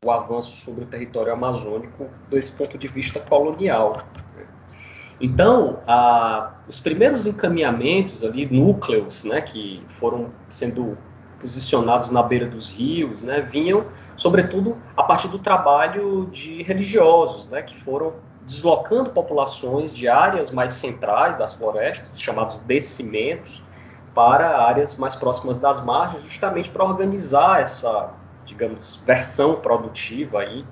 o 0.04 0.12
avanço 0.12 0.64
sobre 0.64 0.84
o 0.84 0.88
território 0.88 1.34
amazônico 1.34 2.08
desse 2.30 2.52
ponto 2.52 2.78
de 2.78 2.88
vista 2.88 3.20
colonial. 3.20 4.04
Então, 5.20 5.80
os 6.68 6.80
primeiros 6.80 7.26
encaminhamentos 7.26 8.24
ali, 8.24 8.46
núcleos, 8.46 9.24
né, 9.24 9.42
que 9.42 9.84
foram 10.00 10.30
sendo 10.50 10.98
posicionados 11.46 12.10
na 12.10 12.24
beira 12.24 12.48
dos 12.48 12.70
rios, 12.70 13.22
né, 13.22 13.40
vinham, 13.40 13.86
sobretudo, 14.18 14.76
a 14.98 15.04
partir 15.04 15.28
do 15.28 15.38
trabalho 15.38 16.28
de 16.32 16.64
religiosos, 16.64 17.48
né, 17.48 17.62
que 17.62 17.80
foram 17.80 18.14
deslocando 18.42 19.12
populações 19.12 19.94
de 19.94 20.08
áreas 20.08 20.50
mais 20.50 20.74
centrais 20.74 21.38
das 21.38 21.54
florestas, 21.54 22.20
chamados 22.20 22.58
descimentos, 22.60 23.64
para 24.16 24.60
áreas 24.66 24.96
mais 24.98 25.14
próximas 25.14 25.60
das 25.60 25.84
margens, 25.84 26.24
justamente 26.24 26.70
para 26.70 26.84
organizar 26.84 27.62
essa, 27.62 28.10
digamos, 28.46 28.96
versão 29.06 29.56
produtiva 29.56 30.40
aí 30.40 30.66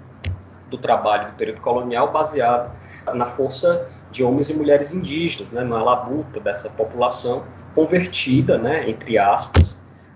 do 0.70 0.78
trabalho 0.78 1.28
do 1.28 1.34
período 1.34 1.62
colonial 1.62 2.12
baseado 2.12 2.72
na 3.14 3.26
força 3.28 3.88
de 4.10 4.24
homens 4.24 4.50
e 4.50 4.56
mulheres 4.56 4.94
indígenas, 4.94 5.52
né, 5.52 5.64
na 5.64 5.84
labuta 5.84 6.40
dessa 6.40 6.70
população 6.70 7.44
convertida, 7.76 8.58
né, 8.58 8.90
entre 8.90 9.20
aspas, 9.20 9.73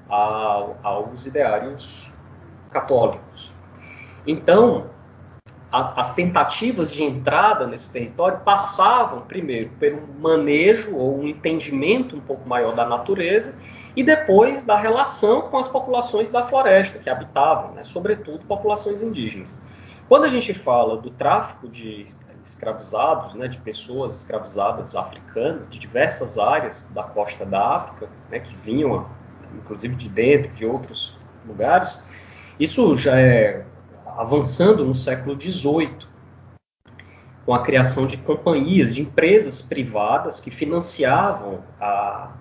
ao, 0.09 0.77
aos 0.83 1.25
ideários 1.25 2.11
católicos. 2.71 3.53
Então, 4.25 4.89
a, 5.71 5.99
as 5.99 6.13
tentativas 6.13 6.91
de 6.91 7.03
entrada 7.03 7.67
nesse 7.67 7.91
território 7.91 8.39
passavam, 8.39 9.21
primeiro, 9.21 9.69
pelo 9.79 10.01
manejo 10.19 10.95
ou 10.95 11.19
um 11.19 11.27
entendimento 11.27 12.15
um 12.15 12.21
pouco 12.21 12.47
maior 12.47 12.75
da 12.75 12.85
natureza 12.85 13.55
e 13.95 14.03
depois 14.03 14.63
da 14.63 14.77
relação 14.77 15.43
com 15.43 15.57
as 15.57 15.67
populações 15.67 16.29
da 16.29 16.45
floresta 16.47 16.99
que 16.99 17.09
habitavam, 17.09 17.73
né, 17.73 17.83
sobretudo 17.83 18.45
populações 18.45 19.01
indígenas. 19.01 19.59
Quando 20.07 20.23
a 20.23 20.29
gente 20.29 20.53
fala 20.53 20.97
do 20.97 21.09
tráfico 21.09 21.67
de 21.67 22.05
escravizados, 22.43 23.33
né, 23.33 23.47
de 23.47 23.57
pessoas 23.57 24.15
escravizadas 24.19 24.95
africanas 24.95 25.67
de 25.69 25.77
diversas 25.77 26.37
áreas 26.37 26.87
da 26.91 27.03
costa 27.03 27.45
da 27.45 27.75
África, 27.75 28.09
né, 28.29 28.39
que 28.39 28.55
vinham, 28.55 29.05
inclusive 29.57 29.95
de 29.95 30.09
dentro 30.09 30.53
de 30.53 30.65
outros 30.65 31.17
lugares, 31.45 32.01
isso 32.59 32.95
já 32.95 33.19
é 33.19 33.65
avançando 34.17 34.83
no 34.83 34.95
século 34.95 35.39
XVIII, 35.39 36.07
com 37.45 37.53
a 37.53 37.63
criação 37.63 38.07
de 38.07 38.17
companhias, 38.17 38.95
de 38.95 39.01
empresas 39.01 39.61
privadas 39.61 40.39
que 40.39 40.51
financiavam 40.51 41.63
a, 41.79 42.31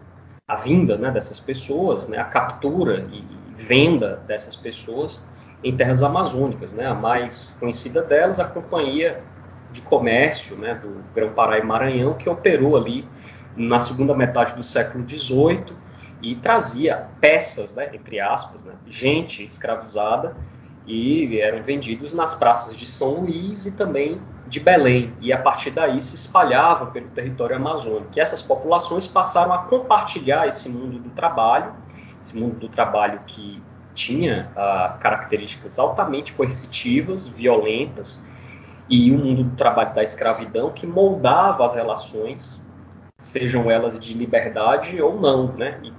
a 0.49 0.57
vinda 0.57 0.97
né, 0.97 1.11
dessas 1.11 1.39
pessoas, 1.39 2.09
né, 2.09 2.19
a 2.19 2.25
captura 2.25 3.07
e 3.13 3.25
venda 3.55 4.23
dessas 4.27 4.57
pessoas 4.57 5.23
em 5.63 5.77
terras 5.77 6.03
amazônicas. 6.03 6.73
Né? 6.73 6.87
A 6.87 6.95
mais 6.95 7.57
conhecida 7.61 8.03
delas, 8.03 8.41
a 8.41 8.47
Companhia 8.47 9.23
de 9.71 9.83
Comércio 9.83 10.57
né, 10.57 10.75
do 10.75 11.05
Grão-Pará 11.15 11.59
e 11.59 11.63
Maranhão, 11.63 12.15
que 12.15 12.29
operou 12.29 12.77
ali 12.77 13.07
na 13.57 13.79
segunda 13.81 14.15
metade 14.15 14.55
do 14.55 14.63
século 14.63 15.09
XVIII 15.09 15.65
e 16.23 16.35
trazia 16.37 17.09
peças, 17.21 17.75
né, 17.75 17.91
entre 17.95 18.21
aspas, 18.21 18.65
né, 18.65 18.73
gente 18.87 19.45
escravizada 19.45 20.37
e 20.87 21.41
eram 21.41 21.63
vendidos 21.63 22.13
nas 22.13 22.35
praças 22.35 22.77
de 22.77 22.87
São 22.87 23.21
Luís 23.21 23.67
e 23.67 23.73
também 23.73 24.21
de 24.47 24.61
Belém. 24.61 25.13
E 25.21 25.33
a 25.33 25.39
partir 25.39 25.73
daí 25.73 26.01
se 26.01 26.15
espalhavam 26.15 26.93
pelo 26.93 27.09
território 27.09 27.57
amazônico. 27.57 28.11
E 28.17 28.21
essas 28.21 28.41
populações 28.41 29.07
passaram 29.07 29.53
a 29.53 29.59
compartilhar 29.65 30.47
esse 30.47 30.69
mundo 30.69 31.01
do 31.01 31.11
trabalho, 31.11 31.75
esse 32.23 32.37
mundo 32.37 32.57
do 32.61 32.69
trabalho 32.69 33.21
que 33.27 33.61
tinha 33.95 34.53
ah, 34.55 34.97
características 35.01 35.79
altamente 35.79 36.33
coercitivas, 36.35 37.27
violentas, 37.27 38.23
e 38.89 39.11
o 39.11 39.19
mundo 39.19 39.43
do 39.43 39.57
trabalho 39.57 39.93
da 39.95 40.03
escravidão 40.03 40.71
que 40.71 40.87
moldava 40.87 41.65
as 41.65 41.75
relações, 41.75 42.61
sejam 43.19 43.69
elas 43.69 43.99
de 43.99 44.15
liberdade 44.15 45.01
ou 45.03 45.21
não, 45.21 45.49
né? 45.53 45.81
E, 45.83 45.93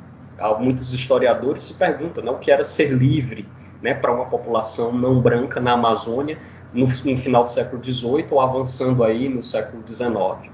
muitos 0.59 0.93
historiadores 0.93 1.63
se 1.63 1.73
perguntam 1.73 2.23
né, 2.23 2.31
o 2.31 2.37
que 2.37 2.51
era 2.51 2.63
ser 2.63 2.91
livre 2.91 3.47
né, 3.81 3.93
para 3.93 4.11
uma 4.11 4.25
população 4.25 4.91
não 4.91 5.21
branca 5.21 5.59
na 5.59 5.73
Amazônia 5.73 6.37
no, 6.73 6.85
no, 6.85 7.17
final 7.17 7.43
do 7.43 7.49
século 7.49 7.83
XVIII 7.83 8.27
ou 8.31 8.41
avançando 8.41 9.03
aí 9.03 9.29
no 9.29 9.41
século 9.41 9.83
XIX. 9.87 10.51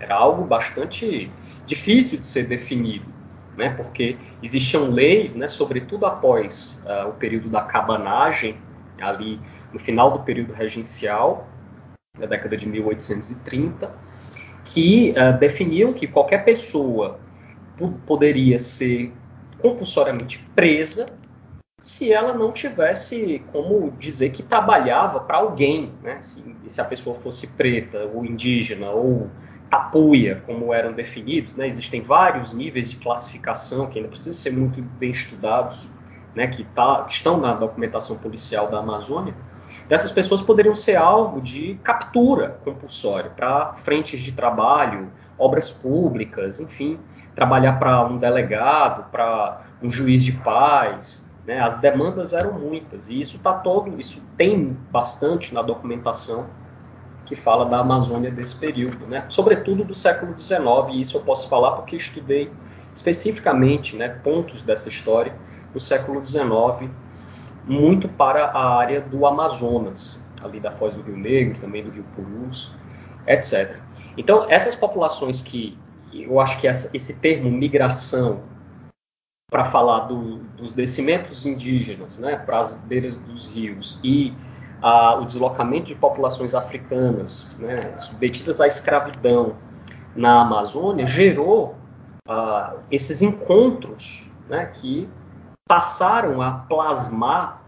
Era 0.00 0.14
algo 0.14 0.44
bastante 0.44 1.30
difícil 1.66 2.18
de 2.18 2.26
ser 2.26 2.44
definido, 2.44 3.06
né, 3.56 3.70
porque 3.70 4.16
existiam 4.42 4.90
leis, 4.90 5.34
né, 5.34 5.48
sobretudo 5.48 6.06
após 6.06 6.82
uh, 6.84 7.08
o 7.08 7.12
período 7.12 7.48
da 7.48 7.62
cabanagem, 7.62 8.56
ali 9.00 9.40
no 9.72 9.78
final 9.78 10.10
do 10.10 10.20
período 10.20 10.52
regencial, 10.52 11.46
na 12.18 12.26
década 12.26 12.56
de 12.56 12.68
1830, 12.68 13.92
que 14.64 15.14
uh, 15.16 15.38
definiam 15.38 15.92
que 15.92 16.06
qualquer 16.06 16.44
pessoa 16.44 17.18
poderia 18.06 18.58
ser 18.58 19.12
compulsoriamente 19.60 20.38
presa 20.54 21.06
se 21.78 22.12
ela 22.12 22.32
não 22.32 22.52
tivesse 22.52 23.42
como 23.52 23.90
dizer 23.98 24.30
que 24.30 24.42
trabalhava 24.42 25.20
para 25.20 25.38
alguém, 25.38 25.92
né? 26.02 26.20
Se, 26.20 26.42
se, 26.66 26.80
a 26.80 26.84
pessoa 26.84 27.16
fosse 27.16 27.48
preta 27.48 28.08
ou 28.14 28.24
indígena 28.24 28.90
ou 28.90 29.28
tapuia, 29.68 30.42
como 30.46 30.72
eram 30.72 30.92
definidos, 30.92 31.56
né? 31.56 31.66
Existem 31.66 32.00
vários 32.00 32.52
níveis 32.52 32.90
de 32.90 32.96
classificação 32.96 33.86
que 33.86 33.98
ainda 33.98 34.08
precisam 34.08 34.34
ser 34.34 34.52
muito 34.52 34.80
bem 34.80 35.10
estudados, 35.10 35.88
né? 36.34 36.46
Que, 36.46 36.64
tá, 36.64 37.04
estão 37.08 37.38
na 37.38 37.54
documentação 37.54 38.16
policial 38.16 38.70
da 38.70 38.78
Amazônia. 38.78 39.34
Dessas 39.88 40.10
pessoas 40.10 40.40
poderiam 40.40 40.74
ser 40.74 40.96
alvo 40.96 41.40
de 41.40 41.78
captura 41.82 42.58
compulsória 42.64 43.30
para 43.30 43.74
frentes 43.74 44.20
de 44.20 44.32
trabalho, 44.32 45.12
obras 45.38 45.70
públicas, 45.70 46.60
enfim, 46.60 46.98
trabalhar 47.34 47.78
para 47.78 48.06
um 48.06 48.16
delegado, 48.16 49.10
para 49.10 49.62
um 49.82 49.90
juiz 49.90 50.22
de 50.22 50.32
paz, 50.32 51.28
né? 51.46 51.60
As 51.60 51.76
demandas 51.76 52.32
eram 52.32 52.52
muitas 52.52 53.08
e 53.08 53.20
isso 53.20 53.38
tá 53.38 53.52
todo, 53.52 53.98
isso 53.98 54.22
tem 54.36 54.76
bastante 54.90 55.52
na 55.52 55.62
documentação 55.62 56.46
que 57.26 57.34
fala 57.34 57.64
da 57.66 57.78
Amazônia 57.78 58.30
desse 58.30 58.56
período, 58.56 59.06
né? 59.06 59.24
Sobretudo 59.28 59.84
do 59.84 59.94
século 59.94 60.38
XIX. 60.38 60.60
E 60.90 61.00
isso 61.00 61.16
eu 61.16 61.22
posso 61.22 61.48
falar 61.48 61.72
porque 61.72 61.96
estudei 61.96 62.50
especificamente, 62.94 63.96
né, 63.96 64.08
pontos 64.08 64.62
dessa 64.62 64.88
história 64.88 65.34
do 65.72 65.80
século 65.80 66.24
XIX, 66.24 66.90
muito 67.66 68.08
para 68.08 68.46
a 68.46 68.76
área 68.76 69.00
do 69.00 69.26
Amazonas, 69.26 70.18
ali 70.42 70.60
da 70.60 70.70
Foz 70.70 70.94
do 70.94 71.02
Rio 71.02 71.16
Negro, 71.16 71.58
também 71.58 71.82
do 71.82 71.90
Rio 71.90 72.04
Purus, 72.14 72.72
etc. 73.26 73.78
Então 74.16 74.46
essas 74.48 74.74
populações 74.74 75.42
que 75.42 75.78
eu 76.12 76.38
acho 76.40 76.60
que 76.60 76.68
essa, 76.68 76.90
esse 76.94 77.18
termo 77.18 77.50
migração 77.50 78.42
para 79.50 79.64
falar 79.64 80.00
do, 80.00 80.38
dos 80.56 80.72
descimentos 80.72 81.46
indígenas 81.46 82.18
né, 82.18 82.36
para 82.36 82.58
as 82.58 82.76
beiras 82.76 83.16
dos 83.16 83.48
rios 83.48 83.98
e 84.02 84.32
a, 84.82 85.16
o 85.16 85.24
deslocamento 85.24 85.86
de 85.86 85.94
populações 85.94 86.54
africanas 86.54 87.56
né, 87.58 87.98
submetidas 88.00 88.60
à 88.60 88.66
escravidão 88.66 89.56
na 90.14 90.42
Amazônia 90.42 91.06
gerou 91.06 91.76
uh, 92.28 92.78
esses 92.90 93.22
encontros 93.22 94.30
né, 94.48 94.66
que 94.74 95.08
passaram 95.68 96.42
a 96.42 96.52
plasmar 96.52 97.63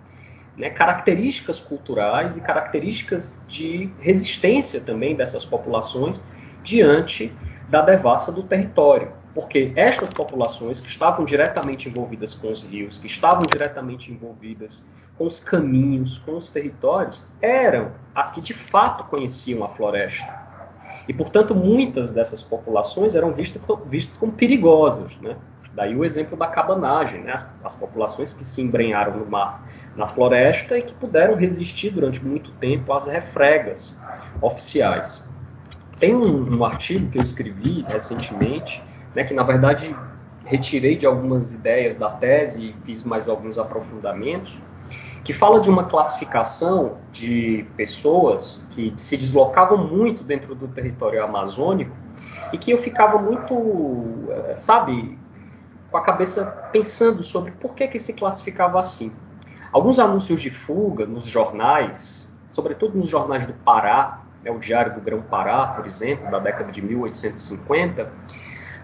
né, 0.56 0.70
características 0.70 1.60
culturais 1.60 2.36
e 2.36 2.40
características 2.40 3.40
de 3.46 3.90
resistência 4.00 4.80
também 4.80 5.14
dessas 5.14 5.44
populações 5.44 6.24
diante 6.62 7.32
da 7.68 7.82
devassa 7.82 8.32
do 8.32 8.42
território 8.42 9.12
porque 9.36 9.70
estas 9.76 10.08
populações 10.08 10.80
que 10.80 10.88
estavam 10.88 11.22
diretamente 11.26 11.90
envolvidas 11.90 12.32
com 12.32 12.50
os 12.50 12.64
rios, 12.64 12.96
que 12.96 13.06
estavam 13.06 13.42
diretamente 13.42 14.10
envolvidas 14.10 14.86
com 15.18 15.26
os 15.26 15.40
caminhos, 15.40 16.18
com 16.18 16.38
os 16.38 16.48
territórios, 16.48 17.22
eram 17.42 17.92
as 18.14 18.30
que 18.30 18.40
de 18.40 18.54
fato 18.54 19.04
conheciam 19.04 19.62
a 19.62 19.68
floresta. 19.68 20.34
E, 21.06 21.12
portanto, 21.12 21.54
muitas 21.54 22.12
dessas 22.12 22.42
populações 22.42 23.14
eram 23.14 23.30
vistas, 23.30 23.60
vistas 23.84 24.16
como 24.16 24.32
perigosas. 24.32 25.14
Né? 25.18 25.36
Daí 25.74 25.94
o 25.94 26.02
exemplo 26.02 26.34
da 26.34 26.46
cabanagem, 26.46 27.20
né? 27.20 27.34
as, 27.34 27.46
as 27.62 27.74
populações 27.74 28.32
que 28.32 28.42
se 28.42 28.62
embrenharam 28.62 29.18
no 29.18 29.26
mar, 29.26 29.68
na 29.96 30.06
floresta 30.06 30.78
e 30.78 30.82
que 30.82 30.94
puderam 30.94 31.34
resistir 31.34 31.90
durante 31.90 32.24
muito 32.24 32.50
tempo 32.52 32.92
às 32.92 33.06
refregas 33.06 33.98
oficiais. 34.40 35.24
Tem 35.98 36.14
um, 36.14 36.58
um 36.58 36.64
artigo 36.64 37.10
que 37.10 37.18
eu 37.18 37.22
escrevi 37.22 37.84
recentemente 37.88 38.82
né, 39.16 39.24
que 39.24 39.32
na 39.32 39.42
verdade 39.42 39.96
retirei 40.44 40.96
de 40.96 41.06
algumas 41.06 41.54
ideias 41.54 41.94
da 41.94 42.10
tese 42.10 42.66
e 42.68 42.72
fiz 42.84 43.02
mais 43.02 43.28
alguns 43.28 43.58
aprofundamentos, 43.58 44.58
que 45.24 45.32
fala 45.32 45.58
de 45.58 45.70
uma 45.70 45.84
classificação 45.84 46.98
de 47.10 47.66
pessoas 47.76 48.64
que 48.70 48.92
se 48.96 49.16
deslocavam 49.16 49.78
muito 49.78 50.22
dentro 50.22 50.54
do 50.54 50.68
território 50.68 51.24
amazônico 51.24 51.96
e 52.52 52.58
que 52.58 52.70
eu 52.70 52.78
ficava 52.78 53.18
muito, 53.18 53.54
eh, 54.30 54.54
sabe, 54.54 55.18
com 55.90 55.96
a 55.96 56.02
cabeça 56.02 56.44
pensando 56.70 57.24
sobre 57.24 57.50
por 57.52 57.74
que, 57.74 57.88
que 57.88 57.98
se 57.98 58.12
classificava 58.12 58.78
assim. 58.78 59.12
Alguns 59.72 59.98
anúncios 59.98 60.40
de 60.40 60.50
fuga 60.50 61.06
nos 61.06 61.26
jornais, 61.26 62.30
sobretudo 62.50 62.96
nos 62.96 63.08
jornais 63.08 63.46
do 63.46 63.52
Pará, 63.52 64.22
né, 64.42 64.50
o 64.50 64.58
Diário 64.58 64.94
do 64.94 65.00
Grão-Pará, 65.00 65.66
por 65.68 65.86
exemplo, 65.86 66.30
da 66.30 66.38
década 66.38 66.70
de 66.70 66.80
1850, 66.80 68.10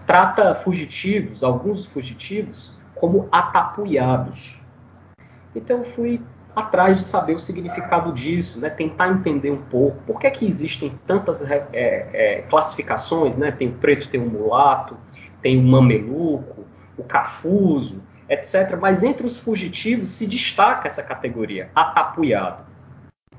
trata 0.05 0.55
fugitivos, 0.55 1.43
alguns 1.43 1.85
fugitivos, 1.85 2.73
como 2.95 3.27
atapuiados. 3.31 4.61
Então 5.55 5.79
eu 5.79 5.85
fui 5.85 6.21
atrás 6.55 6.97
de 6.97 7.03
saber 7.03 7.33
o 7.33 7.39
significado 7.39 8.11
disso, 8.11 8.59
né? 8.59 8.69
tentar 8.69 9.09
entender 9.09 9.51
um 9.51 9.61
pouco 9.61 9.97
por 10.05 10.19
que, 10.19 10.27
é 10.27 10.31
que 10.31 10.45
existem 10.45 10.91
tantas 11.05 11.41
é, 11.49 11.67
é, 11.73 12.41
classificações, 12.49 13.37
né? 13.37 13.51
tem 13.51 13.69
o 13.69 13.73
preto, 13.73 14.07
tem 14.09 14.21
o 14.21 14.29
mulato, 14.29 14.97
tem 15.41 15.57
o 15.57 15.63
mameluco, 15.63 16.65
o 16.97 17.03
cafuso, 17.03 18.01
etc. 18.29 18.77
Mas 18.79 19.03
entre 19.03 19.25
os 19.25 19.37
fugitivos 19.37 20.09
se 20.09 20.25
destaca 20.25 20.87
essa 20.87 21.03
categoria, 21.03 21.69
atapuiado. 21.75 22.73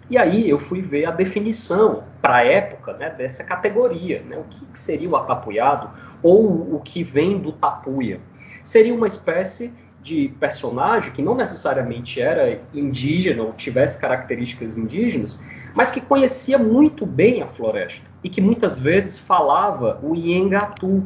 E 0.09 0.19
aí 0.19 0.49
eu 0.49 0.59
fui 0.59 0.83
ver 0.83 1.07
a 1.07 1.11
definição 1.11 2.05
para 2.21 2.37
a 2.37 2.45
época 2.45 2.93
né, 2.95 3.11
dessa 3.11 3.43
categoria, 3.43 4.23
né, 4.23 4.37
o 4.37 4.45
que, 4.45 4.79
seria 4.79 5.09
o 5.09 5.17
atapuiado 5.17 5.91
ou 6.23 6.75
o 6.75 6.81
que 6.81 7.03
vem 7.03 7.39
do 7.39 7.53
tapuia. 7.53 8.21
Seria 8.63 8.95
uma 8.95 9.07
espécie 9.07 9.73
de 10.03 10.29
personagem 10.39 11.11
que 11.13 11.23
não 11.23 11.35
necessariamente 11.35 12.21
era 12.21 12.61
indígena 12.75 13.43
ou 13.43 13.55
tivesse 13.55 13.99
características 13.99 14.77
indígenas, 14.77 15.43
mas 15.75 15.91
que 15.91 16.01
conhecia 16.01 16.59
muito 16.59 17.07
bem 17.07 17.43
a 17.43 17.47
floresta 17.47 18.07
e 18.23 18.29
que 18.29 18.43
muitas 18.43 18.79
vezes 18.79 19.19
falava 19.19 19.99
o 20.03 20.15
Iengatu, 20.15 21.03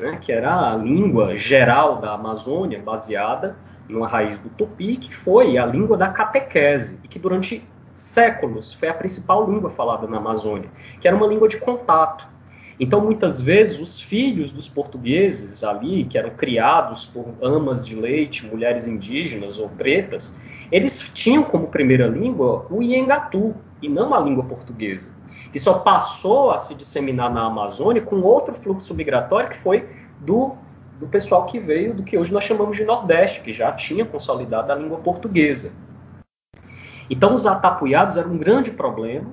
né, 0.00 0.18
que 0.20 0.32
era 0.32 0.72
a 0.72 0.76
língua 0.76 1.36
geral 1.36 2.00
da 2.00 2.14
Amazônia, 2.14 2.80
baseada 2.80 3.56
numa 3.88 4.08
raiz 4.08 4.38
do 4.38 4.48
tupi, 4.50 4.96
que 4.96 5.14
foi 5.14 5.58
a 5.58 5.66
língua 5.66 5.96
da 5.96 6.08
catequese 6.08 6.98
e 7.04 7.08
que 7.08 7.18
durante 7.18 7.62
séculos 7.94 8.72
foi 8.72 8.88
a 8.88 8.94
principal 8.94 9.50
língua 9.50 9.68
falada 9.68 10.06
na 10.06 10.16
Amazônia, 10.16 10.70
que 11.00 11.06
era 11.06 11.16
uma 11.16 11.26
língua 11.26 11.48
de 11.48 11.58
contato. 11.58 12.26
Então, 12.78 13.02
muitas 13.02 13.38
vezes, 13.40 13.78
os 13.78 14.00
filhos 14.00 14.50
dos 14.50 14.66
portugueses 14.66 15.62
ali, 15.62 16.04
que 16.04 16.16
eram 16.16 16.30
criados 16.30 17.04
por 17.04 17.26
amas 17.42 17.84
de 17.84 17.94
leite, 17.94 18.46
mulheres 18.46 18.88
indígenas 18.88 19.58
ou 19.58 19.68
pretas, 19.68 20.34
eles 20.72 20.98
tinham 21.12 21.42
como 21.42 21.66
primeira 21.66 22.06
língua 22.06 22.66
o 22.70 22.82
Iengatu, 22.82 23.54
e 23.82 23.88
não 23.88 24.14
a 24.14 24.20
língua 24.20 24.44
portuguesa, 24.44 25.10
que 25.52 25.58
só 25.58 25.80
passou 25.80 26.50
a 26.50 26.58
se 26.58 26.74
disseminar 26.74 27.32
na 27.32 27.46
Amazônia 27.46 28.02
com 28.02 28.20
outro 28.20 28.54
fluxo 28.54 28.94
migratório 28.94 29.50
que 29.50 29.58
foi 29.58 29.88
do, 30.20 30.54
do 30.98 31.06
pessoal 31.06 31.46
que 31.46 31.58
veio 31.58 31.94
do 31.94 32.02
que 32.02 32.16
hoje 32.16 32.32
nós 32.32 32.44
chamamos 32.44 32.76
de 32.76 32.84
Nordeste, 32.84 33.40
que 33.40 33.52
já 33.52 33.72
tinha 33.72 34.04
consolidado 34.04 34.70
a 34.70 34.74
língua 34.74 34.98
portuguesa. 34.98 35.72
Então, 37.08 37.34
os 37.34 37.44
atapuiados 37.44 38.16
eram 38.16 38.30
um 38.30 38.38
grande 38.38 38.70
problema, 38.70 39.28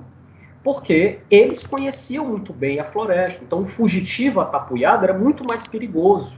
porque 0.64 1.20
eles 1.30 1.64
conheciam 1.64 2.26
muito 2.26 2.52
bem 2.52 2.80
a 2.80 2.84
floresta. 2.84 3.44
Então, 3.44 3.62
o 3.62 3.66
fugitivo 3.66 4.40
atapuiado 4.40 5.04
era 5.04 5.16
muito 5.16 5.44
mais 5.44 5.64
perigoso, 5.64 6.36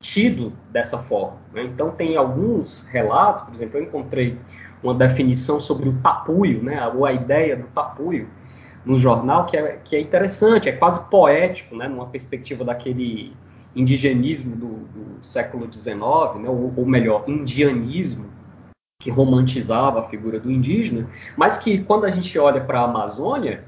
tido 0.00 0.54
dessa 0.70 0.96
forma. 0.96 1.36
Né? 1.52 1.64
Então, 1.64 1.90
tem 1.90 2.16
alguns 2.16 2.86
relatos, 2.88 3.44
por 3.44 3.52
exemplo, 3.52 3.78
eu 3.78 3.82
encontrei 3.82 4.38
uma 4.82 4.94
definição 4.94 5.60
sobre 5.60 5.90
o 5.90 5.98
tapuio, 6.00 6.62
né? 6.62 6.86
ou 6.88 7.04
a 7.04 7.12
ideia 7.12 7.54
do 7.54 7.66
tapuio, 7.66 8.28
no 8.88 8.96
jornal, 8.96 9.44
que 9.44 9.54
é, 9.54 9.78
que 9.84 9.94
é 9.94 10.00
interessante, 10.00 10.66
é 10.66 10.72
quase 10.72 11.04
poético, 11.10 11.76
né? 11.76 11.86
numa 11.86 12.06
perspectiva 12.06 12.64
daquele 12.64 13.36
indigenismo 13.76 14.56
do, 14.56 14.68
do 14.68 15.22
século 15.22 15.70
XIX, 15.70 15.94
né? 16.40 16.48
ou, 16.48 16.72
ou 16.74 16.86
melhor, 16.86 17.24
indianismo, 17.28 18.24
que 18.98 19.10
romantizava 19.10 20.00
a 20.00 20.04
figura 20.04 20.40
do 20.40 20.50
indígena, 20.50 21.06
mas 21.36 21.58
que 21.58 21.84
quando 21.84 22.06
a 22.06 22.10
gente 22.10 22.36
olha 22.38 22.62
para 22.64 22.80
a 22.80 22.84
Amazônia, 22.84 23.62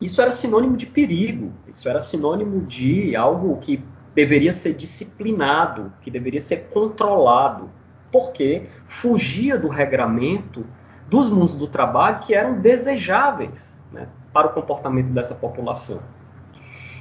isso 0.00 0.22
era 0.22 0.30
sinônimo 0.30 0.76
de 0.76 0.86
perigo, 0.86 1.52
isso 1.66 1.88
era 1.88 2.00
sinônimo 2.00 2.64
de 2.64 3.16
algo 3.16 3.56
que 3.56 3.82
deveria 4.14 4.52
ser 4.52 4.74
disciplinado, 4.74 5.92
que 6.00 6.10
deveria 6.10 6.40
ser 6.40 6.68
controlado, 6.72 7.68
porque 8.12 8.68
fugia 8.86 9.58
do 9.58 9.66
regramento 9.66 10.64
dos 11.08 11.28
mundos 11.28 11.56
do 11.56 11.66
trabalho 11.66 12.20
que 12.20 12.32
eram 12.32 12.60
desejáveis 12.60 13.76
né, 13.92 14.06
para 14.32 14.48
o 14.48 14.50
comportamento 14.50 15.10
dessa 15.12 15.34
população. 15.34 16.00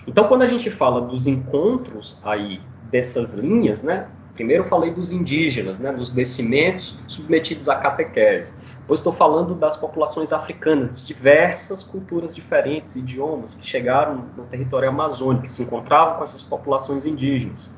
Então, 0.06 0.28
quando 0.28 0.42
a 0.42 0.48
gente 0.48 0.70
fala 0.70 1.02
dos 1.02 1.28
encontros 1.28 2.20
aí 2.24 2.62
dessas 2.90 3.34
linhas, 3.34 3.84
né, 3.84 4.08
Primeiro 4.34 4.64
eu 4.64 4.68
falei 4.68 4.92
dos 4.92 5.12
indígenas, 5.12 5.78
né, 5.78 5.92
dos 5.92 6.12
descimentos 6.12 6.98
submetidos 7.08 7.68
à 7.68 7.76
catequese. 7.76 8.56
Depois 8.80 9.00
estou 9.00 9.14
falando 9.14 9.54
das 9.54 9.78
populações 9.78 10.34
africanas, 10.34 11.00
de 11.00 11.06
diversas 11.06 11.84
culturas 11.84 12.34
diferentes, 12.34 12.96
idiomas, 12.96 13.56
que 13.56 13.66
chegaram 13.66 14.26
no 14.36 14.46
território 14.46 14.90
amazônico, 14.90 15.44
que 15.44 15.52
se 15.52 15.64
encontravam 15.64 16.18
com 16.18 16.24
essas 16.24 16.42
populações 16.42 17.06
indígenas. 17.06 17.72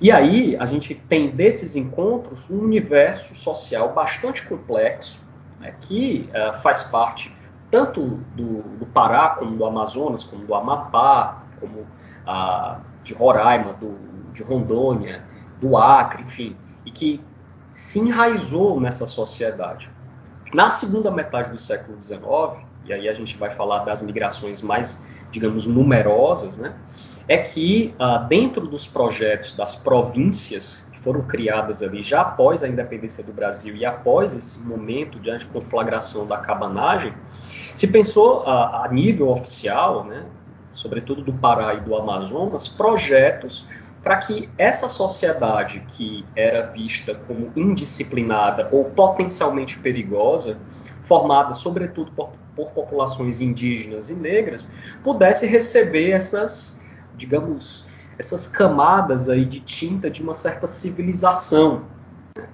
E 0.00 0.12
aí 0.12 0.56
a 0.60 0.66
gente 0.66 0.94
tem 0.94 1.30
desses 1.30 1.74
encontros 1.74 2.48
um 2.50 2.58
universo 2.58 3.34
social 3.34 3.92
bastante 3.92 4.46
complexo, 4.46 5.20
né, 5.58 5.74
que 5.80 6.28
uh, 6.30 6.56
faz 6.58 6.84
parte 6.84 7.34
tanto 7.70 8.02
do, 8.34 8.62
do, 8.78 8.86
Pará, 8.86 9.30
como 9.30 9.56
do 9.56 9.64
Amazonas, 9.64 10.24
como 10.24 10.46
do 10.46 10.54
Amapá, 10.54 11.42
como 11.60 11.80
uh, 11.80 12.80
de 13.04 13.14
Roraima, 13.14 13.74
do, 13.74 13.96
de 14.32 14.42
Rondônia, 14.42 15.24
do 15.60 15.76
Acre, 15.76 16.22
enfim, 16.22 16.56
e 16.86 16.90
que 16.90 17.20
se 17.72 17.98
enraizou 17.98 18.80
nessa 18.80 19.06
sociedade. 19.06 19.90
Na 20.54 20.70
segunda 20.70 21.10
metade 21.10 21.50
do 21.50 21.58
século 21.58 22.00
XIX, 22.00 22.20
e 22.84 22.92
aí 22.92 23.08
a 23.08 23.12
gente 23.12 23.36
vai 23.36 23.50
falar 23.50 23.84
das 23.84 24.00
migrações 24.00 24.62
mais, 24.62 25.02
digamos, 25.30 25.66
numerosas, 25.66 26.56
né, 26.56 26.74
é 27.28 27.38
que 27.38 27.94
ah, 27.98 28.18
dentro 28.18 28.66
dos 28.66 28.86
projetos 28.86 29.54
das 29.54 29.76
províncias 29.76 30.88
foram 31.08 31.22
criadas 31.22 31.82
ali 31.82 32.02
já 32.02 32.20
após 32.20 32.62
a 32.62 32.68
independência 32.68 33.24
do 33.24 33.32
Brasil 33.32 33.74
e 33.74 33.82
após 33.82 34.34
esse 34.34 34.58
momento 34.58 35.18
de 35.18 35.46
conflagração 35.46 36.26
da 36.26 36.36
cabanagem, 36.36 37.14
se 37.74 37.86
pensou 37.86 38.42
ah, 38.46 38.84
a 38.84 38.88
nível 38.92 39.30
oficial, 39.30 40.04
né, 40.04 40.26
sobretudo 40.74 41.22
do 41.22 41.32
Pará 41.32 41.72
e 41.72 41.80
do 41.80 41.96
Amazonas, 41.96 42.68
projetos 42.68 43.66
para 44.02 44.18
que 44.18 44.50
essa 44.58 44.86
sociedade 44.86 45.82
que 45.88 46.26
era 46.36 46.66
vista 46.66 47.14
como 47.26 47.50
indisciplinada 47.56 48.68
ou 48.70 48.84
potencialmente 48.84 49.78
perigosa, 49.78 50.58
formada 51.04 51.54
sobretudo 51.54 52.12
por, 52.12 52.32
por 52.54 52.70
populações 52.72 53.40
indígenas 53.40 54.10
e 54.10 54.14
negras, 54.14 54.70
pudesse 55.02 55.46
receber 55.46 56.10
essas, 56.10 56.78
digamos, 57.16 57.87
essas 58.18 58.46
camadas 58.46 59.28
aí 59.28 59.44
de 59.44 59.60
tinta 59.60 60.10
de 60.10 60.22
uma 60.22 60.34
certa 60.34 60.66
civilização, 60.66 61.84
né? 62.36 62.48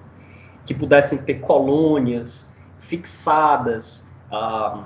que 0.65 0.73
pudessem 0.73 1.23
ter 1.23 1.35
colônias 1.35 2.47
fixadas 2.79 4.07
ah, 4.31 4.83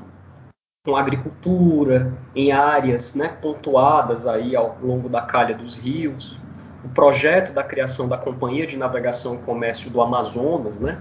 com 0.86 0.96
agricultura 0.96 2.14
em 2.34 2.52
áreas 2.52 3.14
né, 3.14 3.28
pontuadas 3.28 4.26
aí 4.26 4.56
ao 4.56 4.78
longo 4.82 5.10
da 5.10 5.22
calha 5.22 5.54
dos 5.54 5.76
rios, 5.76 6.40
o 6.84 6.90
projeto 6.90 7.52
da 7.52 7.64
criação 7.64 8.08
da 8.08 8.18
Companhia 8.18 8.66
de 8.66 8.78
Navegação 8.78 9.36
e 9.36 9.38
Comércio 9.40 9.92
do 9.92 10.02
Amazonas, 10.02 10.80
né, 10.80 10.98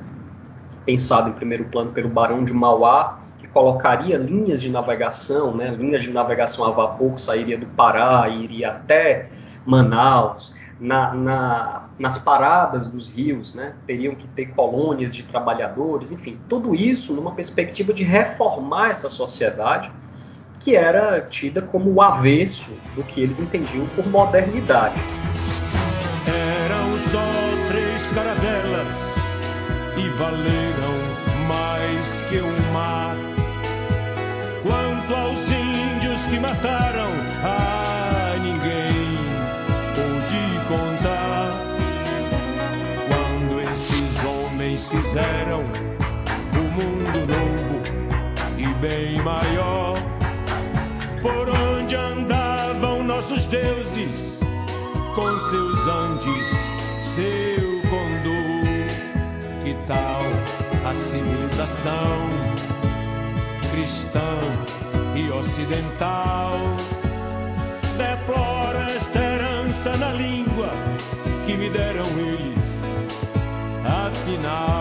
pensado 0.85 1.31
em 1.31 1.33
primeiro 1.33 1.67
plano 1.67 1.93
pelo 1.93 2.09
Barão 2.09 2.45
de 2.45 2.53
Mauá, 2.53 3.21
que 3.39 3.47
colocaria 3.47 4.19
linhas 4.19 4.61
de 4.61 4.69
navegação, 4.69 5.55
né, 5.55 5.71
linhas 5.71 6.03
de 6.03 6.11
navegação 6.11 6.65
a 6.65 6.73
vapor 6.73 7.15
que 7.15 7.21
sairia 7.21 7.57
do 7.57 7.67
Pará 7.67 8.29
e 8.29 8.43
iria 8.43 8.73
até 8.73 9.29
Manaus, 9.67 10.55
na, 10.81 11.15
na, 11.15 11.83
nas 11.99 12.19
paradas 12.19 12.87
dos 12.87 13.09
rios, 13.09 13.55
né, 13.55 13.75
teriam 13.87 14.15
que 14.15 14.27
ter 14.29 14.47
colônias 14.55 15.15
de 15.15 15.25
trabalhadores, 15.25 16.13
enfim, 16.13 16.39
tudo 16.49 16.75
isso 16.75 17.13
numa 17.13 17.33
perspectiva 17.33 17.93
de 17.93 18.05
reformar 18.05 18.91
essa 18.91 19.11
sociedade 19.11 19.91
que 20.61 20.77
era 20.77 21.21
tida 21.21 21.63
como 21.63 21.93
o 21.93 22.01
avesso 22.01 22.71
do 22.95 23.03
que 23.03 23.21
eles 23.21 23.41
entendiam 23.41 23.87
por 23.97 24.07
modernidade 24.07 25.01
só 26.99 27.19
três 27.69 28.11
caravelas 28.11 29.17
e 29.97 30.09
valeram 30.11 30.95
mais 31.47 32.23
que 32.29 32.39
o 32.39 32.73
mar. 32.73 33.17
Quanto 34.63 35.15
aos 35.15 35.51
índios 35.51 36.27
que 36.27 36.39
mataram, 36.41 36.88
fizeram 45.09 45.61
um 46.53 46.71
mundo 46.77 47.21
novo 47.33 47.83
e 48.59 48.67
bem 48.79 49.23
maior, 49.23 49.95
por 51.23 51.49
onde 51.49 51.95
andavam 51.95 53.03
nossos 53.05 53.47
deuses 53.47 54.41
com 55.15 55.39
seus 55.39 55.87
andes 55.87 56.49
seu 57.03 57.81
condor. 57.89 58.69
Que 59.65 59.75
tal 59.87 60.21
a 60.87 60.95
civilização 60.95 62.29
cristã 63.73 64.39
e 65.17 65.31
ocidental? 65.31 66.53
Deplora 67.97 68.91
esta 68.95 69.19
herança 69.19 69.97
na 69.97 70.13
língua 70.13 70.71
que 71.47 71.57
me 71.57 71.71
deram 71.71 72.07
eles, 72.19 72.85
afinal. 74.07 74.78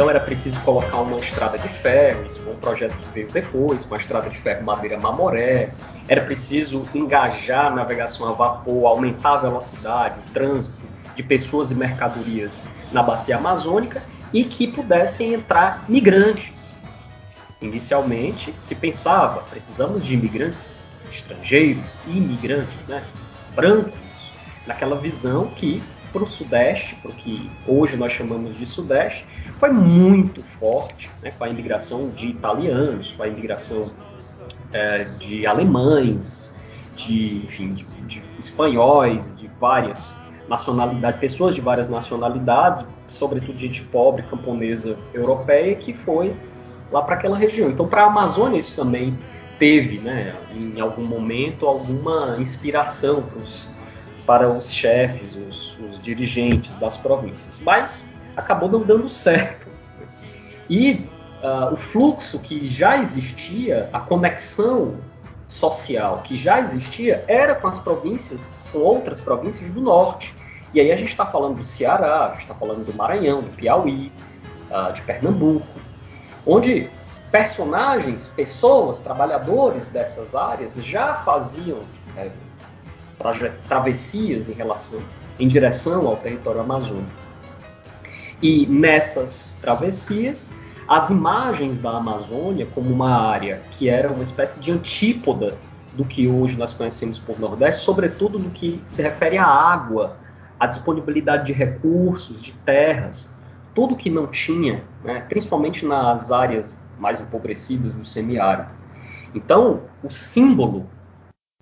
Então 0.00 0.08
era 0.08 0.18
preciso 0.18 0.58
colocar 0.60 0.96
uma 0.96 1.18
estrada 1.18 1.58
de 1.58 1.68
ferro, 1.68 2.24
isso 2.24 2.40
foi 2.40 2.54
um 2.54 2.56
projeto 2.56 2.96
que 2.96 3.08
veio 3.12 3.28
depois, 3.30 3.84
uma 3.84 3.98
estrada 3.98 4.30
de 4.30 4.38
ferro 4.38 4.64
madeira 4.64 4.98
mamoré, 4.98 5.74
era 6.08 6.24
preciso 6.24 6.88
engajar 6.94 7.66
a 7.66 7.70
navegação 7.70 8.26
a 8.26 8.32
vapor, 8.32 8.86
aumentar 8.86 9.34
a 9.34 9.36
velocidade, 9.42 10.18
o 10.18 10.30
trânsito 10.32 10.78
de 11.14 11.22
pessoas 11.22 11.70
e 11.70 11.74
mercadorias 11.74 12.62
na 12.90 13.02
bacia 13.02 13.36
amazônica 13.36 14.02
e 14.32 14.42
que 14.42 14.68
pudessem 14.68 15.34
entrar 15.34 15.84
migrantes. 15.86 16.72
Inicialmente 17.60 18.54
se 18.58 18.74
pensava, 18.74 19.42
precisamos 19.50 20.02
de 20.02 20.14
imigrantes 20.14 20.78
estrangeiros, 21.10 21.94
imigrantes, 22.06 22.86
né, 22.86 23.04
brancos, 23.54 24.32
naquela 24.66 24.96
visão 24.96 25.48
que 25.48 25.82
para 26.12 26.22
o 26.22 26.26
Sudeste, 26.26 26.94
para 26.96 27.10
o 27.10 27.14
que 27.14 27.50
hoje 27.66 27.96
nós 27.96 28.12
chamamos 28.12 28.56
de 28.56 28.66
Sudeste, 28.66 29.26
foi 29.58 29.70
muito 29.70 30.42
forte, 30.42 31.10
né, 31.22 31.30
com 31.30 31.44
a 31.44 31.48
imigração 31.48 32.10
de 32.10 32.28
italianos, 32.28 33.12
com 33.12 33.22
a 33.22 33.28
imigração 33.28 33.86
é, 34.72 35.04
de 35.18 35.46
alemães, 35.46 36.52
de, 36.96 37.44
enfim, 37.44 37.72
de, 37.72 37.84
de 38.06 38.22
espanhóis, 38.38 39.34
de 39.36 39.48
várias 39.58 40.14
nacionalidades, 40.48 41.20
pessoas 41.20 41.54
de 41.54 41.60
várias 41.60 41.88
nacionalidades, 41.88 42.84
sobretudo 43.06 43.58
gente 43.58 43.84
pobre, 43.84 44.22
camponesa, 44.24 44.96
europeia, 45.14 45.74
que 45.76 45.94
foi 45.94 46.36
lá 46.90 47.02
para 47.02 47.14
aquela 47.14 47.36
região. 47.36 47.70
Então, 47.70 47.86
para 47.86 48.02
a 48.02 48.06
Amazônia 48.06 48.58
isso 48.58 48.74
também 48.74 49.16
teve, 49.58 49.98
né, 49.98 50.34
em 50.56 50.80
algum 50.80 51.04
momento, 51.04 51.66
alguma 51.66 52.36
inspiração 52.38 53.22
pros, 53.22 53.68
para 54.30 54.48
os 54.48 54.72
chefes, 54.72 55.34
os, 55.34 55.76
os 55.80 56.00
dirigentes 56.00 56.76
das 56.76 56.96
províncias, 56.96 57.58
mas 57.58 58.04
acabou 58.36 58.68
não 58.68 58.78
dando 58.78 59.08
certo. 59.08 59.66
E 60.68 61.04
uh, 61.42 61.72
o 61.72 61.76
fluxo 61.76 62.38
que 62.38 62.64
já 62.64 62.96
existia, 62.96 63.90
a 63.92 63.98
conexão 63.98 64.94
social 65.48 66.22
que 66.22 66.36
já 66.36 66.60
existia, 66.60 67.24
era 67.26 67.56
com 67.56 67.66
as 67.66 67.80
províncias, 67.80 68.54
com 68.72 68.78
outras 68.78 69.20
províncias 69.20 69.68
do 69.74 69.80
norte. 69.80 70.32
E 70.72 70.80
aí 70.80 70.92
a 70.92 70.96
gente 70.96 71.08
está 71.08 71.26
falando 71.26 71.56
do 71.56 71.64
Ceará, 71.64 72.26
a 72.26 72.30
gente 72.34 72.42
está 72.42 72.54
falando 72.54 72.86
do 72.86 72.94
Maranhão, 72.94 73.40
do 73.40 73.50
Piauí, 73.56 74.12
uh, 74.70 74.92
de 74.92 75.02
Pernambuco, 75.02 75.66
onde 76.46 76.88
personagens, 77.32 78.30
pessoas, 78.36 79.00
trabalhadores 79.00 79.88
dessas 79.88 80.36
áreas 80.36 80.74
já 80.74 81.16
faziam 81.16 81.80
é, 82.16 82.30
travessias 83.68 84.48
em 84.48 84.52
relação, 84.52 85.00
em 85.38 85.46
direção 85.46 86.06
ao 86.06 86.16
território 86.16 86.60
amazônico. 86.60 87.10
E 88.42 88.66
nessas 88.66 89.56
travessias, 89.60 90.50
as 90.88 91.10
imagens 91.10 91.78
da 91.78 91.90
Amazônia 91.90 92.66
como 92.74 92.92
uma 92.92 93.14
área 93.14 93.62
que 93.72 93.88
era 93.88 94.10
uma 94.10 94.22
espécie 94.22 94.58
de 94.58 94.72
antípoda 94.72 95.56
do 95.92 96.04
que 96.04 96.28
hoje 96.28 96.56
nós 96.56 96.72
conhecemos 96.72 97.18
por 97.18 97.38
Nordeste, 97.38 97.84
sobretudo 97.84 98.38
no 98.38 98.50
que 98.50 98.82
se 98.86 99.02
refere 99.02 99.36
à 99.36 99.46
água, 99.46 100.16
à 100.58 100.66
disponibilidade 100.66 101.46
de 101.46 101.52
recursos, 101.52 102.40
de 102.40 102.52
terras, 102.52 103.34
tudo 103.74 103.96
que 103.96 104.10
não 104.10 104.26
tinha, 104.26 104.84
né, 105.04 105.20
principalmente 105.28 105.84
nas 105.84 106.32
áreas 106.32 106.76
mais 106.98 107.20
empobrecidas 107.20 107.94
do 107.94 108.04
semiárido. 108.04 108.70
Então, 109.34 109.82
o 110.02 110.10
símbolo 110.10 110.86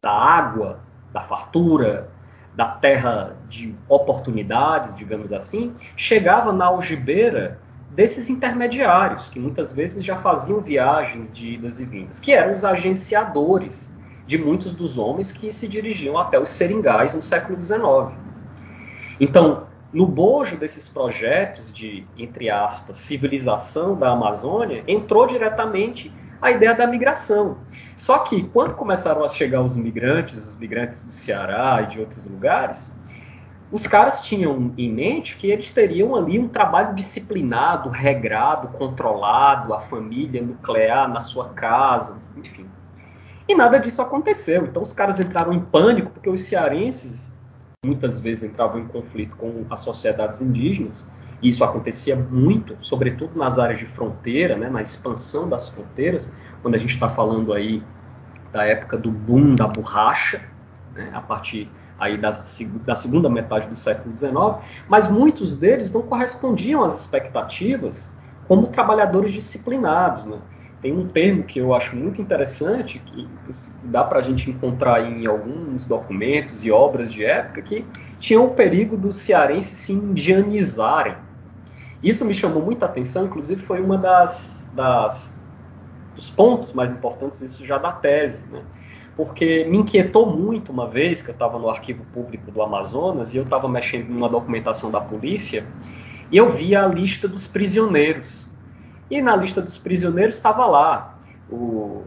da 0.02 0.12
água, 0.12 0.80
da 1.12 1.20
fartura, 1.20 2.10
da 2.54 2.66
terra 2.66 3.36
de 3.48 3.74
oportunidades, 3.88 4.96
digamos 4.96 5.32
assim, 5.32 5.74
chegava 5.96 6.52
na 6.52 6.66
algibeira 6.66 7.58
desses 7.90 8.28
intermediários, 8.28 9.28
que 9.28 9.38
muitas 9.38 9.72
vezes 9.72 10.04
já 10.04 10.16
faziam 10.16 10.60
viagens 10.60 11.30
de 11.32 11.54
idas 11.54 11.80
e 11.80 11.84
vindas, 11.84 12.20
que 12.20 12.32
eram 12.32 12.52
os 12.52 12.64
agenciadores 12.64 13.92
de 14.26 14.36
muitos 14.36 14.74
dos 14.74 14.98
homens 14.98 15.32
que 15.32 15.50
se 15.50 15.66
dirigiam 15.66 16.18
até 16.18 16.38
os 16.38 16.50
seringais 16.50 17.14
no 17.14 17.22
século 17.22 17.60
XIX. 17.60 17.80
Então, 19.18 19.66
no 19.92 20.06
bojo 20.06 20.56
desses 20.56 20.86
projetos 20.86 21.72
de, 21.72 22.06
entre 22.16 22.50
aspas, 22.50 22.98
civilização 22.98 23.96
da 23.96 24.10
Amazônia, 24.10 24.84
entrou 24.86 25.26
diretamente 25.26 26.12
a 26.40 26.50
ideia 26.50 26.74
da 26.74 26.86
migração. 26.86 27.58
Só 27.96 28.18
que 28.20 28.44
quando 28.44 28.74
começaram 28.74 29.24
a 29.24 29.28
chegar 29.28 29.62
os 29.62 29.76
migrantes, 29.76 30.36
os 30.36 30.56
migrantes 30.56 31.04
do 31.04 31.12
Ceará 31.12 31.82
e 31.82 31.86
de 31.86 32.00
outros 32.00 32.26
lugares, 32.26 32.92
os 33.70 33.86
caras 33.86 34.20
tinham 34.22 34.72
em 34.78 34.90
mente 34.90 35.36
que 35.36 35.50
eles 35.50 35.72
teriam 35.72 36.16
ali 36.16 36.38
um 36.38 36.48
trabalho 36.48 36.94
disciplinado, 36.94 37.90
regrado, 37.90 38.68
controlado, 38.68 39.74
a 39.74 39.80
família 39.80 40.40
nuclear 40.40 41.08
na 41.08 41.20
sua 41.20 41.50
casa, 41.50 42.16
enfim. 42.36 42.66
E 43.46 43.54
nada 43.54 43.78
disso 43.78 44.00
aconteceu. 44.00 44.64
Então 44.64 44.82
os 44.82 44.92
caras 44.92 45.20
entraram 45.20 45.52
em 45.52 45.60
pânico 45.60 46.10
porque 46.10 46.30
os 46.30 46.40
cearenses 46.40 47.28
muitas 47.84 48.18
vezes 48.18 48.44
entravam 48.44 48.80
em 48.80 48.86
conflito 48.86 49.36
com 49.36 49.64
as 49.70 49.80
sociedades 49.80 50.40
indígenas, 50.40 51.08
isso 51.42 51.62
acontecia 51.62 52.16
muito, 52.16 52.76
sobretudo 52.80 53.38
nas 53.38 53.58
áreas 53.58 53.78
de 53.78 53.86
fronteira, 53.86 54.56
né, 54.56 54.68
na 54.68 54.82
expansão 54.82 55.48
das 55.48 55.68
fronteiras, 55.68 56.32
quando 56.62 56.74
a 56.74 56.78
gente 56.78 56.94
está 56.94 57.08
falando 57.08 57.52
aí 57.52 57.82
da 58.52 58.64
época 58.64 58.96
do 58.96 59.10
boom 59.10 59.54
da 59.54 59.66
borracha, 59.66 60.42
né, 60.94 61.10
a 61.12 61.20
partir 61.20 61.70
aí 61.98 62.16
das, 62.16 62.58
da 62.84 62.94
segunda 62.94 63.28
metade 63.28 63.68
do 63.68 63.76
século 63.76 64.16
XIX, 64.16 64.34
mas 64.88 65.08
muitos 65.08 65.56
deles 65.56 65.92
não 65.92 66.02
correspondiam 66.02 66.82
às 66.82 67.00
expectativas 67.00 68.12
como 68.46 68.68
trabalhadores 68.68 69.32
disciplinados, 69.32 70.24
né? 70.24 70.38
tem 70.80 70.96
um 70.96 71.08
termo 71.08 71.42
que 71.42 71.58
eu 71.58 71.74
acho 71.74 71.96
muito 71.96 72.22
interessante, 72.22 73.00
que 73.00 73.28
dá 73.84 74.04
para 74.04 74.20
a 74.20 74.22
gente 74.22 74.48
encontrar 74.48 75.02
em 75.02 75.26
alguns 75.26 75.86
documentos 75.86 76.64
e 76.64 76.70
obras 76.70 77.12
de 77.12 77.24
época, 77.24 77.62
que 77.62 77.84
tinha 78.20 78.40
o 78.40 78.50
perigo 78.50 78.96
dos 78.96 79.16
cearenses 79.16 79.76
se 79.78 79.92
indianizarem. 79.92 81.16
Isso 82.02 82.24
me 82.24 82.34
chamou 82.34 82.62
muita 82.62 82.86
atenção, 82.86 83.26
inclusive 83.26 83.60
foi 83.62 83.80
uma 83.80 83.98
das, 83.98 84.68
das 84.72 85.36
dos 86.14 86.30
pontos 86.30 86.72
mais 86.72 86.90
importantes 86.90 87.40
isso 87.40 87.64
já 87.64 87.78
da 87.78 87.92
tese, 87.92 88.44
né? 88.50 88.62
porque 89.16 89.64
me 89.64 89.78
inquietou 89.78 90.26
muito 90.26 90.70
uma 90.70 90.88
vez 90.88 91.22
que 91.22 91.30
eu 91.30 91.32
estava 91.32 91.58
no 91.58 91.68
arquivo 91.68 92.04
público 92.12 92.50
do 92.50 92.62
Amazonas 92.62 93.34
e 93.34 93.36
eu 93.36 93.44
estava 93.44 93.68
mexendo 93.68 94.08
numa 94.08 94.28
documentação 94.28 94.90
da 94.90 95.00
polícia 95.00 95.64
e 96.30 96.36
eu 96.36 96.50
vi 96.50 96.74
a 96.74 96.86
lista 96.86 97.26
dos 97.26 97.46
prisioneiros 97.46 98.50
e 99.10 99.20
na 99.22 99.34
lista 99.34 99.60
dos 99.60 99.78
prisioneiros 99.78 100.36
estava 100.36 100.66
lá 100.66 101.18
o, 101.50 102.02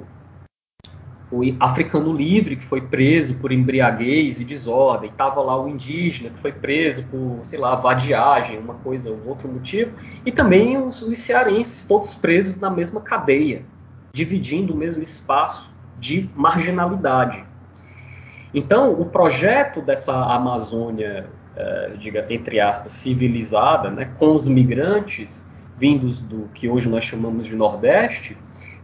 o 1.31 1.41
africano 1.61 2.11
livre 2.11 2.57
que 2.57 2.65
foi 2.65 2.81
preso 2.81 3.35
por 3.35 3.53
embriaguez 3.53 4.41
e 4.41 4.43
desordem, 4.43 5.09
estava 5.09 5.39
lá 5.41 5.59
o 5.59 5.69
indígena 5.69 6.29
que 6.29 6.39
foi 6.39 6.51
preso 6.51 7.03
por, 7.03 7.39
sei 7.43 7.57
lá, 7.57 7.73
vadiagem, 7.75 8.59
uma 8.59 8.73
coisa, 8.73 9.09
um 9.09 9.29
outro 9.29 9.47
motivo, 9.47 9.91
e 10.25 10.31
também 10.31 10.77
os, 10.77 11.01
os 11.01 11.17
cearenses, 11.17 11.85
todos 11.85 12.13
presos 12.13 12.59
na 12.59 12.69
mesma 12.69 12.99
cadeia, 12.99 13.63
dividindo 14.11 14.73
o 14.73 14.77
mesmo 14.77 15.01
espaço 15.01 15.73
de 15.97 16.29
marginalidade. 16.35 17.45
Então, 18.53 18.91
o 18.91 19.05
projeto 19.05 19.81
dessa 19.81 20.13
Amazônia, 20.13 21.27
uh, 21.55 21.97
diga, 21.97 22.25
entre 22.29 22.59
aspas, 22.59 22.91
civilizada, 22.91 23.89
né, 23.89 24.11
com 24.19 24.35
os 24.35 24.45
migrantes, 24.49 25.47
vindos 25.77 26.21
do 26.21 26.49
que 26.53 26.67
hoje 26.67 26.89
nós 26.89 27.05
chamamos 27.05 27.47
de 27.47 27.55
Nordeste, 27.55 28.37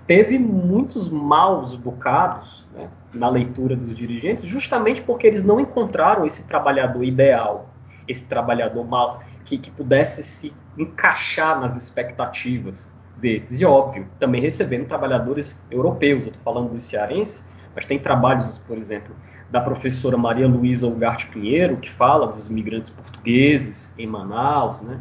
teve 0.07 0.39
muitos 0.39 1.09
maus 1.09 1.75
bocados 1.75 2.65
né, 2.73 2.89
na 3.13 3.29
leitura 3.29 3.75
dos 3.75 3.93
dirigentes, 3.93 4.45
justamente 4.45 5.01
porque 5.01 5.27
eles 5.27 5.43
não 5.43 5.59
encontraram 5.59 6.25
esse 6.25 6.47
trabalhador 6.47 7.03
ideal, 7.03 7.69
esse 8.07 8.25
trabalhador 8.25 8.87
mal, 8.87 9.21
que, 9.43 9.57
que 9.57 9.69
pudesse 9.69 10.23
se 10.23 10.53
encaixar 10.77 11.59
nas 11.59 11.75
expectativas 11.75 12.91
desses. 13.17 13.59
E 13.59 13.65
óbvio, 13.65 14.07
também 14.17 14.39
recebendo 14.39 14.87
trabalhadores 14.87 15.61
europeus, 15.69 16.25
eu 16.25 16.31
estou 16.31 16.53
falando 16.53 16.71
dos 16.71 16.85
cearenses, 16.85 17.45
mas 17.75 17.85
tem 17.85 17.99
trabalhos, 17.99 18.57
por 18.59 18.77
exemplo, 18.77 19.13
da 19.49 19.59
professora 19.59 20.17
Maria 20.17 20.47
Luísa 20.47 20.87
Ugarte 20.87 21.27
Pinheiro, 21.27 21.77
que 21.77 21.89
fala 21.89 22.27
dos 22.27 22.49
imigrantes 22.49 22.89
portugueses 22.89 23.93
em 23.97 24.07
Manaus, 24.07 24.81
né? 24.81 24.99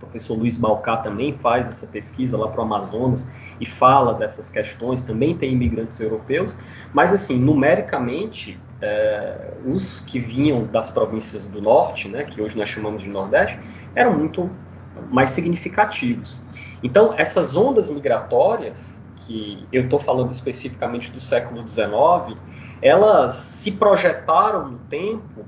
Professor 0.00 0.34
Luiz 0.34 0.56
Balcá 0.56 0.96
também 0.96 1.36
faz 1.38 1.68
essa 1.68 1.86
pesquisa 1.86 2.36
lá 2.36 2.48
para 2.48 2.60
o 2.60 2.64
Amazonas 2.64 3.26
e 3.60 3.66
fala 3.66 4.14
dessas 4.14 4.48
questões, 4.48 5.02
também 5.02 5.36
tem 5.36 5.52
imigrantes 5.52 6.00
europeus, 6.00 6.56
mas 6.92 7.12
assim, 7.12 7.38
numericamente, 7.38 8.58
é, 8.80 9.52
os 9.64 10.00
que 10.00 10.18
vinham 10.18 10.64
das 10.64 10.90
províncias 10.90 11.46
do 11.46 11.60
norte, 11.60 12.08
né, 12.08 12.24
que 12.24 12.40
hoje 12.40 12.56
nós 12.56 12.68
chamamos 12.68 13.02
de 13.02 13.10
Nordeste, 13.10 13.60
eram 13.94 14.18
muito 14.18 14.50
mais 15.10 15.30
significativos. 15.30 16.40
Então, 16.82 17.14
essas 17.16 17.56
ondas 17.56 17.88
migratórias, 17.88 18.98
que 19.26 19.68
eu 19.70 19.84
estou 19.84 19.98
falando 19.98 20.32
especificamente 20.32 21.10
do 21.12 21.20
século 21.20 21.66
XIX, 21.68 22.36
elas 22.82 23.34
se 23.34 23.70
projetaram 23.72 24.68
no 24.70 24.78
tempo 24.78 25.44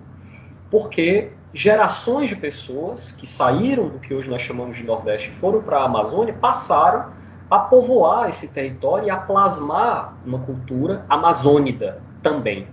porque 0.71 1.33
gerações 1.55 2.31
de 2.31 2.37
pessoas 2.37 3.13
que 3.13 3.27
saíram 3.27 3.89
do 3.89 3.99
que 3.99 4.15
hoje 4.15 4.29
nós 4.29 4.41
chamamos 4.41 4.77
de 4.77 4.85
Nordeste 4.85 5.31
e 5.31 5.33
foram 5.35 5.61
para 5.61 5.79
a 5.79 5.85
Amazônia 5.85 6.35
passaram 6.35 7.11
a 7.51 7.59
povoar 7.59 8.31
esse 8.31 8.49
território 8.49 9.09
e 9.09 9.11
a 9.11 9.17
plasmar 9.17 10.15
uma 10.25 10.39
cultura 10.39 11.05
amazônida 11.09 12.01
também. 12.23 12.67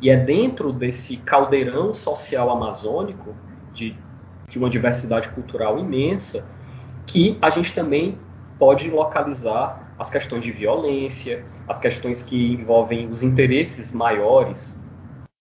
E 0.00 0.10
é 0.10 0.16
dentro 0.16 0.72
desse 0.72 1.16
caldeirão 1.16 1.94
social 1.94 2.50
amazônico, 2.50 3.34
de, 3.72 3.96
de 4.48 4.58
uma 4.58 4.68
diversidade 4.68 5.30
cultural 5.30 5.78
imensa, 5.78 6.46
que 7.06 7.38
a 7.40 7.48
gente 7.48 7.72
também 7.72 8.18
pode 8.58 8.90
localizar 8.90 9.94
as 9.98 10.10
questões 10.10 10.44
de 10.44 10.52
violência, 10.52 11.44
as 11.66 11.78
questões 11.78 12.22
que 12.22 12.52
envolvem 12.52 13.08
os 13.08 13.22
interesses 13.22 13.92
maiores 13.92 14.78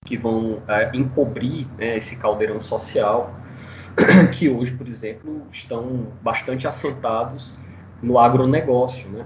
que 0.05 0.17
vão 0.17 0.61
é, 0.67 0.89
encobrir 0.95 1.67
né, 1.77 1.97
esse 1.97 2.15
caldeirão 2.15 2.59
social, 2.59 3.33
que 4.33 4.49
hoje, 4.49 4.71
por 4.71 4.87
exemplo, 4.87 5.43
estão 5.51 6.07
bastante 6.21 6.67
assentados 6.67 7.55
no 8.01 8.17
agronegócio. 8.17 9.09
Né? 9.09 9.25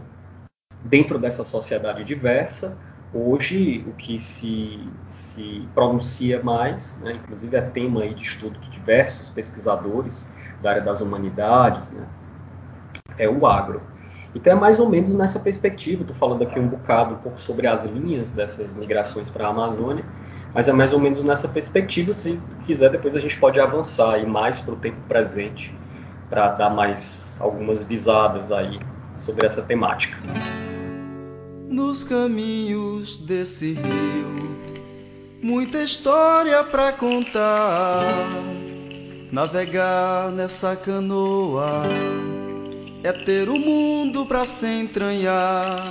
Dentro 0.83 1.17
dessa 1.17 1.43
sociedade 1.43 2.03
diversa, 2.03 2.77
hoje 3.13 3.85
o 3.87 3.93
que 3.93 4.19
se, 4.19 4.79
se 5.07 5.67
pronuncia 5.73 6.43
mais, 6.43 6.99
né, 7.01 7.13
inclusive 7.13 7.55
é 7.55 7.61
tema 7.61 8.01
aí 8.01 8.13
de 8.13 8.23
estudo 8.23 8.59
de 8.59 8.69
diversos 8.69 9.29
pesquisadores 9.29 10.29
da 10.61 10.71
área 10.71 10.81
das 10.81 10.99
humanidades, 10.99 11.91
né, 11.91 12.05
é 13.17 13.29
o 13.29 13.47
agro. 13.47 13.81
Então 14.35 14.51
é 14.51 14.55
mais 14.55 14.79
ou 14.79 14.89
menos 14.89 15.13
nessa 15.13 15.39
perspectiva, 15.39 16.01
estou 16.01 16.15
falando 16.17 16.41
aqui 16.41 16.59
um 16.59 16.67
bocado 16.67 17.15
um 17.15 17.17
pouco 17.19 17.39
sobre 17.39 17.65
as 17.67 17.85
linhas 17.85 18.33
dessas 18.33 18.73
migrações 18.73 19.29
para 19.29 19.47
a 19.47 19.49
Amazônia, 19.49 20.03
mas 20.55 20.69
é 20.69 20.71
mais 20.71 20.93
ou 20.93 20.99
menos 20.99 21.21
nessa 21.21 21.49
perspectiva, 21.49 22.13
se 22.13 22.41
quiser 22.65 22.89
depois 22.89 23.13
a 23.13 23.19
gente 23.19 23.37
pode 23.37 23.59
avançar 23.59 24.17
e 24.19 24.25
mais 24.25 24.57
para 24.57 24.73
o 24.73 24.77
tempo 24.77 24.97
presente, 25.05 25.75
para 26.29 26.47
dar 26.51 26.69
mais 26.69 27.35
algumas 27.41 27.83
visadas 27.83 28.53
aí 28.53 28.79
sobre 29.17 29.45
essa 29.45 29.61
temática. 29.61 30.17
Nos 31.67 32.05
caminhos 32.05 33.17
desse 33.17 33.73
rio, 33.73 34.55
muita 35.43 35.79
história 35.79 36.63
para 36.63 36.93
contar, 36.93 38.01
navegar 39.33 40.31
nessa 40.31 40.73
canoa 40.73 41.83
é 43.03 43.11
ter 43.11 43.49
o 43.49 43.59
mundo 43.59 44.25
para 44.25 44.45
se 44.45 44.65
entranhar. 44.65 45.85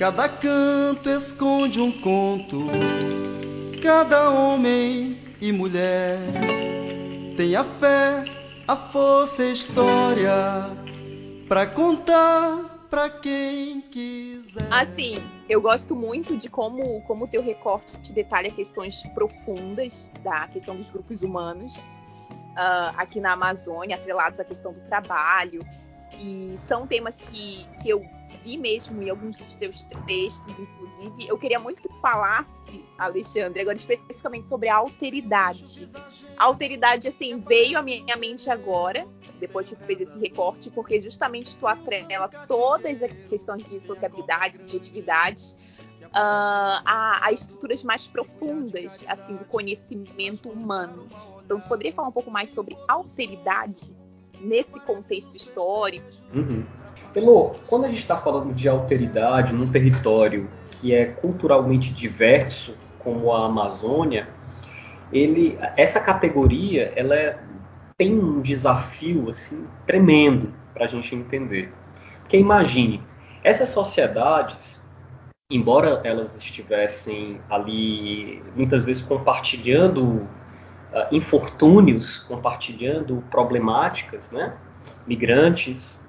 Cada 0.00 0.30
canto 0.30 1.10
esconde 1.10 1.78
um 1.78 1.92
conto, 2.00 2.56
cada 3.82 4.30
homem 4.30 5.22
e 5.38 5.52
mulher 5.52 6.18
tem 7.36 7.54
a 7.54 7.62
fé, 7.62 8.24
a 8.66 8.76
força 8.76 9.42
e 9.42 9.50
a 9.50 9.52
história 9.52 10.32
para 11.46 11.66
contar 11.66 12.86
para 12.88 13.10
quem 13.10 13.82
quiser. 13.82 14.72
Assim, 14.72 15.16
eu 15.46 15.60
gosto 15.60 15.94
muito 15.94 16.34
de 16.34 16.48
como 16.48 17.02
como 17.02 17.26
o 17.26 17.28
teu 17.28 17.42
recorte 17.42 18.00
te 18.00 18.14
detalha 18.14 18.50
questões 18.50 19.02
profundas 19.08 20.10
da 20.24 20.48
questão 20.48 20.76
dos 20.76 20.88
grupos 20.88 21.22
humanos 21.22 21.84
uh, 22.52 22.96
aqui 22.96 23.20
na 23.20 23.34
Amazônia, 23.34 23.96
atrelados 23.96 24.40
à 24.40 24.46
questão 24.46 24.72
do 24.72 24.80
trabalho 24.80 25.60
e 26.18 26.54
são 26.56 26.86
temas 26.86 27.20
que, 27.20 27.66
que 27.82 27.90
eu 27.90 28.02
vi 28.44 28.56
mesmo 28.56 29.02
em 29.02 29.10
alguns 29.10 29.38
dos 29.38 29.56
teus 29.56 29.84
textos, 30.06 30.58
inclusive. 30.58 31.26
Eu 31.28 31.38
queria 31.38 31.58
muito 31.58 31.82
que 31.82 31.88
tu 31.88 31.96
falasse, 31.96 32.84
Alexandre, 32.98 33.60
agora 33.60 33.76
especificamente 33.76 34.48
sobre 34.48 34.68
a 34.68 34.76
alteridade. 34.76 35.88
A 36.36 36.44
alteridade, 36.44 37.08
assim, 37.08 37.38
veio 37.38 37.78
à 37.78 37.82
minha 37.82 38.16
mente 38.16 38.48
agora, 38.50 39.06
depois 39.38 39.68
que 39.68 39.76
tu 39.76 39.84
fez 39.84 40.00
esse 40.00 40.18
recorte, 40.18 40.70
porque 40.70 40.98
justamente 41.00 41.56
tu 41.56 41.66
atrela 41.66 42.28
todas 42.46 43.02
as 43.02 43.26
questões 43.26 43.68
de 43.68 43.80
sociabilidade, 43.80 44.58
subjetividade, 44.58 45.56
uh, 46.06 46.08
a, 46.14 47.26
a, 47.26 47.32
estruturas 47.32 47.84
mais 47.84 48.06
profundas, 48.06 49.04
assim, 49.08 49.36
do 49.36 49.44
conhecimento 49.44 50.48
humano. 50.48 51.06
Então, 51.44 51.60
poderia 51.60 51.92
falar 51.92 52.08
um 52.08 52.12
pouco 52.12 52.30
mais 52.30 52.50
sobre 52.50 52.76
alteridade? 52.88 53.92
nesse 54.40 54.80
contexto 54.80 55.36
histórico. 55.36 56.06
Uhum. 56.34 56.64
Pelo, 57.12 57.56
quando 57.66 57.86
a 57.86 57.88
gente 57.88 57.98
está 57.98 58.16
falando 58.16 58.54
de 58.54 58.68
alteridade 58.68 59.52
num 59.52 59.70
território 59.70 60.48
que 60.70 60.94
é 60.94 61.06
culturalmente 61.06 61.92
diverso, 61.92 62.76
como 63.00 63.32
a 63.32 63.46
Amazônia, 63.46 64.28
ele, 65.12 65.58
essa 65.76 66.00
categoria 66.00 66.92
ela 66.94 67.14
é, 67.14 67.38
tem 67.98 68.16
um 68.16 68.40
desafio 68.40 69.28
assim 69.28 69.66
tremendo 69.86 70.52
para 70.72 70.84
a 70.84 70.88
gente 70.88 71.14
entender. 71.14 71.72
Porque 72.20 72.36
imagine, 72.36 73.02
essas 73.42 73.70
sociedades, 73.70 74.80
embora 75.50 76.00
elas 76.04 76.36
estivessem 76.36 77.40
ali 77.50 78.40
muitas 78.54 78.84
vezes 78.84 79.02
compartilhando 79.02 80.04
uh, 80.04 80.28
infortúnios, 81.10 82.20
compartilhando 82.20 83.24
problemáticas, 83.30 84.30
né? 84.30 84.56
migrantes 85.06 86.00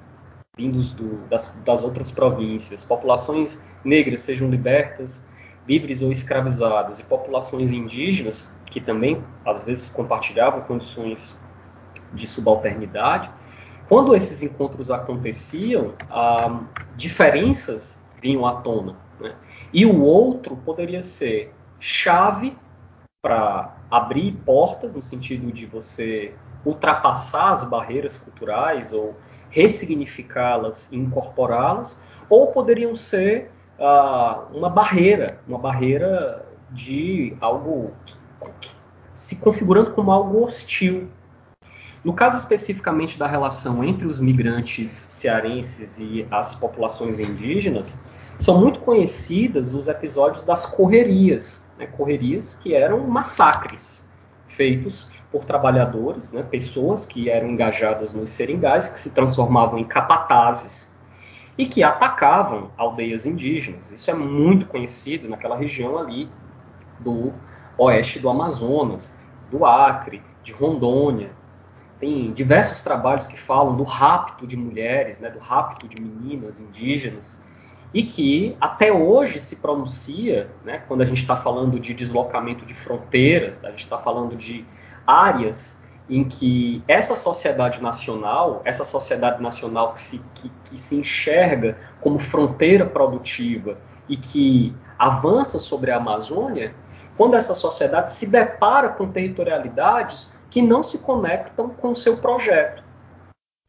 vindos 0.58 0.92
do, 0.92 1.18
das, 1.28 1.56
das 1.64 1.82
outras 1.82 2.12
províncias, 2.12 2.84
populações 2.84 3.62
negras 3.86 4.20
sejam 4.20 4.50
libertas, 4.50 5.26
livres 5.68 6.02
ou 6.02 6.12
escravizadas, 6.12 7.00
e 7.00 7.04
populações 7.04 7.72
indígenas, 7.72 8.54
que 8.66 8.82
também 8.82 9.24
às 9.46 9.64
vezes 9.64 9.90
compartilhavam 9.90 10.62
condições 10.62 11.34
de 12.14 12.28
subalternidade, 12.28 13.32
quando 13.88 14.14
esses 14.16 14.44
encontros 14.44 14.92
aconteciam, 14.92 15.94
ah, 16.10 16.62
diferenças 16.96 18.00
vinham 18.22 18.46
à 18.46 18.56
tona. 18.62 18.96
Né? 19.20 19.34
E 19.74 19.86
o 19.86 20.02
outro 20.02 20.58
poderia 20.58 21.02
ser 21.02 21.54
chave 21.80 22.56
para 23.22 23.78
abrir 23.90 24.34
portas 24.46 24.96
no 24.96 25.02
sentido 25.02 25.52
de 25.52 25.66
você 25.66 26.34
ultrapassar 26.66 27.52
as 27.52 27.66
barreiras 27.66 28.18
culturais 28.18 28.94
ou 28.94 29.16
ressignificá-las 29.52 30.90
e 30.92 30.98
incorporá-las, 30.98 32.00
ou 32.30 32.48
poderiam 32.48 32.96
ser 32.96 33.52
uh, 33.78 34.56
uma 34.56 34.70
barreira, 34.70 35.40
uma 35.48 35.58
barreira 35.58 36.46
de 36.72 37.36
algo 37.40 37.92
se 39.14 39.36
configurando 39.36 39.92
como 39.92 40.12
algo 40.12 40.44
hostil. 40.44 41.10
No 42.04 42.14
caso 42.14 42.38
especificamente 42.38 43.20
da 43.20 43.28
relação 43.28 43.84
entre 43.84 44.08
os 44.08 44.20
migrantes 44.20 44.90
cearenses 44.90 46.00
e 46.00 46.26
as 46.32 46.56
populações 46.56 47.20
indígenas, 47.20 48.00
são 48.40 48.60
muito 48.60 48.80
conhecidas 48.80 49.72
os 49.74 49.88
episódios 49.88 50.44
das 50.44 50.66
correrias, 50.66 51.64
né, 51.78 51.86
correrias 51.86 52.56
que 52.56 52.74
eram 52.74 53.06
massacres 53.06 54.04
feitos 54.48 55.08
por 55.32 55.46
trabalhadores, 55.46 56.32
né, 56.34 56.44
pessoas 56.44 57.06
que 57.06 57.30
eram 57.30 57.48
engajadas 57.48 58.12
nos 58.12 58.30
seringais, 58.32 58.90
que 58.90 59.00
se 59.00 59.12
transformavam 59.12 59.80
em 59.80 59.86
capatazes 59.86 60.92
e 61.58 61.66
que 61.66 61.82
atacavam 61.84 62.70
aldeias 62.78 63.26
indígenas. 63.26 63.92
Isso 63.92 64.12
é 64.12 64.14
muito 64.14 64.66
conhecido 64.66 65.30
naquela 65.30 65.56
região 65.56 65.98
ali 65.98 66.30
do 67.00 67.34
oeste 67.78 68.20
do 68.20 68.30
Amazonas, 68.30 69.16
do 69.50 69.66
Acre, 69.66 70.22
de 70.44 70.52
Rondônia. 70.52 71.32
Tem 72.00 72.32
diversos 72.32 72.84
trabalhos 72.84 73.28
que 73.28 73.40
falam 73.40 73.76
do 73.76 73.84
rapto 73.84 74.46
de 74.46 74.58
mulheres, 74.58 75.20
né, 75.20 75.30
do 75.30 75.40
rapto 75.40 75.88
de 75.88 76.02
meninas 76.02 76.60
indígenas 76.60 77.42
e 77.94 78.04
que 78.04 78.58
até 78.60 78.92
hoje 78.92 79.40
se 79.40 79.58
pronuncia, 79.58 80.50
né, 80.64 80.84
quando 80.88 81.02
a 81.02 81.06
gente 81.06 81.22
está 81.22 81.38
falando 81.38 81.80
de 81.80 81.94
deslocamento 81.94 82.66
de 82.66 82.74
fronteiras, 82.74 83.64
a 83.64 83.70
gente 83.70 83.84
está 83.84 83.98
falando 83.98 84.36
de 84.36 84.66
áreas 85.12 85.80
em 86.10 86.24
que 86.24 86.84
essa 86.88 87.16
sociedade 87.16 87.82
nacional, 87.82 88.62
essa 88.66 88.84
sociedade 88.84 89.42
nacional 89.42 89.94
que 89.94 90.00
se, 90.00 90.22
que, 90.36 90.52
que 90.66 90.78
se 90.78 90.96
enxerga 90.96 91.78
como 92.00 92.20
fronteira 92.20 92.86
produtiva 92.86 93.78
e 94.10 94.18
que 94.18 94.76
avança 95.00 95.60
sobre 95.60 95.92
a 95.92 95.98
Amazônia, 95.98 96.76
quando 97.18 97.36
essa 97.36 97.54
sociedade 97.54 98.12
se 98.12 98.26
depara 98.28 98.90
com 98.90 99.12
territorialidades 99.12 100.34
que 100.50 100.62
não 100.62 100.84
se 100.84 100.98
conectam 100.98 101.70
com 101.70 101.92
o 101.92 101.96
seu 101.96 102.18
projeto 102.18 102.84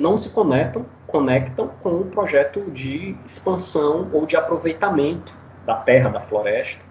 não 0.02 0.16
se 0.16 0.30
conectam, 0.30 0.84
conectam 1.06 1.68
com 1.80 2.00
o 2.00 2.04
projeto 2.06 2.68
de 2.72 3.16
expansão 3.24 4.10
ou 4.12 4.26
de 4.26 4.36
aproveitamento 4.36 5.32
da 5.64 5.76
terra, 5.76 6.10
da 6.10 6.20
floresta. 6.20 6.84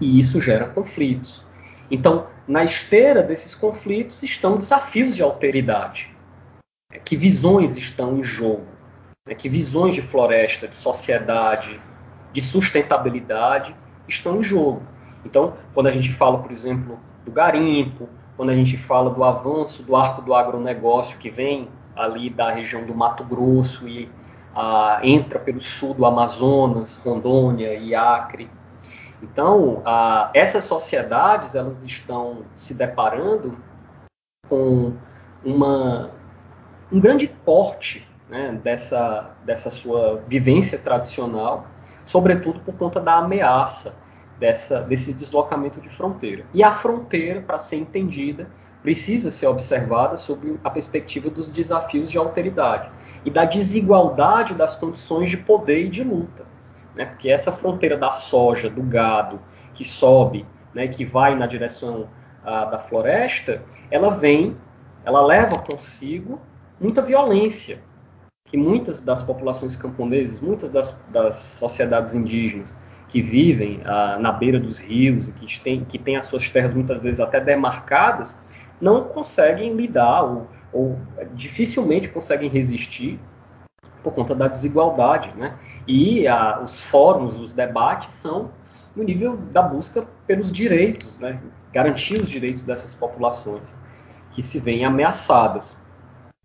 E 0.00 0.18
isso 0.18 0.40
gera 0.40 0.68
conflitos. 0.68 1.44
Então, 1.90 2.26
na 2.46 2.64
esteira 2.64 3.22
desses 3.22 3.54
conflitos 3.54 4.22
estão 4.22 4.56
desafios 4.56 5.16
de 5.16 5.22
alteridade. 5.22 6.14
Né? 6.92 7.00
Que 7.04 7.16
visões 7.16 7.76
estão 7.76 8.18
em 8.18 8.24
jogo? 8.24 8.66
Né? 9.26 9.34
Que 9.34 9.48
visões 9.48 9.94
de 9.94 10.02
floresta, 10.02 10.66
de 10.66 10.76
sociedade, 10.76 11.80
de 12.32 12.42
sustentabilidade 12.42 13.74
estão 14.08 14.38
em 14.38 14.42
jogo. 14.42 14.82
Então, 15.24 15.54
quando 15.74 15.86
a 15.86 15.90
gente 15.90 16.12
fala, 16.12 16.38
por 16.38 16.50
exemplo, 16.50 16.98
do 17.24 17.32
garimpo, 17.32 18.08
quando 18.36 18.50
a 18.50 18.54
gente 18.54 18.76
fala 18.76 19.10
do 19.10 19.24
avanço 19.24 19.82
do 19.82 19.96
arco 19.96 20.22
do 20.22 20.34
agronegócio 20.34 21.18
que 21.18 21.30
vem 21.30 21.68
ali 21.96 22.28
da 22.28 22.50
região 22.52 22.84
do 22.84 22.94
Mato 22.94 23.24
Grosso 23.24 23.88
e 23.88 24.08
ah, 24.54 25.00
entra 25.02 25.38
pelo 25.38 25.60
sul 25.60 25.94
do 25.94 26.04
Amazonas, 26.04 26.94
Rondônia 26.96 27.74
e 27.74 27.94
Acre. 27.94 28.50
Então, 29.22 29.82
ah, 29.84 30.30
essas 30.34 30.64
sociedades 30.64 31.54
elas 31.54 31.82
estão 31.82 32.44
se 32.54 32.74
deparando 32.74 33.56
com 34.48 34.92
uma 35.44 36.10
um 36.90 37.00
grande 37.00 37.26
corte 37.44 38.06
né, 38.28 38.58
dessa, 38.62 39.34
dessa 39.44 39.70
sua 39.70 40.22
vivência 40.28 40.78
tradicional, 40.78 41.66
sobretudo 42.04 42.60
por 42.60 42.74
conta 42.74 43.00
da 43.00 43.18
ameaça 43.18 43.96
dessa, 44.38 44.80
desse 44.80 45.12
deslocamento 45.12 45.80
de 45.80 45.88
fronteira. 45.88 46.44
E 46.52 46.62
a 46.62 46.72
fronteira, 46.72 47.40
para 47.40 47.58
ser 47.58 47.76
entendida, 47.76 48.48
precisa 48.82 49.30
ser 49.30 49.46
observada 49.46 50.16
sob 50.16 50.58
a 50.62 50.70
perspectiva 50.70 51.28
dos 51.28 51.50
desafios 51.50 52.10
de 52.10 52.18
alteridade 52.18 52.88
e 53.24 53.30
da 53.30 53.44
desigualdade 53.44 54.54
das 54.54 54.76
condições 54.76 55.30
de 55.30 55.38
poder 55.38 55.86
e 55.86 55.88
de 55.88 56.04
luta. 56.04 56.46
Né? 56.96 57.04
Porque 57.04 57.28
essa 57.28 57.52
fronteira 57.52 57.96
da 57.96 58.10
soja, 58.10 58.70
do 58.70 58.82
gado, 58.82 59.38
que 59.74 59.84
sobe, 59.84 60.46
né, 60.74 60.88
que 60.88 61.04
vai 61.04 61.34
na 61.36 61.46
direção 61.46 62.08
a, 62.42 62.64
da 62.64 62.78
floresta, 62.78 63.62
ela 63.90 64.10
vem, 64.10 64.56
ela 65.04 65.24
leva 65.24 65.58
consigo 65.58 66.40
muita 66.80 67.02
violência, 67.02 67.80
que 68.46 68.56
muitas 68.56 69.00
das 69.00 69.22
populações 69.22 69.76
camponesas, 69.76 70.40
muitas 70.40 70.70
das, 70.70 70.96
das 71.08 71.34
sociedades 71.34 72.14
indígenas 72.14 72.76
que 73.08 73.22
vivem 73.22 73.80
ah, 73.84 74.18
na 74.18 74.32
beira 74.32 74.58
dos 74.58 74.78
rios 74.78 75.28
e 75.28 75.32
que 75.32 75.60
têm 75.60 75.84
que 75.84 75.98
tem 75.98 76.16
as 76.16 76.24
suas 76.26 76.48
terras 76.50 76.72
muitas 76.72 76.98
vezes 77.00 77.20
até 77.20 77.40
demarcadas, 77.40 78.38
não 78.80 79.04
conseguem 79.04 79.74
lidar 79.74 80.22
ou, 80.22 80.48
ou 80.72 80.98
dificilmente 81.34 82.08
conseguem 82.08 82.48
resistir 82.48 83.18
por 84.06 84.14
conta 84.14 84.36
da 84.36 84.46
desigualdade, 84.46 85.32
né? 85.36 85.58
E 85.84 86.28
ah, 86.28 86.60
os 86.64 86.80
fóruns, 86.80 87.40
os 87.40 87.52
debates 87.52 88.14
são 88.14 88.52
no 88.94 89.02
nível 89.02 89.36
da 89.36 89.60
busca 89.60 90.06
pelos 90.28 90.52
direitos, 90.52 91.18
né? 91.18 91.40
Garantir 91.72 92.20
os 92.20 92.30
direitos 92.30 92.62
dessas 92.62 92.94
populações 92.94 93.76
que 94.30 94.40
se 94.40 94.60
veem 94.60 94.84
ameaçadas. 94.84 95.76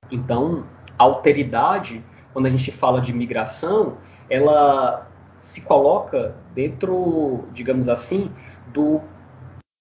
Então, 0.10 0.66
a 0.98 1.04
alteridade, 1.04 2.04
quando 2.34 2.48
a 2.48 2.50
gente 2.50 2.72
fala 2.72 3.00
de 3.00 3.14
migração, 3.14 3.98
ela 4.28 5.08
se 5.38 5.62
coloca 5.62 6.36
dentro, 6.56 7.46
digamos 7.54 7.88
assim, 7.88 8.32
do 8.74 9.02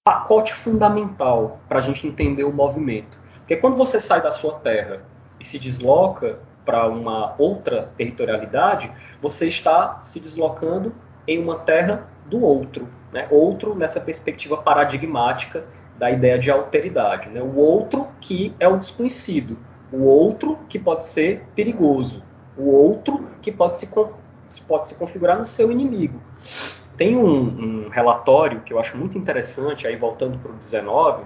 pacote 0.04 0.52
fundamental 0.52 1.58
para 1.66 1.78
a 1.78 1.82
gente 1.82 2.06
entender 2.06 2.44
o 2.44 2.52
movimento. 2.52 3.18
Porque 3.38 3.56
quando 3.56 3.78
você 3.78 3.98
sai 3.98 4.20
da 4.20 4.30
sua 4.30 4.58
terra 4.58 5.02
e 5.40 5.44
se 5.46 5.58
desloca 5.58 6.40
para 6.70 6.86
uma 6.86 7.34
outra 7.36 7.90
territorialidade, 7.96 8.92
você 9.20 9.48
está 9.48 10.00
se 10.02 10.20
deslocando 10.20 10.94
em 11.26 11.42
uma 11.42 11.58
terra 11.58 12.06
do 12.26 12.44
outro. 12.44 12.88
Né? 13.12 13.26
Outro 13.28 13.74
nessa 13.74 14.00
perspectiva 14.00 14.56
paradigmática 14.56 15.64
da 15.98 16.12
ideia 16.12 16.38
de 16.38 16.48
alteridade. 16.48 17.28
Né? 17.28 17.42
O 17.42 17.56
outro 17.56 18.06
que 18.20 18.54
é 18.60 18.68
o 18.68 18.76
desconhecido, 18.76 19.58
o 19.92 20.04
outro 20.04 20.60
que 20.68 20.78
pode 20.78 21.04
ser 21.06 21.44
perigoso, 21.56 22.22
o 22.56 22.70
outro 22.70 23.26
que 23.42 23.50
pode 23.50 23.76
se, 23.76 23.88
pode 24.68 24.86
se 24.86 24.94
configurar 24.94 25.36
no 25.36 25.44
seu 25.44 25.72
inimigo. 25.72 26.22
Tem 26.96 27.16
um, 27.16 27.86
um 27.86 27.88
relatório 27.88 28.60
que 28.60 28.72
eu 28.72 28.78
acho 28.78 28.96
muito 28.96 29.18
interessante, 29.18 29.88
aí 29.88 29.96
voltando 29.96 30.38
para 30.38 30.52
o 30.52 30.54
19, 30.54 31.24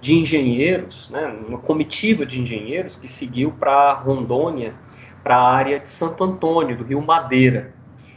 de 0.00 0.14
engenheiros, 0.14 1.10
né, 1.10 1.26
uma 1.48 1.58
comitiva 1.58 2.26
de 2.26 2.40
engenheiros 2.40 2.96
que 2.96 3.08
seguiu 3.08 3.52
para 3.52 3.92
Rondônia, 3.94 4.74
para 5.22 5.36
a 5.36 5.52
área 5.52 5.80
de 5.80 5.88
Santo 5.88 6.22
Antônio, 6.22 6.76
do 6.76 6.84
Rio 6.84 7.00
Madeira. 7.00 7.72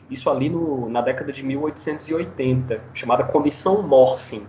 Isso 0.10 0.30
ali 0.30 0.50
no, 0.50 0.90
na 0.90 1.02
década 1.02 1.32
de 1.32 1.44
1880, 1.44 2.82
chamada 2.94 3.24
Comissão 3.24 3.82
Morsin. 3.82 4.46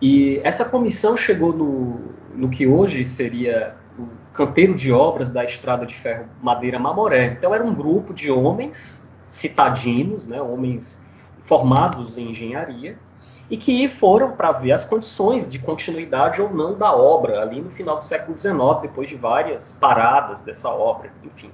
E 0.00 0.40
essa 0.44 0.64
comissão 0.64 1.16
chegou 1.16 1.52
no, 1.52 2.00
no 2.34 2.48
que 2.48 2.66
hoje 2.66 3.04
seria 3.04 3.74
o 3.98 4.06
canteiro 4.32 4.74
de 4.74 4.92
obras 4.92 5.30
da 5.30 5.44
estrada 5.44 5.84
de 5.84 5.94
ferro 5.94 6.26
Madeira 6.42 6.78
Mamoré. 6.78 7.36
Então 7.36 7.54
era 7.54 7.64
um 7.64 7.74
grupo 7.74 8.14
de 8.14 8.30
homens 8.30 9.04
citadinos, 9.28 10.26
né, 10.26 10.40
homens 10.40 11.02
formados 11.44 12.16
em 12.16 12.30
engenharia, 12.30 12.98
e 13.50 13.56
que 13.56 13.88
foram 13.88 14.32
para 14.32 14.52
ver 14.52 14.72
as 14.72 14.84
condições 14.84 15.48
de 15.48 15.58
continuidade 15.58 16.40
ou 16.40 16.52
não 16.52 16.76
da 16.76 16.94
obra 16.94 17.40
ali 17.40 17.60
no 17.60 17.70
final 17.70 17.98
do 17.98 18.04
século 18.04 18.38
XIX, 18.38 18.58
depois 18.82 19.08
de 19.08 19.16
várias 19.16 19.72
paradas 19.72 20.42
dessa 20.42 20.68
obra, 20.68 21.10
enfim. 21.24 21.50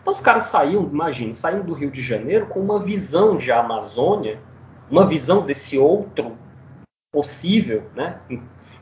Então 0.00 0.12
os 0.12 0.20
caras 0.20 0.44
saíam, 0.44 0.82
imagine, 0.82 1.32
saíam 1.34 1.62
do 1.62 1.74
Rio 1.74 1.90
de 1.90 2.02
Janeiro 2.02 2.46
com 2.46 2.58
uma 2.58 2.80
visão 2.80 3.36
de 3.36 3.52
Amazônia, 3.52 4.40
uma 4.90 5.06
visão 5.06 5.42
desse 5.42 5.78
outro 5.78 6.36
possível, 7.12 7.84
né? 7.94 8.18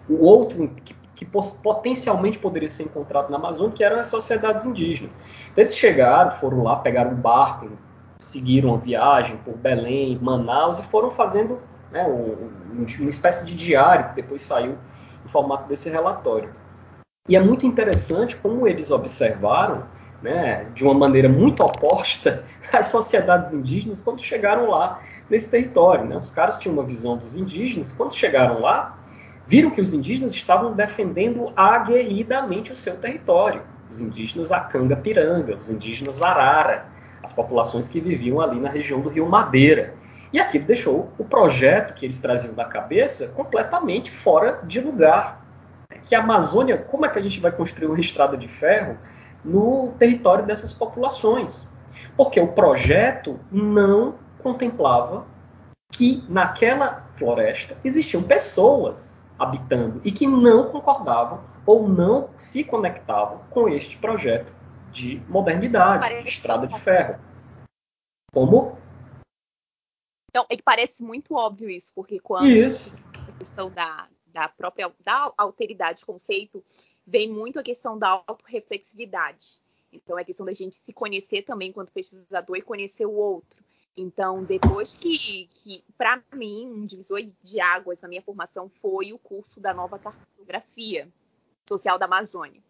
O 0.08 0.24
outro 0.24 0.68
que, 0.84 0.94
que 1.14 1.26
potencialmente 1.26 2.38
poderia 2.38 2.70
ser 2.70 2.84
encontrado 2.84 3.28
na 3.28 3.36
Amazônia, 3.36 3.72
que 3.72 3.84
eram 3.84 3.98
as 3.98 4.06
sociedades 4.06 4.64
indígenas. 4.64 5.18
Então 5.52 5.64
eles 5.64 5.76
chegaram, 5.76 6.30
foram 6.30 6.62
lá, 6.62 6.76
pegaram 6.76 7.10
um 7.10 7.20
barco, 7.20 7.68
seguiram 8.18 8.74
a 8.74 8.78
viagem 8.78 9.36
por 9.38 9.54
Belém, 9.56 10.18
Manaus 10.22 10.78
e 10.78 10.82
foram 10.84 11.10
fazendo 11.10 11.60
né, 11.90 12.06
um, 12.06 12.48
uma 13.00 13.10
espécie 13.10 13.44
de 13.44 13.54
diário 13.54 14.10
que 14.10 14.16
depois 14.16 14.42
saiu 14.42 14.76
no 15.22 15.30
formato 15.30 15.68
desse 15.68 15.88
relatório. 15.88 16.50
E 17.28 17.36
é 17.36 17.40
muito 17.40 17.66
interessante 17.66 18.36
como 18.36 18.66
eles 18.66 18.90
observaram, 18.90 19.84
né, 20.22 20.66
de 20.74 20.82
uma 20.84 20.94
maneira 20.94 21.28
muito 21.28 21.62
oposta, 21.62 22.44
as 22.72 22.86
sociedades 22.86 23.52
indígenas 23.52 24.00
quando 24.00 24.22
chegaram 24.22 24.70
lá 24.70 25.00
nesse 25.28 25.50
território. 25.50 26.04
Né? 26.06 26.16
Os 26.16 26.30
caras 26.30 26.56
tinham 26.56 26.74
uma 26.74 26.84
visão 26.84 27.16
dos 27.16 27.36
indígenas, 27.36 27.92
quando 27.92 28.14
chegaram 28.14 28.60
lá, 28.60 28.98
viram 29.46 29.70
que 29.70 29.80
os 29.80 29.92
indígenas 29.94 30.32
estavam 30.32 30.72
defendendo 30.72 31.52
aguerridamente 31.56 32.72
o 32.72 32.76
seu 32.76 32.96
território. 32.96 33.62
Os 33.90 34.00
indígenas 34.00 34.52
Acanga 34.52 34.96
Piranga, 34.96 35.56
os 35.56 35.70
indígenas 35.70 36.20
Arara, 36.20 36.86
as 37.22 37.32
populações 37.32 37.88
que 37.88 38.00
viviam 38.00 38.40
ali 38.40 38.60
na 38.60 38.68
região 38.68 39.00
do 39.00 39.08
Rio 39.08 39.26
Madeira. 39.26 39.94
E 40.32 40.38
aquilo 40.38 40.64
deixou 40.64 41.10
o 41.18 41.24
projeto 41.24 41.94
que 41.94 42.04
eles 42.04 42.18
traziam 42.18 42.54
da 42.54 42.64
cabeça 42.64 43.28
completamente 43.28 44.10
fora 44.10 44.60
de 44.64 44.80
lugar. 44.80 45.44
Que 46.04 46.14
a 46.14 46.20
Amazônia, 46.20 46.78
como 46.78 47.06
é 47.06 47.08
que 47.08 47.18
a 47.18 47.22
gente 47.22 47.40
vai 47.40 47.52
construir 47.52 47.86
uma 47.86 48.00
estrada 48.00 48.36
de 48.36 48.48
ferro 48.48 48.98
no 49.44 49.92
território 49.98 50.44
dessas 50.44 50.72
populações? 50.72 51.66
Porque 52.16 52.40
o 52.40 52.48
projeto 52.48 53.38
não 53.50 54.14
contemplava 54.42 55.26
que 55.92 56.22
naquela 56.28 57.06
floresta 57.16 57.76
existiam 57.82 58.22
pessoas 58.22 59.18
habitando 59.38 60.00
e 60.04 60.12
que 60.12 60.26
não 60.26 60.70
concordavam 60.70 61.40
ou 61.64 61.88
não 61.88 62.30
se 62.36 62.64
conectavam 62.64 63.40
com 63.50 63.68
este 63.68 63.96
projeto 63.98 64.54
de 64.90 65.22
modernidade, 65.28 66.22
de 66.22 66.28
estrada 66.28 66.66
de 66.66 66.78
ferro. 66.80 67.16
Como? 68.32 68.78
Então, 70.38 70.46
é 70.48 70.56
que 70.56 70.62
parece 70.62 71.02
muito 71.02 71.34
óbvio 71.34 71.68
isso, 71.68 71.92
porque 71.92 72.20
quando 72.20 72.46
isso. 72.46 72.96
a 73.26 73.32
questão 73.38 73.68
da, 73.72 74.08
da 74.28 74.48
própria 74.48 74.94
da 75.04 75.32
alteridade 75.36 76.06
conceito 76.06 76.62
vem 77.04 77.28
muito 77.28 77.58
a 77.58 77.62
questão 77.62 77.98
da 77.98 78.22
autorreflexividade. 78.24 79.60
Então, 79.92 80.16
é 80.16 80.22
a 80.22 80.24
questão 80.24 80.46
da 80.46 80.52
gente 80.52 80.76
se 80.76 80.92
conhecer 80.92 81.42
também 81.42 81.70
enquanto 81.70 81.90
pesquisador 81.90 82.56
e 82.56 82.62
conhecer 82.62 83.04
o 83.04 83.14
outro. 83.14 83.64
Então, 83.96 84.44
depois 84.44 84.94
que, 84.94 85.48
que 85.50 85.82
para 85.96 86.22
mim, 86.32 86.70
um 86.70 86.84
divisor 86.84 87.20
de 87.42 87.60
águas 87.60 88.02
na 88.02 88.08
minha 88.08 88.22
formação 88.22 88.70
foi 88.80 89.12
o 89.12 89.18
curso 89.18 89.58
da 89.58 89.74
nova 89.74 89.98
cartografia 89.98 91.08
social 91.68 91.98
da 91.98 92.06
Amazônia. 92.06 92.62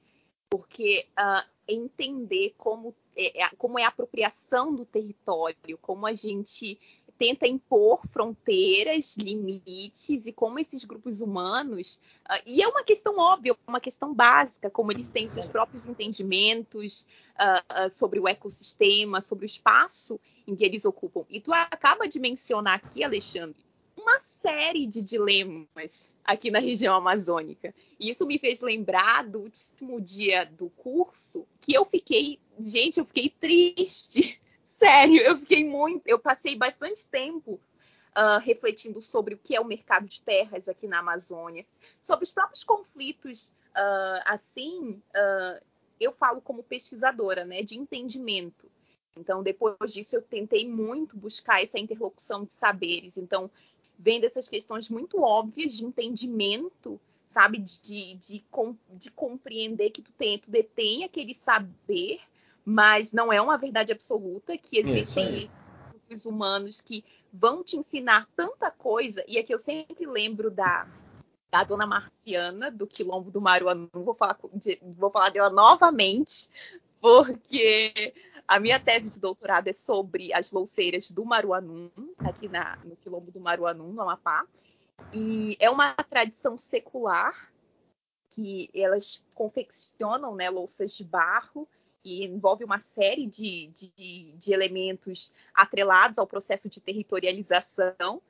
Porque 0.49 1.07
uh, 1.21 1.47
entender 1.69 2.55
como 2.57 2.95
é, 3.15 3.43
é, 3.43 3.51
como 3.59 3.79
é 3.79 3.85
a 3.85 3.89
apropriação 3.89 4.75
do 4.75 4.87
território, 4.87 5.77
como 5.83 6.07
a 6.07 6.15
gente 6.15 6.81
tenta 7.19 7.47
impor 7.47 8.01
fronteiras, 8.07 9.17
limites 9.17 10.27
e 10.27 10.33
como 10.33 10.59
esses 10.59 10.85
grupos 10.85 11.21
humanos 11.21 12.01
uh, 12.31 12.41
e 12.47 12.63
é 12.63 12.69
uma 12.69 12.85
questão 12.85 13.19
óbvia, 13.19 13.57
uma 13.67 13.81
questão 13.81 14.15
básica, 14.15 14.71
como 14.71 14.93
eles 14.93 15.11
têm 15.11 15.29
seus 15.29 15.49
próprios 15.49 15.87
entendimentos 15.87 17.07
uh, 17.35 17.87
uh, 17.87 17.91
sobre 17.91 18.21
o 18.21 18.29
ecossistema, 18.29 19.21
sobre 19.21 19.45
o 19.45 19.47
espaço 19.47 20.21
em 20.47 20.55
que 20.55 20.65
eles 20.65 20.85
ocupam. 20.85 21.25
E 21.29 21.41
tu 21.41 21.53
acaba 21.53 22.07
de 22.07 22.21
mencionar 22.21 22.77
aqui, 22.77 23.03
Alexandre, 23.03 23.69
uma 23.97 24.19
série 24.21 24.87
de 24.87 25.03
dilemas 25.03 26.15
aqui 26.25 26.51
na 26.51 26.61
região 26.61 26.95
amazônica. 26.95 27.75
E 27.99 28.09
isso 28.09 28.25
me 28.27 28.39
fez 28.39 28.61
lembrar 28.61 29.29
do 29.29 29.41
último 29.41 30.01
dia 30.01 30.45
do 30.45 30.71
curso 30.71 31.45
que 31.61 31.75
eu 31.75 31.85
fiquei, 31.85 32.39
gente, 32.59 32.99
eu 32.99 33.05
fiquei 33.05 33.29
triste 33.29 34.41
sério, 34.79 35.21
eu 35.21 35.39
fiquei 35.39 35.65
muito. 35.65 36.07
Eu 36.07 36.19
passei 36.19 36.57
bastante 36.57 37.07
tempo 37.07 37.61
uh, 38.17 38.39
refletindo 38.41 39.03
sobre 39.03 39.35
o 39.35 39.39
que 39.39 39.57
é 39.57 39.61
o 39.61 39.65
mercado 39.65 40.07
de 40.07 40.21
terras 40.21 40.69
aqui 40.69 40.87
na 40.87 41.01
Amazônia, 41.01 41.67
sobre 42.01 42.25
os 42.25 42.33
próprios 42.33 42.63
conflitos, 42.63 43.49
uh, 43.71 44.23
assim, 44.25 45.03
uh, 45.15 45.65
eu 46.01 46.13
falo 46.13 46.41
como 46.41 46.63
pesquisadora, 46.63 47.45
né, 47.45 47.63
de 47.63 47.77
entendimento. 47.77 48.71
Então, 49.17 49.43
depois 49.43 49.93
disso, 49.93 50.15
eu 50.15 50.23
tentei 50.23 50.69
muito 50.69 51.17
buscar 51.17 51.61
essa 51.61 51.79
interlocução 51.79 52.45
de 52.45 52.53
saberes. 52.53 53.17
Então, 53.17 53.51
vendo 53.99 54.25
essas 54.25 54.49
questões 54.49 54.89
muito 54.89 55.21
óbvias 55.21 55.77
de 55.77 55.85
entendimento 55.85 57.01
sabe? 57.27 57.59
De, 57.59 58.15
de, 58.15 58.45
de 58.95 59.11
compreender 59.11 59.91
que 59.91 60.01
tu, 60.01 60.11
tem, 60.13 60.39
tu 60.39 60.51
detém 60.51 61.05
aquele 61.05 61.35
saber, 61.35 62.21
mas 62.71 63.15
não 63.15 63.33
é 63.33 63.41
uma 63.41 63.57
verdade 63.57 63.93
absoluta, 63.93 64.59
que 64.59 64.79
existem 64.79 65.27
esses 65.31 65.73
grupos 65.89 66.27
humanos 66.27 66.83
que 66.83 67.03
vão 67.33 67.65
te 67.65 67.79
ensinar 67.79 68.29
tanta 68.37 68.71
coisa, 68.71 69.25
e 69.27 69.39
aqui 69.39 69.55
eu 69.55 69.59
sempre 69.59 70.05
lembro 70.05 70.51
da, 70.51 70.87
da 71.51 71.65
dona 71.65 71.87
Marciana, 71.87 72.71
do 72.71 72.87
Quilombo 72.87 73.31
do 73.31 73.41
Maruanu, 73.41 73.89
vou 73.95 74.15
falar, 74.15 74.39
de, 74.53 74.79
vou 74.83 75.11
falar 75.11 75.31
dela 75.31 75.49
novamente, 75.49 76.51
porque 77.01 78.13
a 78.47 78.61
minha 78.61 78.79
tese 78.79 79.13
de 79.13 79.19
doutorado 79.19 79.69
é 79.69 79.73
sobre 79.73 80.31
as 80.35 80.53
louceiras 80.53 81.11
do 81.11 81.25
Maruanum, 81.25 81.91
aqui 82.19 82.49
na, 82.49 82.77
no 82.85 82.97
Quilombo 82.97 83.31
do 83.31 83.41
Maruanum, 83.41 83.95
no 83.95 84.03
Amapá. 84.03 84.47
E 85.11 85.57
é 85.59 85.71
uma 85.71 85.95
tradição 85.95 86.59
secular 86.59 87.51
que 88.29 88.69
elas 88.75 89.25
confeccionam 89.35 90.35
né, 90.35 90.51
louças 90.51 90.95
de 90.95 91.03
barro 91.03 91.67
e 92.09 92.25
envolve 92.25 92.65
uma 92.65 92.79
série 92.79 93.27
de, 93.27 93.71
de, 93.75 94.33
de 94.37 94.53
elementos 94.53 95.33
atrelados 95.55 96.19
ao 96.19 96.27
processo 96.27 96.69
de 96.69 96.81
territorialização. 96.81 98.23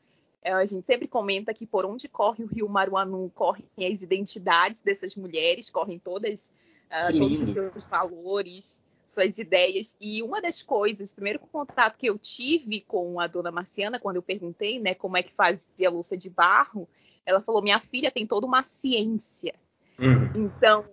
É, 0.43 0.53
a 0.53 0.65
gente 0.65 0.87
sempre 0.87 1.07
comenta 1.07 1.55
que 1.55 1.67
por 1.67 1.85
onde 1.85 2.09
corre 2.09 2.45
o 2.45 2.47
rio 2.47 2.69
Maruanu 2.69 3.31
correm 3.35 3.65
as 3.79 4.03
identidades 4.03 4.81
dessas 4.81 5.15
mulheres, 5.17 5.71
correm 5.71 5.99
todas 5.99 6.53
uh, 6.89 7.19
todos 7.19 7.41
os 7.41 7.49
seus 7.51 7.87
valores, 7.87 8.85
suas 9.05 9.39
ideias. 9.39 9.97
E 10.01 10.23
uma 10.23 10.41
das 10.41 10.63
coisas, 10.63 11.11
o 11.11 11.15
primeiro 11.15 11.39
contato 11.39 11.99
que 11.99 12.09
eu 12.09 12.19
tive 12.19 12.81
com 12.81 13.21
a 13.21 13.27
dona 13.27 13.51
Marciana, 13.51 13.99
quando 13.99 14.17
eu 14.17 14.23
perguntei, 14.23 14.81
né, 14.81 14.95
como 14.95 15.17
é 15.17 15.23
que 15.23 15.33
fazia 15.33 15.89
a 15.89 15.91
louça 15.91 16.17
de 16.17 16.31
barro, 16.31 16.89
ela 17.25 17.41
falou: 17.41 17.63
minha 17.63 17.81
filha 17.81 18.11
tem 18.11 18.27
toda 18.27 18.47
uma 18.47 18.63
ciência. 18.63 19.55
Uhum. 19.99 20.47
Então, 20.47 20.85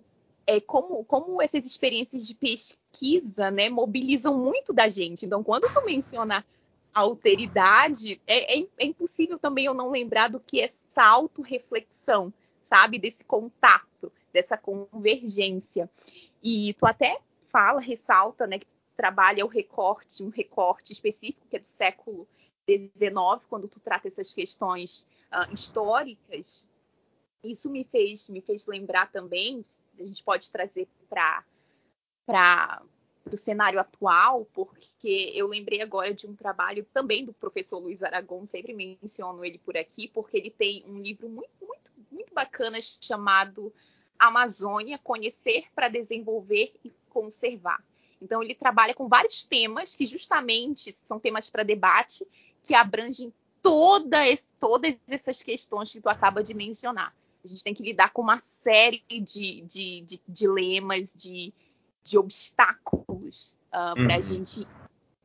é 0.47 0.59
como, 0.59 1.03
como 1.05 1.41
essas 1.41 1.65
experiências 1.65 2.27
de 2.27 2.35
pesquisa, 2.35 3.49
né, 3.49 3.69
mobilizam 3.69 4.37
muito 4.37 4.73
da 4.73 4.87
gente. 4.89 5.25
Então, 5.25 5.43
quando 5.43 5.71
tu 5.71 5.83
menciona 5.85 6.45
alteridade, 6.93 8.21
é, 8.25 8.59
é, 8.59 8.67
é 8.77 8.85
impossível 8.85 9.37
também 9.37 9.65
eu 9.65 9.73
não 9.73 9.89
lembrar 9.89 10.29
do 10.29 10.39
que 10.39 10.61
é 10.61 10.63
essa 10.63 11.03
autorreflexão, 11.03 12.33
sabe, 12.61 12.97
desse 12.97 13.25
contato, 13.25 14.11
dessa 14.31 14.57
convergência. 14.57 15.89
E 16.41 16.73
tu 16.75 16.85
até 16.85 17.19
fala, 17.47 17.81
ressalta, 17.81 18.47
né, 18.47 18.59
que 18.59 18.65
trabalha 18.95 19.45
o 19.45 19.49
recorte, 19.49 20.23
um 20.23 20.29
recorte 20.29 20.93
específico 20.93 21.45
que 21.49 21.57
é 21.57 21.59
do 21.59 21.67
século 21.67 22.27
XIX, 22.69 23.45
quando 23.49 23.67
tu 23.67 23.79
trata 23.79 24.07
essas 24.07 24.33
questões 24.33 25.05
uh, 25.31 25.51
históricas. 25.53 26.67
Isso 27.45 27.71
me 27.71 27.83
fez 27.83 28.29
me 28.29 28.41
fez 28.41 28.67
lembrar 28.67 29.11
também, 29.11 29.65
a 29.99 30.05
gente 30.05 30.23
pode 30.23 30.51
trazer 30.51 30.87
para 31.09 31.43
para 32.25 32.81
o 33.31 33.37
cenário 33.37 33.79
atual, 33.79 34.45
porque 34.53 35.31
eu 35.35 35.47
lembrei 35.47 35.81
agora 35.81 36.13
de 36.13 36.27
um 36.27 36.35
trabalho 36.35 36.85
também 36.93 37.23
do 37.23 37.33
professor 37.33 37.79
Luiz 37.79 38.03
Aragon, 38.03 38.45
sempre 38.45 38.73
menciono 38.73 39.45
ele 39.45 39.59
por 39.59 39.77
aqui, 39.77 40.07
porque 40.07 40.37
ele 40.37 40.49
tem 40.49 40.83
um 40.87 40.99
livro 40.99 41.29
muito, 41.29 41.51
muito, 41.61 41.91
muito 42.11 42.33
bacana 42.33 42.79
chamado 42.81 43.73
Amazônia, 44.17 44.99
Conhecer 44.99 45.65
para 45.73 45.87
Desenvolver 45.87 46.73
e 46.83 46.91
Conservar. 47.09 47.83
Então, 48.21 48.41
ele 48.41 48.55
trabalha 48.55 48.93
com 48.93 49.07
vários 49.07 49.43
temas 49.43 49.93
que, 49.93 50.05
justamente, 50.05 50.91
são 50.91 51.19
temas 51.19 51.49
para 51.49 51.63
debate, 51.63 52.25
que 52.63 52.73
abrangem 52.73 53.33
toda 53.61 54.27
esse, 54.27 54.53
todas 54.53 54.99
essas 55.09 55.41
questões 55.41 55.91
que 55.91 56.01
tu 56.01 56.09
acaba 56.09 56.43
de 56.43 56.53
mencionar. 56.53 57.13
A 57.45 57.47
gente 57.47 57.63
tem 57.63 57.73
que 57.73 57.83
lidar 57.83 58.11
com 58.11 58.21
uma 58.21 58.37
série 58.37 59.03
de, 59.09 59.61
de, 59.61 60.01
de 60.01 60.21
dilemas, 60.27 61.13
de, 61.13 61.53
de 62.03 62.17
obstáculos 62.17 63.57
uh, 63.73 63.97
uhum. 63.97 64.07
para 64.07 64.15
a 64.17 64.21
gente 64.21 64.67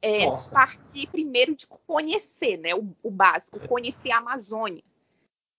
é, 0.02 0.26
partir 0.50 1.08
primeiro 1.08 1.54
de 1.54 1.66
conhecer, 1.86 2.56
né, 2.58 2.74
o, 2.74 2.94
o, 3.02 3.10
básico, 3.10 3.58
conhecer 3.66 4.12
a 4.12 4.18
Amazônia. 4.18 4.82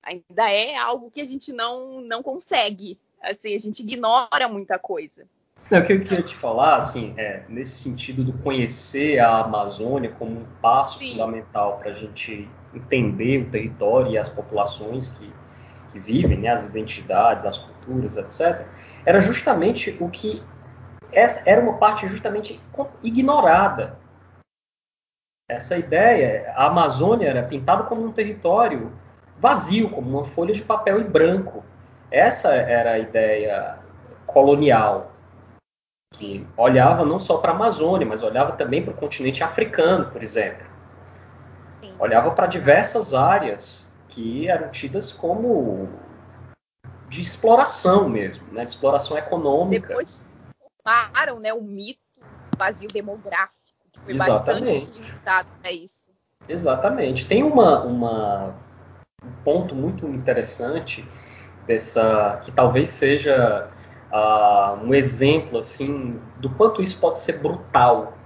Ainda 0.04 0.52
é 0.52 0.76
algo 0.78 1.12
que 1.12 1.22
a 1.22 1.26
gente 1.26 1.52
não, 1.52 2.02
não 2.02 2.24
consegue 2.24 2.98
Assim, 3.22 3.56
a 3.56 3.60
gente 3.60 3.82
ignora 3.82 4.48
muita 4.50 4.80
coisa. 4.80 5.26
Não, 5.70 5.80
o 5.80 5.86
que 5.86 5.94
eu 5.94 6.02
queria 6.02 6.24
te 6.24 6.36
falar, 6.36 6.78
assim, 6.78 7.14
é, 7.18 7.46
nesse 7.48 7.82
sentido 7.82 8.24
do 8.24 8.34
conhecer 8.40 9.20
a 9.20 9.40
Amazônia 9.40 10.12
como 10.18 10.42
um 10.42 10.46
passo 10.62 10.98
Sim. 10.98 11.12
fundamental 11.12 11.78
para 11.78 11.92
a 11.92 11.94
gente 11.94 12.50
entender 12.74 13.44
o 13.44 13.52
território 13.52 14.12
e 14.12 14.18
as 14.18 14.28
populações 14.28 15.12
que, 15.12 15.32
que 15.92 16.00
vivem, 16.00 16.40
né, 16.40 16.50
as 16.50 16.66
identidades, 16.66 17.46
as 17.46 17.58
culturas, 17.58 18.18
etc., 18.18 18.66
era 19.06 19.20
justamente 19.20 19.96
o 20.00 20.10
que 20.10 20.44
essa 21.12 21.42
era 21.46 21.62
uma 21.62 21.74
parte 21.74 22.08
justamente 22.08 22.62
ignorada. 23.04 23.98
Essa 25.50 25.78
ideia, 25.78 26.54
a 26.56 26.68
Amazônia 26.68 27.28
era 27.28 27.44
pintada 27.44 27.84
como 27.84 28.06
um 28.06 28.12
território 28.12 28.92
vazio, 29.38 29.90
como 29.90 30.10
uma 30.10 30.24
folha 30.24 30.54
de 30.54 30.62
papel 30.62 31.02
em 31.02 31.04
branco. 31.04 31.64
Essa 32.10 32.54
era 32.54 32.92
a 32.92 33.00
ideia 33.00 33.80
colonial, 34.26 35.12
que 36.14 36.48
olhava 36.56 37.04
não 37.04 37.20
só 37.20 37.38
para 37.38 37.52
a 37.52 37.56
Amazônia, 37.56 38.08
mas 38.08 38.24
olhava 38.24 38.54
também 38.54 38.84
para 38.84 38.94
o 38.94 38.98
continente 38.98 39.44
africano, 39.44 40.10
por 40.10 40.22
exemplo. 40.22 40.66
Sim. 41.82 41.94
Olhava 42.00 42.32
para 42.32 42.48
diversas 42.48 43.14
áreas 43.14 43.91
que 44.12 44.48
eram 44.48 44.70
tidas 44.70 45.12
como 45.12 45.90
de 47.10 47.20
exploração 47.20 48.08
mesmo, 48.08 48.46
né, 48.54 48.64
de 48.64 48.72
exploração 48.72 49.18
econômica. 49.18 49.90
Depois 49.90 50.30
tomaram 50.84 51.40
né, 51.40 51.54
o 51.54 51.62
mito 51.62 52.00
do 52.20 52.58
vazio 52.58 52.88
demográfico, 52.88 53.90
que 53.92 54.00
foi 54.00 54.14
Exatamente. 54.14 54.74
bastante 54.74 55.00
utilizado 55.00 55.50
para 55.60 55.72
isso. 55.72 56.12
Exatamente. 56.48 57.26
Tem 57.28 57.44
uma, 57.44 57.84
uma, 57.84 58.56
um 59.24 59.32
ponto 59.44 59.76
muito 59.76 60.08
interessante 60.08 61.08
dessa 61.66 62.42
que 62.44 62.52
talvez 62.52 62.90
seja 62.90 63.70
uh, 64.12 64.84
um 64.84 64.94
exemplo 64.94 65.58
assim 65.60 66.20
do 66.38 66.50
quanto 66.50 66.82
isso 66.82 67.00
pode 67.00 67.20
ser 67.20 67.40
brutal. 67.40 68.18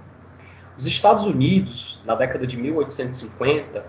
Os 0.76 0.86
Estados 0.86 1.24
Unidos, 1.24 2.00
na 2.04 2.14
década 2.14 2.46
de 2.46 2.56
1850, 2.56 3.84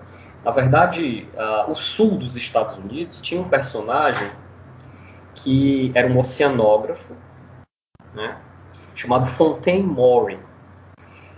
na 0.48 0.54
verdade, 0.54 1.28
uh, 1.34 1.70
o 1.70 1.76
sul 1.76 2.18
dos 2.18 2.38
Estados 2.38 2.78
Unidos 2.78 3.20
tinha 3.20 3.42
um 3.42 3.50
personagem 3.50 4.32
que 5.36 5.92
era 5.94 6.08
um 6.08 6.18
oceanógrafo, 6.18 7.14
né, 8.14 8.40
chamado 8.96 9.26
Fontaine 9.26 9.84
Maury. 9.84 10.40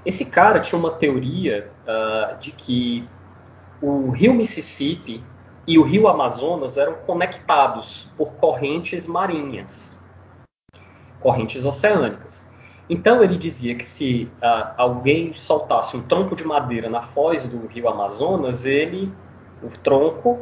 Esse 0.05 0.25
cara 0.25 0.59
tinha 0.59 0.77
uma 0.77 0.91
teoria 0.91 1.71
uh, 1.87 2.37
de 2.37 2.51
que 2.51 3.09
o 3.81 4.11
rio 4.11 4.31
Mississippi 4.31 5.23
e 5.65 5.79
o 5.79 5.81
rio 5.81 6.07
Amazonas 6.07 6.77
eram 6.77 6.93
conectados 7.03 8.07
por 8.15 8.33
correntes 8.33 9.07
marinhas, 9.07 9.97
correntes 11.19 11.65
oceânicas. 11.65 12.47
Então 12.89 13.23
ele 13.23 13.37
dizia 13.37 13.75
que 13.75 13.85
se 13.85 14.29
uh, 14.41 14.73
alguém 14.75 15.33
soltasse 15.35 15.95
um 15.95 16.01
tronco 16.01 16.35
de 16.35 16.43
madeira 16.43 16.89
na 16.89 17.03
foz 17.03 17.47
do 17.47 17.67
rio 17.67 17.87
Amazonas, 17.87 18.65
ele, 18.65 19.13
o 19.61 19.69
tronco, 19.69 20.39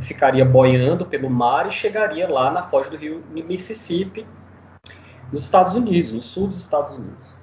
ficaria 0.00 0.44
boiando 0.44 1.04
pelo 1.04 1.28
mar 1.28 1.66
e 1.66 1.72
chegaria 1.72 2.28
lá 2.28 2.50
na 2.50 2.62
foz 2.64 2.88
do 2.88 2.96
rio 2.96 3.22
Mississippi, 3.30 4.24
nos 5.32 5.42
Estados 5.42 5.74
Unidos, 5.74 6.12
no 6.12 6.22
sul 6.22 6.46
dos 6.46 6.58
Estados 6.58 6.92
Unidos. 6.92 7.40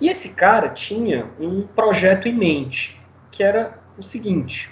E 0.00 0.08
esse 0.08 0.34
cara 0.34 0.70
tinha 0.70 1.30
um 1.38 1.62
projeto 1.62 2.26
em 2.26 2.34
mente, 2.34 3.00
que 3.30 3.42
era 3.42 3.78
o 3.96 4.02
seguinte: 4.02 4.70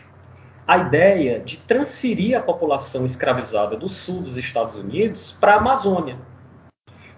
a 0.66 0.78
ideia 0.78 1.40
de 1.40 1.58
transferir 1.58 2.36
a 2.36 2.42
população 2.42 3.04
escravizada 3.04 3.76
do 3.76 3.88
sul 3.88 4.22
dos 4.22 4.36
Estados 4.36 4.74
Unidos 4.74 5.36
para 5.38 5.54
a 5.54 5.58
Amazônia. 5.58 6.18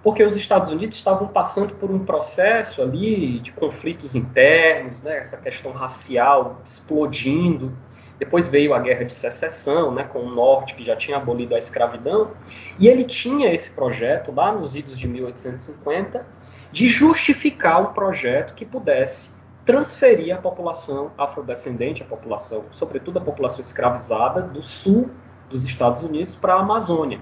Porque 0.07 0.23
os 0.23 0.37
Estados 0.37 0.71
Unidos 0.71 0.99
estavam 0.99 1.27
passando 1.27 1.75
por 1.75 1.91
um 1.91 1.99
processo 1.99 2.81
ali 2.81 3.41
de 3.41 3.51
conflitos 3.51 4.15
internos, 4.15 5.03
né, 5.03 5.19
essa 5.19 5.37
questão 5.37 5.73
racial 5.73 6.63
explodindo. 6.65 7.77
Depois 8.17 8.47
veio 8.47 8.73
a 8.73 8.79
Guerra 8.79 9.05
de 9.05 9.13
Secessão, 9.13 9.93
né, 9.93 10.05
com 10.05 10.21
o 10.21 10.31
Norte, 10.33 10.77
que 10.77 10.85
já 10.85 10.95
tinha 10.95 11.17
abolido 11.17 11.57
a 11.57 11.59
escravidão. 11.59 12.31
E 12.79 12.87
ele 12.87 13.03
tinha 13.03 13.53
esse 13.53 13.71
projeto, 13.71 14.31
lá 14.31 14.53
nos 14.53 14.77
idos 14.77 14.97
de 14.97 15.09
1850, 15.09 16.25
de 16.71 16.87
justificar 16.87 17.83
um 17.83 17.93
projeto 17.93 18.55
que 18.55 18.65
pudesse 18.65 19.33
transferir 19.65 20.33
a 20.33 20.39
população 20.39 21.11
afrodescendente, 21.19 22.05
a 22.05 22.07
população, 22.07 22.67
sobretudo 22.71 23.19
a 23.19 23.23
população 23.23 23.61
escravizada 23.61 24.43
do 24.43 24.63
sul 24.63 25.11
dos 25.51 25.65
Estados 25.65 26.01
Unidos 26.05 26.37
para 26.37 26.55
a 26.55 26.61
Amazônia. 26.61 27.21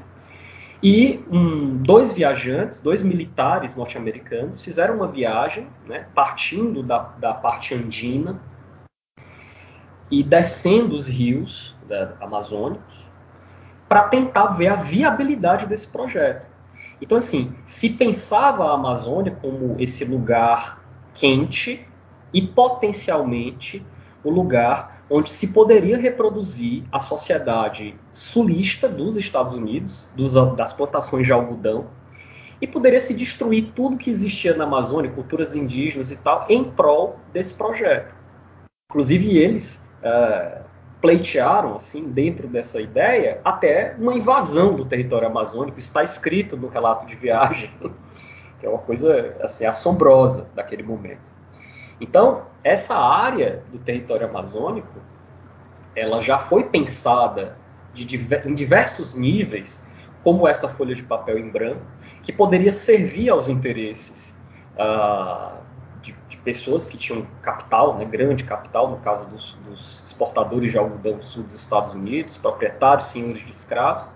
E 0.85 1.25
um, 1.31 1.79
dois 1.79 2.13
viajantes, 2.13 2.79
dois 2.79 3.01
militares 3.01 3.75
norte-americanos, 3.75 4.61
fizeram 4.61 4.97
uma 4.97 5.09
viagem, 5.09 5.67
né, 5.87 6.07
partindo 6.15 6.83
da, 6.83 6.99
da 7.19 7.33
parte 7.33 7.75
andina 7.75 8.39
e 10.11 10.23
descendo 10.23 10.95
os 10.95 11.07
rios 11.09 11.75
né, 11.89 12.13
amazônicos, 12.21 13.09
para 13.89 14.09
tentar 14.09 14.49
ver 14.49 14.67
a 14.67 14.77
viabilidade 14.77 15.67
desse 15.67 15.89
projeto. 15.89 16.51
Então, 17.01 17.17
assim, 17.17 17.57
se 17.65 17.89
pensava 17.89 18.67
a 18.67 18.75
Amazônia 18.75 19.35
como 19.41 19.77
esse 19.79 20.05
lugar 20.05 20.85
quente 21.15 21.89
e 22.31 22.43
potencialmente 22.43 23.83
o 24.23 24.29
lugar 24.29 24.94
onde 25.09 25.31
se 25.31 25.49
poderia 25.49 25.99
reproduzir 25.99 26.85
a 26.91 26.99
sociedade 26.99 27.95
sulista 28.13 28.89
dos 28.89 29.17
Estados 29.17 29.55
Unidos, 29.55 30.11
dos, 30.17 30.35
das 30.57 30.73
plantações 30.73 31.27
de 31.27 31.33
algodão, 31.33 31.87
e 32.61 32.67
poderia 32.67 33.01
se 33.01 33.13
destruir 33.13 33.73
tudo 33.75 33.97
que 33.97 34.09
existia 34.09 34.57
na 34.57 34.65
Amazônia, 34.65 35.11
culturas 35.11 35.55
indígenas 35.55 36.11
e 36.11 36.17
tal, 36.17 36.47
em 36.49 36.65
prol 36.65 37.19
desse 37.33 37.53
projeto. 37.53 38.15
Inclusive 38.91 39.37
eles 39.37 39.85
uh, 40.03 40.65
pleitearam, 41.01 41.75
assim, 41.75 42.09
dentro 42.09 42.49
dessa 42.49 42.81
ideia, 42.81 43.41
até 43.45 43.95
uma 43.99 44.15
invasão 44.15 44.75
do 44.75 44.87
território 44.87 45.29
amazônico. 45.29 45.79
Está 45.79 46.03
escrito 46.03 46.57
no 46.57 46.69
relato 46.69 47.05
de 47.05 47.15
viagem, 47.17 47.71
que 48.59 48.65
é 48.65 48.69
uma 48.69 48.79
coisa 48.79 49.37
assim 49.43 49.67
assombrosa 49.67 50.49
daquele 50.55 50.83
momento. 50.83 51.33
Então, 52.01 52.47
essa 52.65 52.97
área 52.97 53.63
do 53.71 53.79
território 53.79 54.27
amazônico, 54.27 54.99
ela 55.95 56.21
já 56.21 56.39
foi 56.39 56.65
pensada 56.65 57.57
em 57.95 58.55
diversos 58.55 59.15
níveis, 59.15 59.85
como 60.25 60.49
essa 60.49 60.67
folha 60.67 60.95
de 60.95 61.03
papel 61.03 61.39
em 61.39 61.51
branco, 61.51 61.83
que 62.23 62.33
poderia 62.33 62.73
servir 62.73 63.29
aos 63.29 63.51
interesses 63.51 64.37
uh, 64.77 65.59
de, 66.01 66.17
de, 66.29 66.39
pessoas 66.39 66.87
que 66.87 66.97
tinham 66.97 67.27
capital, 67.43 67.97
né, 67.97 68.05
grande 68.07 68.43
capital, 68.43 68.91
no 68.91 68.97
caso 68.99 69.27
dos, 69.27 69.55
dos 69.69 70.03
exportadores 70.05 70.73
de 70.73 70.79
algodão 70.79 71.19
do 71.19 71.25
sul 71.25 71.45
dos 71.45 71.55
Estados 71.55 71.93
Unidos, 71.93 72.39
proprietários, 72.39 73.09
senhores 73.09 73.43
de 73.43 73.51
escravos, 73.51 74.11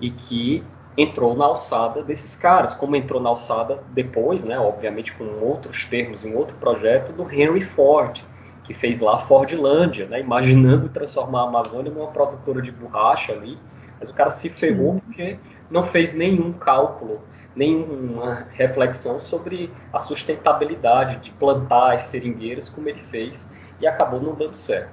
e 0.00 0.10
que 0.10 0.64
entrou 0.98 1.36
na 1.36 1.44
alçada 1.44 2.02
desses 2.02 2.34
caras, 2.34 2.74
como 2.74 2.96
entrou 2.96 3.22
na 3.22 3.28
alçada 3.28 3.78
depois, 3.90 4.42
né, 4.42 4.58
obviamente 4.58 5.12
com 5.12 5.24
outros 5.40 5.84
termos, 5.84 6.24
em 6.24 6.34
outro 6.34 6.56
projeto, 6.56 7.12
do 7.12 7.22
Henry 7.32 7.60
Ford, 7.60 8.20
que 8.64 8.74
fez 8.74 8.98
lá 8.98 9.14
a 9.14 9.18
Fordlândia, 9.18 10.06
né, 10.06 10.20
imaginando 10.20 10.88
transformar 10.88 11.42
a 11.42 11.44
Amazônia 11.44 11.92
numa 11.92 12.08
produtora 12.08 12.60
de 12.60 12.72
borracha 12.72 13.32
ali, 13.32 13.56
mas 14.00 14.10
o 14.10 14.14
cara 14.14 14.32
se 14.32 14.48
ferrou 14.48 14.94
Sim. 14.94 15.00
porque 15.00 15.38
não 15.70 15.84
fez 15.84 16.12
nenhum 16.12 16.52
cálculo, 16.52 17.20
nenhuma 17.54 18.48
reflexão 18.54 19.20
sobre 19.20 19.70
a 19.92 20.00
sustentabilidade 20.00 21.18
de 21.18 21.30
plantar 21.30 21.94
as 21.94 22.02
seringueiras 22.02 22.68
como 22.68 22.88
ele 22.88 23.02
fez 23.02 23.48
e 23.80 23.86
acabou 23.86 24.20
não 24.20 24.34
dando 24.34 24.56
certo. 24.56 24.90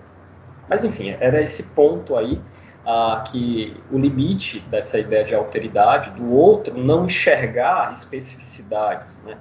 Mas 0.70 0.84
enfim, 0.84 1.16
era 1.20 1.42
esse 1.42 1.64
ponto 1.64 2.16
aí 2.16 2.40
ah, 2.86 3.24
que 3.28 3.76
o 3.92 3.98
limite 3.98 4.60
dessa 4.60 5.00
ideia 5.00 5.26
de 5.26 5.34
alteridade, 5.34 6.12
do 6.12 6.32
outro 6.32 6.78
não 6.78 7.06
enxergar 7.06 7.92
especificidades 7.92 9.24
né, 9.24 9.40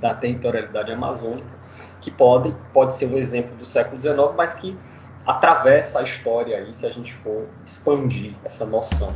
da 0.00 0.14
territorialidade 0.14 0.92
amazônica, 0.92 1.48
que 2.00 2.10
pode, 2.10 2.54
pode 2.72 2.94
ser 2.94 3.06
um 3.06 3.18
exemplo 3.18 3.56
do 3.56 3.66
século 3.66 4.00
XIX, 4.00 4.16
mas 4.36 4.54
que 4.54 4.78
atravessa 5.26 6.00
a 6.00 6.02
história 6.02 6.56
aí 6.56 6.72
se 6.72 6.86
a 6.86 6.90
gente 6.90 7.12
for 7.14 7.48
expandir 7.66 8.34
essa 8.44 8.64
noção. 8.64 9.12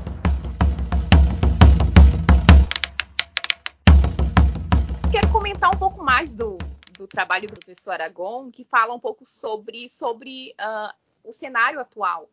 Quero 5.12 5.28
comentar 5.30 5.70
um 5.70 5.78
pouco 5.78 6.02
mais 6.02 6.34
do, 6.34 6.58
do 6.98 7.06
trabalho 7.06 7.48
do 7.48 7.54
professor 7.54 7.92
Aragon, 7.92 8.50
que 8.50 8.64
fala 8.64 8.92
um 8.92 9.00
pouco 9.00 9.22
sobre, 9.24 9.88
sobre 9.88 10.52
uh, 10.60 10.92
o 11.24 11.32
cenário 11.32 11.80
atual 11.80 12.28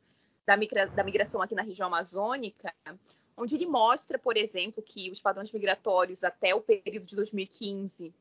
da, 0.45 0.57
migra, 0.57 0.87
da 0.87 1.03
migração 1.03 1.41
aqui 1.41 1.55
na 1.55 1.61
região 1.61 1.87
amazônica, 1.87 2.73
onde 3.37 3.55
ele 3.55 3.65
mostra, 3.65 4.19
por 4.19 4.37
exemplo, 4.37 4.83
que 4.83 5.09
os 5.09 5.21
padrões 5.21 5.51
migratórios 5.51 6.23
até 6.23 6.53
o 6.53 6.61
período 6.61 7.05
de 7.05 7.15
2015 7.15 8.07
uh, 8.07 8.13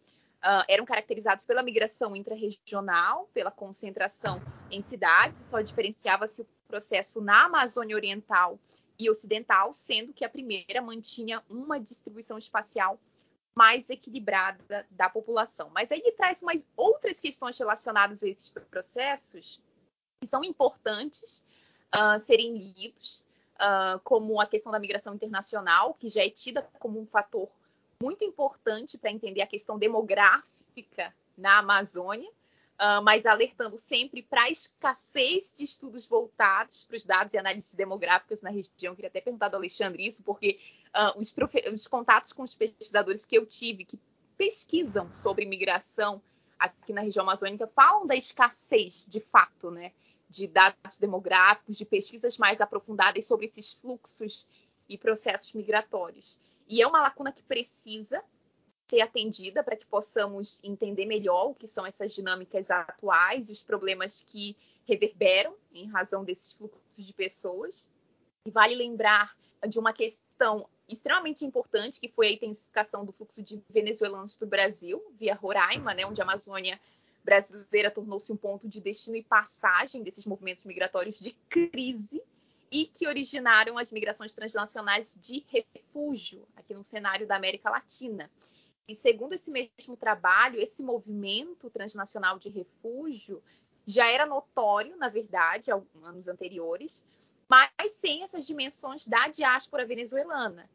ah, 0.42 0.64
eram 0.68 0.84
caracterizados 0.84 1.44
pela 1.44 1.62
migração 1.62 2.16
intrarregional, 2.16 3.28
pela 3.34 3.50
concentração 3.50 4.40
em 4.70 4.80
cidades, 4.80 5.42
só 5.42 5.60
diferenciava-se 5.60 6.42
o 6.42 6.46
processo 6.66 7.20
na 7.20 7.44
Amazônia 7.44 7.96
Oriental 7.96 8.58
e 8.98 9.10
Ocidental, 9.10 9.72
sendo 9.74 10.12
que 10.12 10.24
a 10.24 10.28
primeira 10.28 10.80
mantinha 10.80 11.42
uma 11.50 11.78
distribuição 11.78 12.38
espacial 12.38 12.98
mais 13.54 13.90
equilibrada 13.90 14.86
da 14.90 15.10
população. 15.10 15.70
Mas 15.74 15.92
aí 15.92 16.00
ele 16.00 16.12
traz 16.12 16.40
mais 16.40 16.68
outras 16.76 17.20
questões 17.20 17.58
relacionadas 17.58 18.22
a 18.22 18.28
esses 18.28 18.48
processos 18.48 19.60
que 20.20 20.26
são 20.26 20.42
importantes 20.42 21.44
uh, 21.94 22.18
serem 22.18 22.56
lidos, 22.56 23.24
uh, 23.56 24.00
como 24.02 24.40
a 24.40 24.46
questão 24.46 24.72
da 24.72 24.78
migração 24.78 25.14
internacional, 25.14 25.94
que 25.94 26.08
já 26.08 26.24
é 26.24 26.30
tida 26.30 26.62
como 26.78 27.00
um 27.00 27.06
fator 27.06 27.48
muito 28.00 28.24
importante 28.24 28.98
para 28.98 29.10
entender 29.10 29.42
a 29.42 29.46
questão 29.46 29.78
demográfica 29.78 31.14
na 31.36 31.58
Amazônia, 31.58 32.28
uh, 32.28 33.02
mas 33.02 33.26
alertando 33.26 33.78
sempre 33.78 34.22
para 34.22 34.44
a 34.44 34.50
escassez 34.50 35.54
de 35.56 35.64
estudos 35.64 36.06
voltados 36.06 36.84
para 36.84 36.96
os 36.96 37.04
dados 37.04 37.34
e 37.34 37.38
análises 37.38 37.74
demográficas 37.74 38.42
na 38.42 38.50
região. 38.50 38.92
Eu 38.92 38.96
queria 38.96 39.08
até 39.08 39.20
perguntar 39.20 39.48
do 39.48 39.56
Alexandre 39.56 40.06
isso, 40.06 40.22
porque 40.22 40.58
os, 41.16 41.34
os, 41.72 41.86
contatos 41.86 42.32
com 42.32 42.42
os 42.42 42.54
pesquisadores 42.54 43.24
que 43.24 43.38
eu 43.38 43.46
tive, 43.46 43.84
que 43.84 43.98
pesquisam 44.36 45.12
sobre 45.14 45.46
migração 45.46 46.20
aqui 46.58 46.92
na 46.92 47.00
região 47.00 47.22
amazônica, 47.22 47.66
falam 47.68 48.06
da 48.06 48.14
escassez 48.14 49.06
de 49.08 49.20
fato, 49.20 49.70
né? 49.70 49.92
De 50.32 50.46
dados 50.46 50.98
demográficos, 50.98 51.76
de 51.76 51.84
pesquisas 51.84 52.38
mais 52.38 52.62
aprofundadas 52.62 53.26
sobre 53.26 53.44
esses 53.44 53.70
fluxos 53.70 54.48
e 54.88 54.96
processos 54.96 55.52
migratórios. 55.52 56.40
E 56.66 56.80
é 56.80 56.86
uma 56.86 57.02
lacuna 57.02 57.30
que 57.30 57.42
precisa 57.42 58.24
ser 58.88 59.02
atendida 59.02 59.62
para 59.62 59.76
que 59.76 59.84
possamos 59.84 60.58
entender 60.64 61.04
melhor 61.04 61.50
o 61.50 61.54
que 61.54 61.66
são 61.66 61.84
essas 61.84 62.14
dinâmicas 62.14 62.70
atuais 62.70 63.50
e 63.50 63.52
os 63.52 63.62
problemas 63.62 64.22
que 64.22 64.56
reverberam 64.86 65.54
em 65.70 65.86
razão 65.90 66.24
desses 66.24 66.54
fluxos 66.54 67.06
de 67.06 67.12
pessoas. 67.12 67.86
E 68.46 68.50
vale 68.50 68.74
lembrar 68.74 69.36
de 69.68 69.78
uma 69.78 69.92
questão 69.92 70.66
extremamente 70.88 71.44
importante, 71.44 72.00
que 72.00 72.08
foi 72.08 72.28
a 72.28 72.32
intensificação 72.32 73.04
do 73.04 73.12
fluxo 73.12 73.42
de 73.42 73.62
venezuelanos 73.68 74.34
para 74.34 74.46
o 74.46 74.48
Brasil, 74.48 75.02
via 75.18 75.34
Roraima, 75.34 75.94
né, 75.94 76.06
onde 76.06 76.20
a 76.20 76.24
Amazônia 76.24 76.80
brasileira 77.24 77.90
tornou-se 77.90 78.32
um 78.32 78.36
ponto 78.36 78.68
de 78.68 78.80
destino 78.80 79.16
e 79.16 79.22
passagem 79.22 80.02
desses 80.02 80.26
movimentos 80.26 80.64
migratórios 80.64 81.20
de 81.20 81.32
crise 81.48 82.22
e 82.70 82.86
que 82.86 83.06
originaram 83.06 83.76
as 83.76 83.92
migrações 83.92 84.34
transnacionais 84.34 85.18
de 85.20 85.44
refúgio 85.48 86.46
aqui 86.56 86.74
no 86.74 86.84
cenário 86.84 87.26
da 87.26 87.36
América 87.36 87.70
Latina. 87.70 88.30
E 88.88 88.94
segundo 88.94 89.34
esse 89.34 89.50
mesmo 89.50 89.96
trabalho, 89.96 90.60
esse 90.60 90.82
movimento 90.82 91.70
transnacional 91.70 92.38
de 92.38 92.48
refúgio 92.48 93.42
já 93.86 94.10
era 94.10 94.26
notório, 94.26 94.96
na 94.96 95.08
verdade, 95.08 95.70
há 95.70 95.80
anos 96.02 96.28
anteriores, 96.28 97.04
mas 97.48 97.92
sem 97.92 98.22
essas 98.22 98.46
dimensões 98.46 99.06
da 99.06 99.28
diáspora 99.28 99.86
venezuelana. 99.86 100.68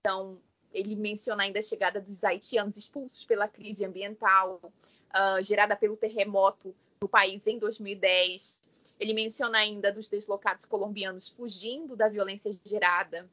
Então, 0.00 0.40
ele 0.72 0.96
menciona 0.96 1.42
ainda 1.42 1.58
a 1.58 1.62
chegada 1.62 2.00
dos 2.00 2.24
haitianos 2.24 2.76
expulsos 2.76 3.24
pela 3.24 3.48
crise 3.48 3.84
ambiental, 3.84 4.60
uh, 4.64 5.42
gerada 5.42 5.76
pelo 5.76 5.96
terremoto 5.96 6.74
no 7.00 7.08
país 7.08 7.46
em 7.46 7.58
2010. 7.58 8.60
Ele 8.98 9.14
menciona 9.14 9.58
ainda 9.58 9.92
dos 9.92 10.08
deslocados 10.08 10.64
colombianos 10.64 11.28
fugindo 11.28 11.96
da 11.96 12.08
violência 12.08 12.50
gerada 12.64 13.28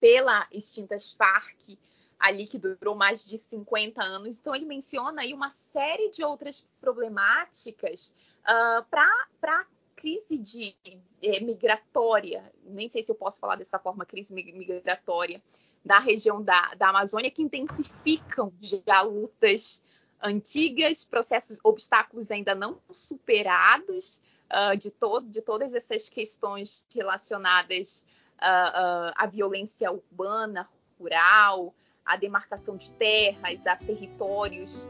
pela 0.00 0.46
extintas 0.52 1.12
Farc, 1.12 1.78
ali 2.18 2.46
que 2.46 2.58
durou 2.58 2.94
mais 2.94 3.26
de 3.26 3.38
50 3.38 4.02
anos. 4.02 4.38
Então, 4.38 4.54
ele 4.54 4.66
menciona 4.66 5.22
aí 5.22 5.32
uma 5.32 5.50
série 5.50 6.10
de 6.10 6.22
outras 6.22 6.66
problemáticas 6.80 8.14
uh, 8.42 8.84
para 8.90 9.60
a 9.60 9.66
crise 9.96 10.38
de, 10.38 10.76
é, 11.22 11.40
migratória, 11.40 12.52
nem 12.64 12.88
sei 12.88 13.02
se 13.02 13.10
eu 13.10 13.16
posso 13.16 13.40
falar 13.40 13.56
dessa 13.56 13.78
forma, 13.78 14.04
crise 14.04 14.34
migratória, 14.34 15.42
da 15.86 16.00
região 16.00 16.42
da, 16.42 16.74
da 16.74 16.88
Amazônia, 16.88 17.30
que 17.30 17.42
intensificam 17.42 18.52
já 18.60 19.02
lutas 19.02 19.84
antigas, 20.20 21.04
processos, 21.04 21.60
obstáculos 21.62 22.32
ainda 22.32 22.56
não 22.56 22.80
superados 22.92 24.20
uh, 24.50 24.76
de, 24.76 24.90
todo, 24.90 25.28
de 25.28 25.40
todas 25.40 25.74
essas 25.74 26.08
questões 26.08 26.84
relacionadas 26.92 28.04
uh, 28.42 29.10
uh, 29.10 29.12
à 29.16 29.26
violência 29.30 29.92
urbana, 29.92 30.68
rural, 30.98 31.72
à 32.04 32.16
demarcação 32.16 32.76
de 32.76 32.90
terras, 32.90 33.64
a 33.66 33.76
territórios 33.76 34.88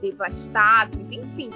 devastados, 0.00 1.10
enfim. 1.10 1.50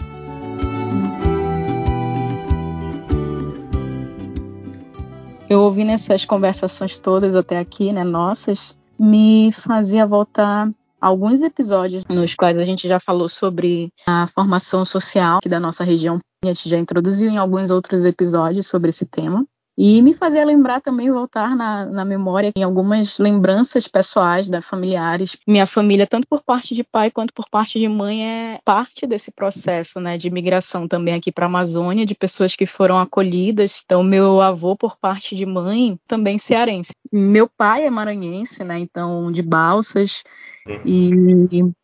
Eu 5.69 5.71
ouvi 5.71 5.85
nessas 5.85 6.25
conversações 6.25 6.97
todas 6.97 7.37
até 7.37 7.59
aqui, 7.59 7.93
né, 7.93 8.03
nossas, 8.03 8.75
me 8.99 9.53
fazia 9.53 10.07
voltar 10.07 10.73
alguns 10.99 11.43
episódios 11.43 12.07
nos 12.09 12.35
quais 12.35 12.57
a 12.57 12.63
gente 12.65 12.89
já 12.89 12.99
falou 12.99 13.29
sobre 13.29 13.91
a 14.07 14.27
formação 14.29 14.83
social 14.83 15.41
da 15.47 15.61
nossa 15.61 15.85
região. 15.85 16.19
A 16.43 16.47
gente 16.47 16.71
já 16.71 16.79
introduziu 16.79 17.31
em 17.31 17.37
alguns 17.37 17.71
outros 17.71 18.07
episódios 18.07 18.67
sobre 18.67 18.89
esse 18.89 19.05
tema. 19.05 19.45
E 19.81 20.03
me 20.03 20.13
fazia 20.13 20.45
lembrar 20.45 20.81
também, 20.81 21.09
voltar 21.09 21.55
na, 21.55 21.87
na 21.87 22.05
memória, 22.05 22.51
em 22.57 22.65
algumas 22.65 23.17
lembranças 23.17 23.87
pessoais 23.87 24.49
da 24.49 24.61
familiares. 24.61 25.39
Minha 25.47 25.69
família, 25.69 26.05
tanto 26.05 26.27
por 26.27 26.43
parte 26.43 26.75
de 26.75 26.83
pai 26.83 27.13
quanto 27.13 27.33
por 27.33 27.49
parte 27.49 27.79
de 27.79 27.89
mãe, 27.89 28.27
é 28.27 28.59
parte 28.65 29.07
desse 29.07 29.31
processo 29.31 30.01
né, 30.01 30.19
de 30.19 30.31
migração 30.31 30.89
também 30.89 31.15
aqui 31.15 31.31
para 31.31 31.47
a 31.47 31.49
Amazônia, 31.49 32.05
de 32.05 32.17
pessoas 32.17 32.57
que 32.57 32.67
foram 32.67 32.99
acolhidas. 32.99 33.81
Então, 33.85 34.03
meu 34.03 34.41
avô, 34.41 34.75
por 34.75 34.97
parte 34.97 35.37
de 35.37 35.47
mãe, 35.47 35.97
também 36.09 36.39
cearense. 36.39 36.91
Meu 37.13 37.49
pai 37.49 37.87
é 37.87 37.91
maranhense, 37.91 38.65
né? 38.65 38.81
Então, 38.81 39.31
de 39.31 39.43
Balsas. 39.43 40.25
E 40.85 41.11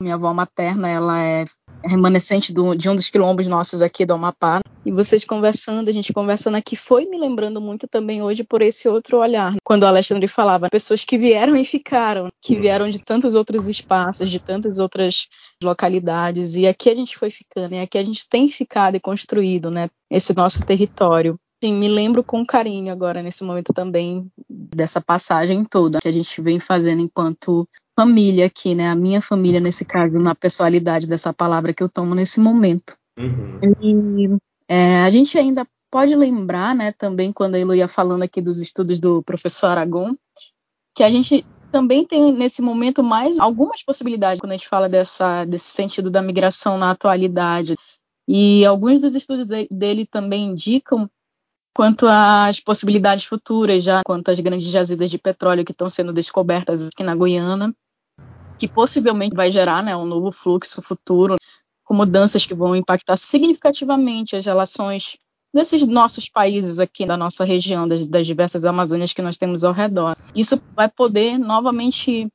minha 0.00 0.14
avó 0.14 0.32
materna, 0.32 0.88
ela 0.88 1.20
é 1.20 1.44
remanescente 1.84 2.52
do, 2.52 2.74
de 2.74 2.88
um 2.88 2.96
dos 2.96 3.10
quilombos 3.10 3.46
nossos 3.46 3.82
aqui 3.82 4.06
do 4.06 4.14
Amapá. 4.14 4.60
E 4.84 4.90
vocês 4.90 5.24
conversando, 5.24 5.88
a 5.88 5.92
gente 5.92 6.12
conversando 6.12 6.56
aqui, 6.56 6.76
foi 6.76 7.06
me 7.06 7.18
lembrando 7.18 7.60
muito 7.60 7.86
também 7.88 8.22
hoje 8.22 8.44
por 8.44 8.62
esse 8.62 8.88
outro 8.88 9.18
olhar. 9.18 9.54
Quando 9.62 9.82
o 9.82 9.86
Alexandre 9.86 10.28
falava, 10.28 10.68
pessoas 10.70 11.04
que 11.04 11.16
vieram 11.16 11.56
e 11.56 11.64
ficaram, 11.64 12.28
que 12.40 12.56
vieram 12.56 12.88
de 12.88 12.98
tantos 12.98 13.34
outros 13.34 13.66
espaços, 13.66 14.30
de 14.30 14.38
tantas 14.38 14.78
outras 14.78 15.28
localidades. 15.62 16.54
E 16.54 16.66
aqui 16.66 16.90
a 16.90 16.94
gente 16.94 17.16
foi 17.16 17.30
ficando, 17.30 17.74
e 17.74 17.80
aqui 17.80 17.98
a 17.98 18.04
gente 18.04 18.28
tem 18.28 18.48
ficado 18.48 18.96
e 18.96 19.00
construído, 19.00 19.70
né? 19.70 19.88
Esse 20.10 20.34
nosso 20.34 20.64
território. 20.64 21.38
Sim, 21.62 21.74
me 21.74 21.88
lembro 21.88 22.22
com 22.22 22.44
carinho 22.44 22.92
agora, 22.92 23.22
nesse 23.22 23.42
momento 23.42 23.72
também, 23.72 24.30
dessa 24.50 25.00
passagem 25.00 25.64
toda 25.64 25.98
que 25.98 26.08
a 26.08 26.12
gente 26.12 26.42
vem 26.42 26.60
fazendo 26.60 27.00
enquanto 27.00 27.66
família 27.98 28.46
aqui, 28.46 28.74
né? 28.74 28.88
A 28.88 28.94
minha 28.94 29.20
família, 29.20 29.60
nesse 29.60 29.84
caso, 29.84 30.18
na 30.18 30.34
pessoalidade 30.34 31.06
dessa 31.06 31.32
palavra 31.32 31.72
que 31.72 31.82
eu 31.82 31.88
tomo 31.88 32.14
nesse 32.14 32.40
momento. 32.40 32.96
Uhum. 33.18 33.60
E 33.80 34.38
é, 34.68 35.02
a 35.02 35.10
gente 35.10 35.38
ainda 35.38 35.66
pode 35.90 36.14
lembrar, 36.16 36.74
né, 36.74 36.90
também, 36.90 37.32
quando 37.32 37.54
a 37.54 37.58
Elo 37.58 37.74
ia 37.74 37.86
falando 37.86 38.22
aqui 38.22 38.40
dos 38.40 38.60
estudos 38.60 38.98
do 38.98 39.22
professor 39.22 39.68
Aragon, 39.68 40.12
que 40.92 41.04
a 41.04 41.10
gente 41.10 41.46
também 41.70 42.04
tem 42.04 42.32
nesse 42.32 42.60
momento 42.60 43.02
mais 43.02 43.38
algumas 43.38 43.82
possibilidades 43.82 44.40
quando 44.40 44.52
a 44.52 44.56
gente 44.56 44.68
fala 44.68 44.88
dessa, 44.88 45.44
desse 45.44 45.70
sentido 45.70 46.10
da 46.10 46.22
migração 46.22 46.78
na 46.78 46.90
atualidade. 46.90 47.76
E 48.28 48.64
alguns 48.64 49.00
dos 49.00 49.14
estudos 49.14 49.46
de, 49.46 49.68
dele 49.70 50.06
também 50.06 50.46
indicam 50.46 51.08
quanto 51.76 52.06
às 52.08 52.60
possibilidades 52.60 53.24
futuras, 53.24 53.82
já 53.82 54.02
quanto 54.04 54.30
às 54.30 54.38
grandes 54.38 54.68
jazidas 54.68 55.10
de 55.10 55.18
petróleo 55.18 55.64
que 55.64 55.72
estão 55.72 55.90
sendo 55.90 56.12
descobertas 56.12 56.86
aqui 56.88 57.02
na 57.02 57.14
Guiana, 57.14 57.74
que 58.66 58.74
possivelmente 58.74 59.36
vai 59.36 59.50
gerar 59.50 59.82
né, 59.82 59.94
um 59.94 60.06
novo 60.06 60.32
fluxo 60.32 60.80
futuro, 60.80 61.36
com 61.84 61.92
mudanças 61.92 62.46
que 62.46 62.54
vão 62.54 62.74
impactar 62.74 63.16
significativamente 63.16 64.34
as 64.34 64.46
relações 64.46 65.18
desses 65.52 65.86
nossos 65.86 66.30
países 66.30 66.78
aqui 66.78 67.04
da 67.04 67.16
nossa 67.16 67.44
região, 67.44 67.86
das, 67.86 68.06
das 68.06 68.26
diversas 68.26 68.64
Amazônias 68.64 69.12
que 69.12 69.20
nós 69.20 69.36
temos 69.36 69.62
ao 69.64 69.72
redor. 69.72 70.16
Isso 70.34 70.58
vai 70.74 70.88
poder 70.88 71.38
novamente 71.38 72.26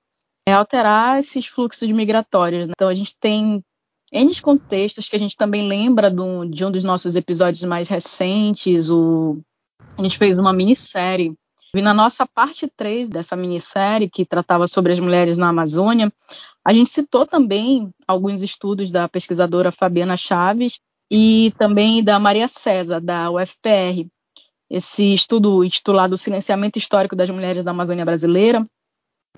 é, 0.48 0.54
alterar 0.54 1.18
esses 1.18 1.48
fluxos 1.48 1.90
migratórios. 1.92 2.68
Né? 2.68 2.74
Então 2.76 2.88
a 2.88 2.94
gente 2.94 3.16
tem 3.20 3.64
N 4.12 4.42
contextos 4.42 5.10
que 5.10 5.16
a 5.16 5.20
gente 5.20 5.36
também 5.36 5.68
lembra 5.68 6.12
do, 6.12 6.46
de 6.46 6.64
um 6.64 6.72
dos 6.72 6.84
nossos 6.84 7.16
episódios 7.16 7.64
mais 7.64 7.90
recentes. 7.90 8.90
O, 8.90 9.42
a 9.98 10.04
gente 10.04 10.18
fez 10.18 10.38
uma 10.38 10.54
minissérie. 10.54 11.34
E 11.74 11.82
na 11.82 11.94
nossa 11.94 12.26
parte 12.26 12.68
3 12.68 13.10
dessa 13.10 13.36
minissérie, 13.36 14.10
que 14.10 14.26
tratava 14.26 14.68
sobre 14.68 14.92
as 14.92 15.00
mulheres 15.00 15.38
na 15.38 15.50
Amazônia, 15.50 16.12
a 16.66 16.74
gente 16.74 16.90
citou 16.90 17.26
também 17.26 17.94
alguns 18.08 18.42
estudos 18.42 18.92
da 18.92 19.08
pesquisadora 19.08 19.72
Fabiana 19.72 20.18
Chaves 20.18 20.82
e 21.12 21.54
também 21.58 22.04
da 22.04 22.20
Maria 22.20 22.48
César, 22.48 23.00
da 23.00 23.30
UFPR. 23.32 24.08
Esse 24.70 25.14
estudo 25.14 25.64
intitulado 25.64 26.18
Silenciamento 26.18 26.78
Histórico 26.78 27.16
das 27.16 27.30
Mulheres 27.30 27.64
da 27.64 27.72
Amazônia 27.72 28.06
Brasileira, 28.06 28.64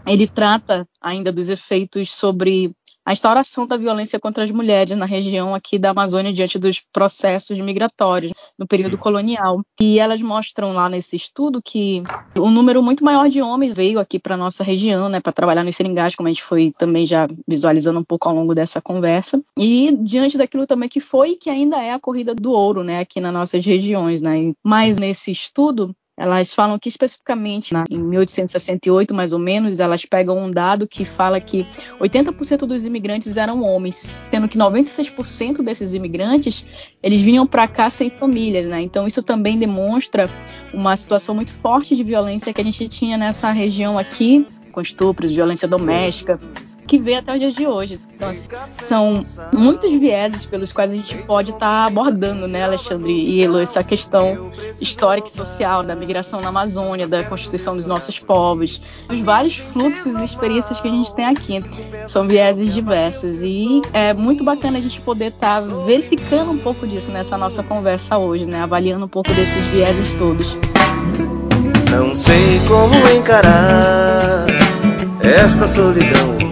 ele 0.05 0.27
trata 0.27 0.87
ainda 0.99 1.31
dos 1.31 1.47
efeitos 1.47 2.11
sobre 2.11 2.73
a 3.05 3.13
instauração 3.13 3.65
da 3.65 3.77
violência 3.77 4.19
contra 4.19 4.43
as 4.43 4.51
mulheres 4.51 4.97
na 4.97 5.05
região 5.05 5.55
aqui 5.55 5.79
da 5.79 5.89
Amazônia 5.89 6.31
diante 6.31 6.59
dos 6.59 6.79
processos 6.93 7.57
migratórios 7.59 8.31
no 8.57 8.67
período 8.67 8.97
colonial. 8.97 9.61
E 9.79 9.99
elas 9.99 10.21
mostram 10.21 10.73
lá 10.73 10.87
nesse 10.87 11.15
estudo 11.15 11.61
que 11.63 12.03
um 12.37 12.51
número 12.51 12.81
muito 12.83 13.03
maior 13.03 13.29
de 13.29 13.41
homens 13.41 13.73
veio 13.73 13.99
aqui 13.99 14.19
para 14.19 14.37
nossa 14.37 14.63
região, 14.63 15.09
né, 15.09 15.19
para 15.19 15.31
trabalhar 15.31 15.63
nos 15.63 15.75
seringais, 15.75 16.15
como 16.15 16.27
a 16.27 16.31
gente 16.31 16.43
foi 16.43 16.73
também 16.77 17.05
já 17.05 17.27
visualizando 17.47 17.99
um 17.99 18.03
pouco 18.03 18.29
ao 18.29 18.35
longo 18.35 18.53
dessa 18.53 18.81
conversa. 18.81 19.41
E 19.57 19.91
diante 20.01 20.37
daquilo 20.37 20.67
também 20.67 20.87
que 20.87 20.99
foi 20.99 21.31
e 21.31 21.37
que 21.37 21.49
ainda 21.49 21.81
é 21.81 21.93
a 21.93 21.99
corrida 21.99 22.35
do 22.35 22.51
ouro, 22.51 22.83
né, 22.83 22.99
aqui 22.99 23.19
nas 23.19 23.33
nossas 23.33 23.65
regiões, 23.65 24.21
né. 24.21 24.53
Mas 24.63 24.97
nesse 24.97 25.31
estudo 25.31 25.95
elas 26.21 26.53
falam 26.53 26.77
que 26.77 26.87
especificamente 26.87 27.73
em 27.89 27.97
1868, 27.97 29.11
mais 29.11 29.33
ou 29.33 29.39
menos, 29.39 29.79
elas 29.79 30.05
pegam 30.05 30.37
um 30.37 30.51
dado 30.51 30.87
que 30.87 31.03
fala 31.03 31.41
que 31.41 31.65
80% 31.99 32.59
dos 32.67 32.85
imigrantes 32.85 33.37
eram 33.37 33.63
homens, 33.63 34.23
sendo 34.29 34.47
que 34.47 34.55
96% 34.55 35.63
desses 35.63 35.95
imigrantes 35.95 36.63
eles 37.01 37.21
vinham 37.21 37.47
para 37.47 37.67
cá 37.67 37.89
sem 37.89 38.11
famílias, 38.11 38.67
né? 38.67 38.81
Então 38.81 39.07
isso 39.07 39.23
também 39.23 39.57
demonstra 39.57 40.29
uma 40.71 40.95
situação 40.95 41.33
muito 41.33 41.55
forte 41.55 41.95
de 41.95 42.03
violência 42.03 42.53
que 42.53 42.61
a 42.61 42.63
gente 42.63 42.87
tinha 42.87 43.17
nessa 43.17 43.49
região 43.49 43.97
aqui, 43.97 44.45
com 44.71 44.79
estupros, 44.79 45.31
violência 45.31 45.67
doméstica, 45.67 46.39
que 46.87 46.97
vê 46.97 47.15
até 47.15 47.33
os 47.33 47.39
dias 47.39 47.55
de 47.55 47.67
hoje. 47.67 47.99
Então, 48.15 48.29
assim, 48.29 48.49
são 48.77 49.21
muitos 49.53 49.91
vieses 49.93 50.45
pelos 50.45 50.71
quais 50.71 50.91
a 50.91 50.95
gente 50.95 51.17
pode 51.19 51.51
estar 51.51 51.65
tá 51.65 51.85
abordando, 51.85 52.47
né, 52.47 52.63
Alexandre 52.63 53.11
e 53.11 53.43
Elo, 53.43 53.59
essa 53.59 53.83
questão 53.83 54.51
histórica 54.79 55.27
e 55.27 55.31
social 55.31 55.83
da 55.83 55.95
migração 55.95 56.41
na 56.41 56.49
Amazônia, 56.49 57.07
da 57.07 57.23
constituição 57.23 57.75
dos 57.75 57.85
nossos 57.85 58.19
povos, 58.19 58.81
dos 59.07 59.19
vários 59.19 59.57
fluxos 59.57 60.19
e 60.19 60.23
experiências 60.23 60.79
que 60.79 60.87
a 60.87 60.91
gente 60.91 61.13
tem 61.13 61.25
aqui. 61.25 61.63
São 62.07 62.27
vieses 62.27 62.73
diversos 62.73 63.41
e 63.41 63.81
é 63.93 64.13
muito 64.13 64.43
bacana 64.43 64.77
a 64.77 64.81
gente 64.81 64.99
poder 65.01 65.27
estar 65.27 65.61
tá 65.61 65.67
verificando 65.85 66.51
um 66.51 66.57
pouco 66.57 66.85
disso 66.87 67.11
nessa 67.11 67.37
nossa 67.37 67.63
conversa 67.63 68.17
hoje, 68.17 68.45
né, 68.45 68.61
avaliando 68.61 69.05
um 69.05 69.09
pouco 69.09 69.33
desses 69.33 69.65
vieses 69.67 70.13
todos. 70.15 70.57
Não 71.89 72.15
sei 72.15 72.59
como 72.67 72.95
encarar 73.17 74.45
esta 75.21 75.67
solidão 75.67 76.50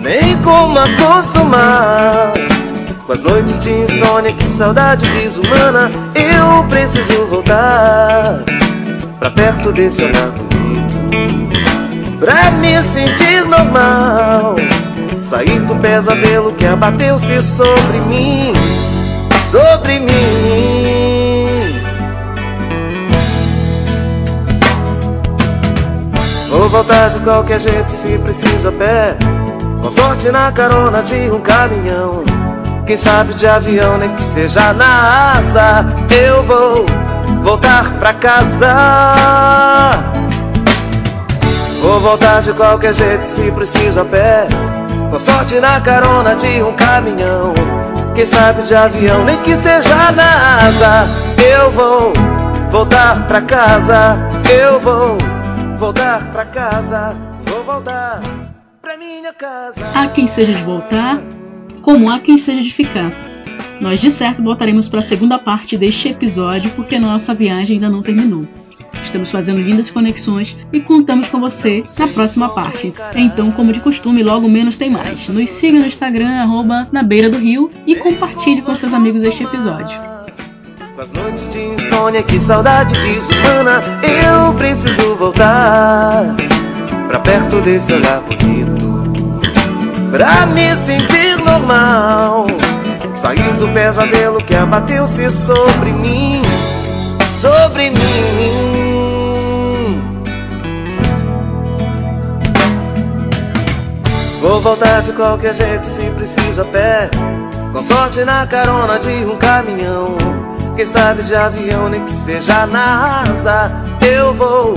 nem 0.00 0.36
como 0.42 0.78
acostumar 0.78 2.32
com 3.08 3.12
as 3.14 3.22
noites 3.22 3.62
de 3.62 3.70
insônia, 3.70 4.32
que 4.34 4.46
saudade 4.46 5.08
desumana. 5.08 5.90
Eu 6.14 6.62
preciso 6.68 7.26
voltar 7.26 8.44
pra 9.18 9.30
perto 9.30 9.72
desse 9.72 10.04
olhar 10.04 10.30
bonito, 10.30 10.94
pra 12.20 12.50
me 12.52 12.82
sentir 12.82 13.46
normal. 13.46 14.56
Sair 15.24 15.60
do 15.60 15.74
pesadelo 15.76 16.52
que 16.52 16.66
abateu-se 16.66 17.42
sobre 17.42 17.98
mim, 18.08 18.52
sobre 19.50 19.98
mim. 20.00 20.77
Vou 26.68 26.84
voltar 26.84 27.08
de 27.08 27.20
qualquer 27.20 27.60
jeito 27.60 27.90
se 27.90 28.18
preciso 28.18 28.68
a 28.68 28.72
pé. 28.72 29.16
Com 29.80 29.90
sorte 29.90 30.30
na 30.30 30.52
carona 30.52 31.02
de 31.02 31.30
um 31.30 31.40
caminhão. 31.40 32.22
Quem 32.86 32.94
sabe 32.94 33.32
de 33.32 33.46
avião, 33.46 33.96
nem 33.96 34.10
que 34.10 34.20
seja 34.20 34.74
na 34.74 35.32
asa. 35.38 35.86
Eu 36.10 36.42
vou 36.42 36.84
voltar 37.42 37.94
pra 37.94 38.12
casa. 38.12 38.68
Vou 41.80 42.00
voltar 42.00 42.42
de 42.42 42.52
qualquer 42.52 42.92
jeito 42.92 43.24
se 43.24 43.50
preciso 43.50 44.00
a 44.00 44.04
pé. 44.04 44.46
Com 45.10 45.18
sorte 45.18 45.58
na 45.60 45.80
carona 45.80 46.36
de 46.36 46.62
um 46.62 46.74
caminhão. 46.74 47.54
Quem 48.14 48.26
sabe 48.26 48.60
de 48.64 48.74
avião, 48.74 49.24
nem 49.24 49.38
que 49.38 49.56
seja 49.56 50.12
na 50.12 50.66
asa. 50.66 51.08
Eu 51.42 51.70
vou 51.70 52.12
voltar 52.70 53.26
pra 53.26 53.40
casa. 53.40 54.18
Eu 54.50 54.78
vou 54.80 55.16
voltar 55.78 56.30
pra 56.32 56.44
casa. 56.44 57.16
Vou 57.44 57.62
voltar. 57.62 58.20
Há 59.94 60.08
quem 60.08 60.26
seja 60.26 60.52
de 60.52 60.62
voltar, 60.62 61.22
como 61.82 62.10
há 62.10 62.18
quem 62.18 62.36
seja 62.36 62.62
de 62.62 62.72
ficar. 62.72 63.12
Nós 63.80 64.00
de 64.00 64.10
certo 64.10 64.42
voltaremos 64.42 64.88
para 64.88 64.98
a 64.98 65.02
segunda 65.02 65.38
parte 65.38 65.76
deste 65.78 66.08
episódio 66.08 66.70
porque 66.72 66.98
nossa 66.98 67.32
viagem 67.32 67.76
ainda 67.76 67.88
não 67.88 68.02
terminou. 68.02 68.46
Estamos 69.02 69.30
fazendo 69.30 69.60
lindas 69.60 69.90
conexões 69.90 70.56
e 70.72 70.80
contamos 70.80 71.28
com 71.28 71.38
você 71.38 71.84
na 71.96 72.08
próxima 72.08 72.48
parte. 72.48 72.92
Então, 73.14 73.52
como 73.52 73.72
de 73.72 73.78
costume, 73.78 74.22
logo 74.22 74.48
menos 74.48 74.76
tem 74.76 74.90
mais. 74.90 75.28
Nos 75.28 75.48
siga 75.48 75.78
no 75.78 75.86
Instagram, 75.86 76.42
arroba 76.42 76.88
na 76.90 77.04
beira 77.04 77.30
do 77.30 77.38
rio 77.38 77.70
e 77.86 77.94
compartilhe 77.94 78.62
com 78.62 78.74
seus 78.74 78.92
amigos 78.92 79.22
este 79.22 79.44
episódio. 79.44 80.17
Com 80.98 81.02
as 81.02 81.12
noites 81.12 81.48
de 81.52 81.60
insônia, 81.60 82.24
que 82.24 82.40
saudade 82.40 82.92
desumana, 83.00 83.80
eu 84.02 84.52
preciso 84.54 85.14
voltar 85.14 86.34
pra 87.06 87.20
perto 87.20 87.60
desse 87.60 87.92
olhar 87.92 88.20
bonito 88.22 89.12
pra 90.10 90.44
me 90.46 90.74
sentir 90.74 91.36
normal. 91.36 92.48
Sair 93.14 93.52
do 93.60 93.68
pesadelo 93.68 94.42
que 94.42 94.56
abateu-se 94.56 95.30
sobre 95.30 95.92
mim, 95.92 96.42
sobre 97.40 97.90
mim. 97.90 98.82
Vou 104.40 104.60
voltar 104.60 105.02
de 105.02 105.12
qualquer 105.12 105.54
jeito 105.54 105.86
se 105.86 106.10
preciso 106.10 106.62
a 106.62 106.64
pé. 106.64 107.08
Com 107.72 107.84
sorte 107.84 108.24
na 108.24 108.44
carona 108.48 108.98
de 108.98 109.24
um 109.26 109.36
caminhão. 109.36 110.37
Quem 110.78 110.86
sabe 110.86 111.24
de 111.24 111.34
avião, 111.34 111.88
nem 111.88 112.04
que 112.04 112.12
seja 112.12 112.64
na 112.64 113.22
asa. 113.22 113.68
Eu 114.00 114.32
vou 114.32 114.74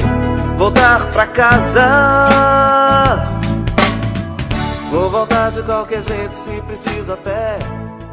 voltar 0.57 1.06
pra 1.11 1.28
casa. 1.28 3.22
Vou 4.90 5.11
voltar 5.11 5.52
de 5.52 5.61
qualquer 5.61 6.02
jeito 6.02 6.34
se 6.34 6.60
preciso 6.64 7.14
a 7.14 7.18
pé. 7.18 7.60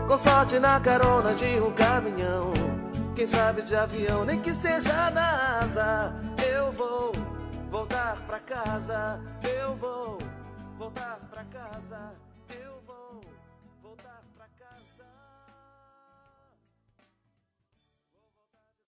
Com 0.06 0.19
sorte 0.19 0.59
na 0.59 0.78
carona 0.78 1.32
de 1.32 1.47
um 1.62 1.73
caminhão. 1.73 2.52
Quem 3.16 3.27
sabe 3.27 3.62
de 3.62 3.74
avião, 3.74 4.23
nem 4.23 4.39
que 4.39 4.52
seja 4.52 5.10
na 5.10 5.60
asa. 5.62 6.12
Eu 6.47 6.70
vou 6.73 7.12
voltar 7.70 8.19
pra 8.27 8.39
casa. 8.39 9.19
Eu 9.43 9.74
vou 9.77 10.19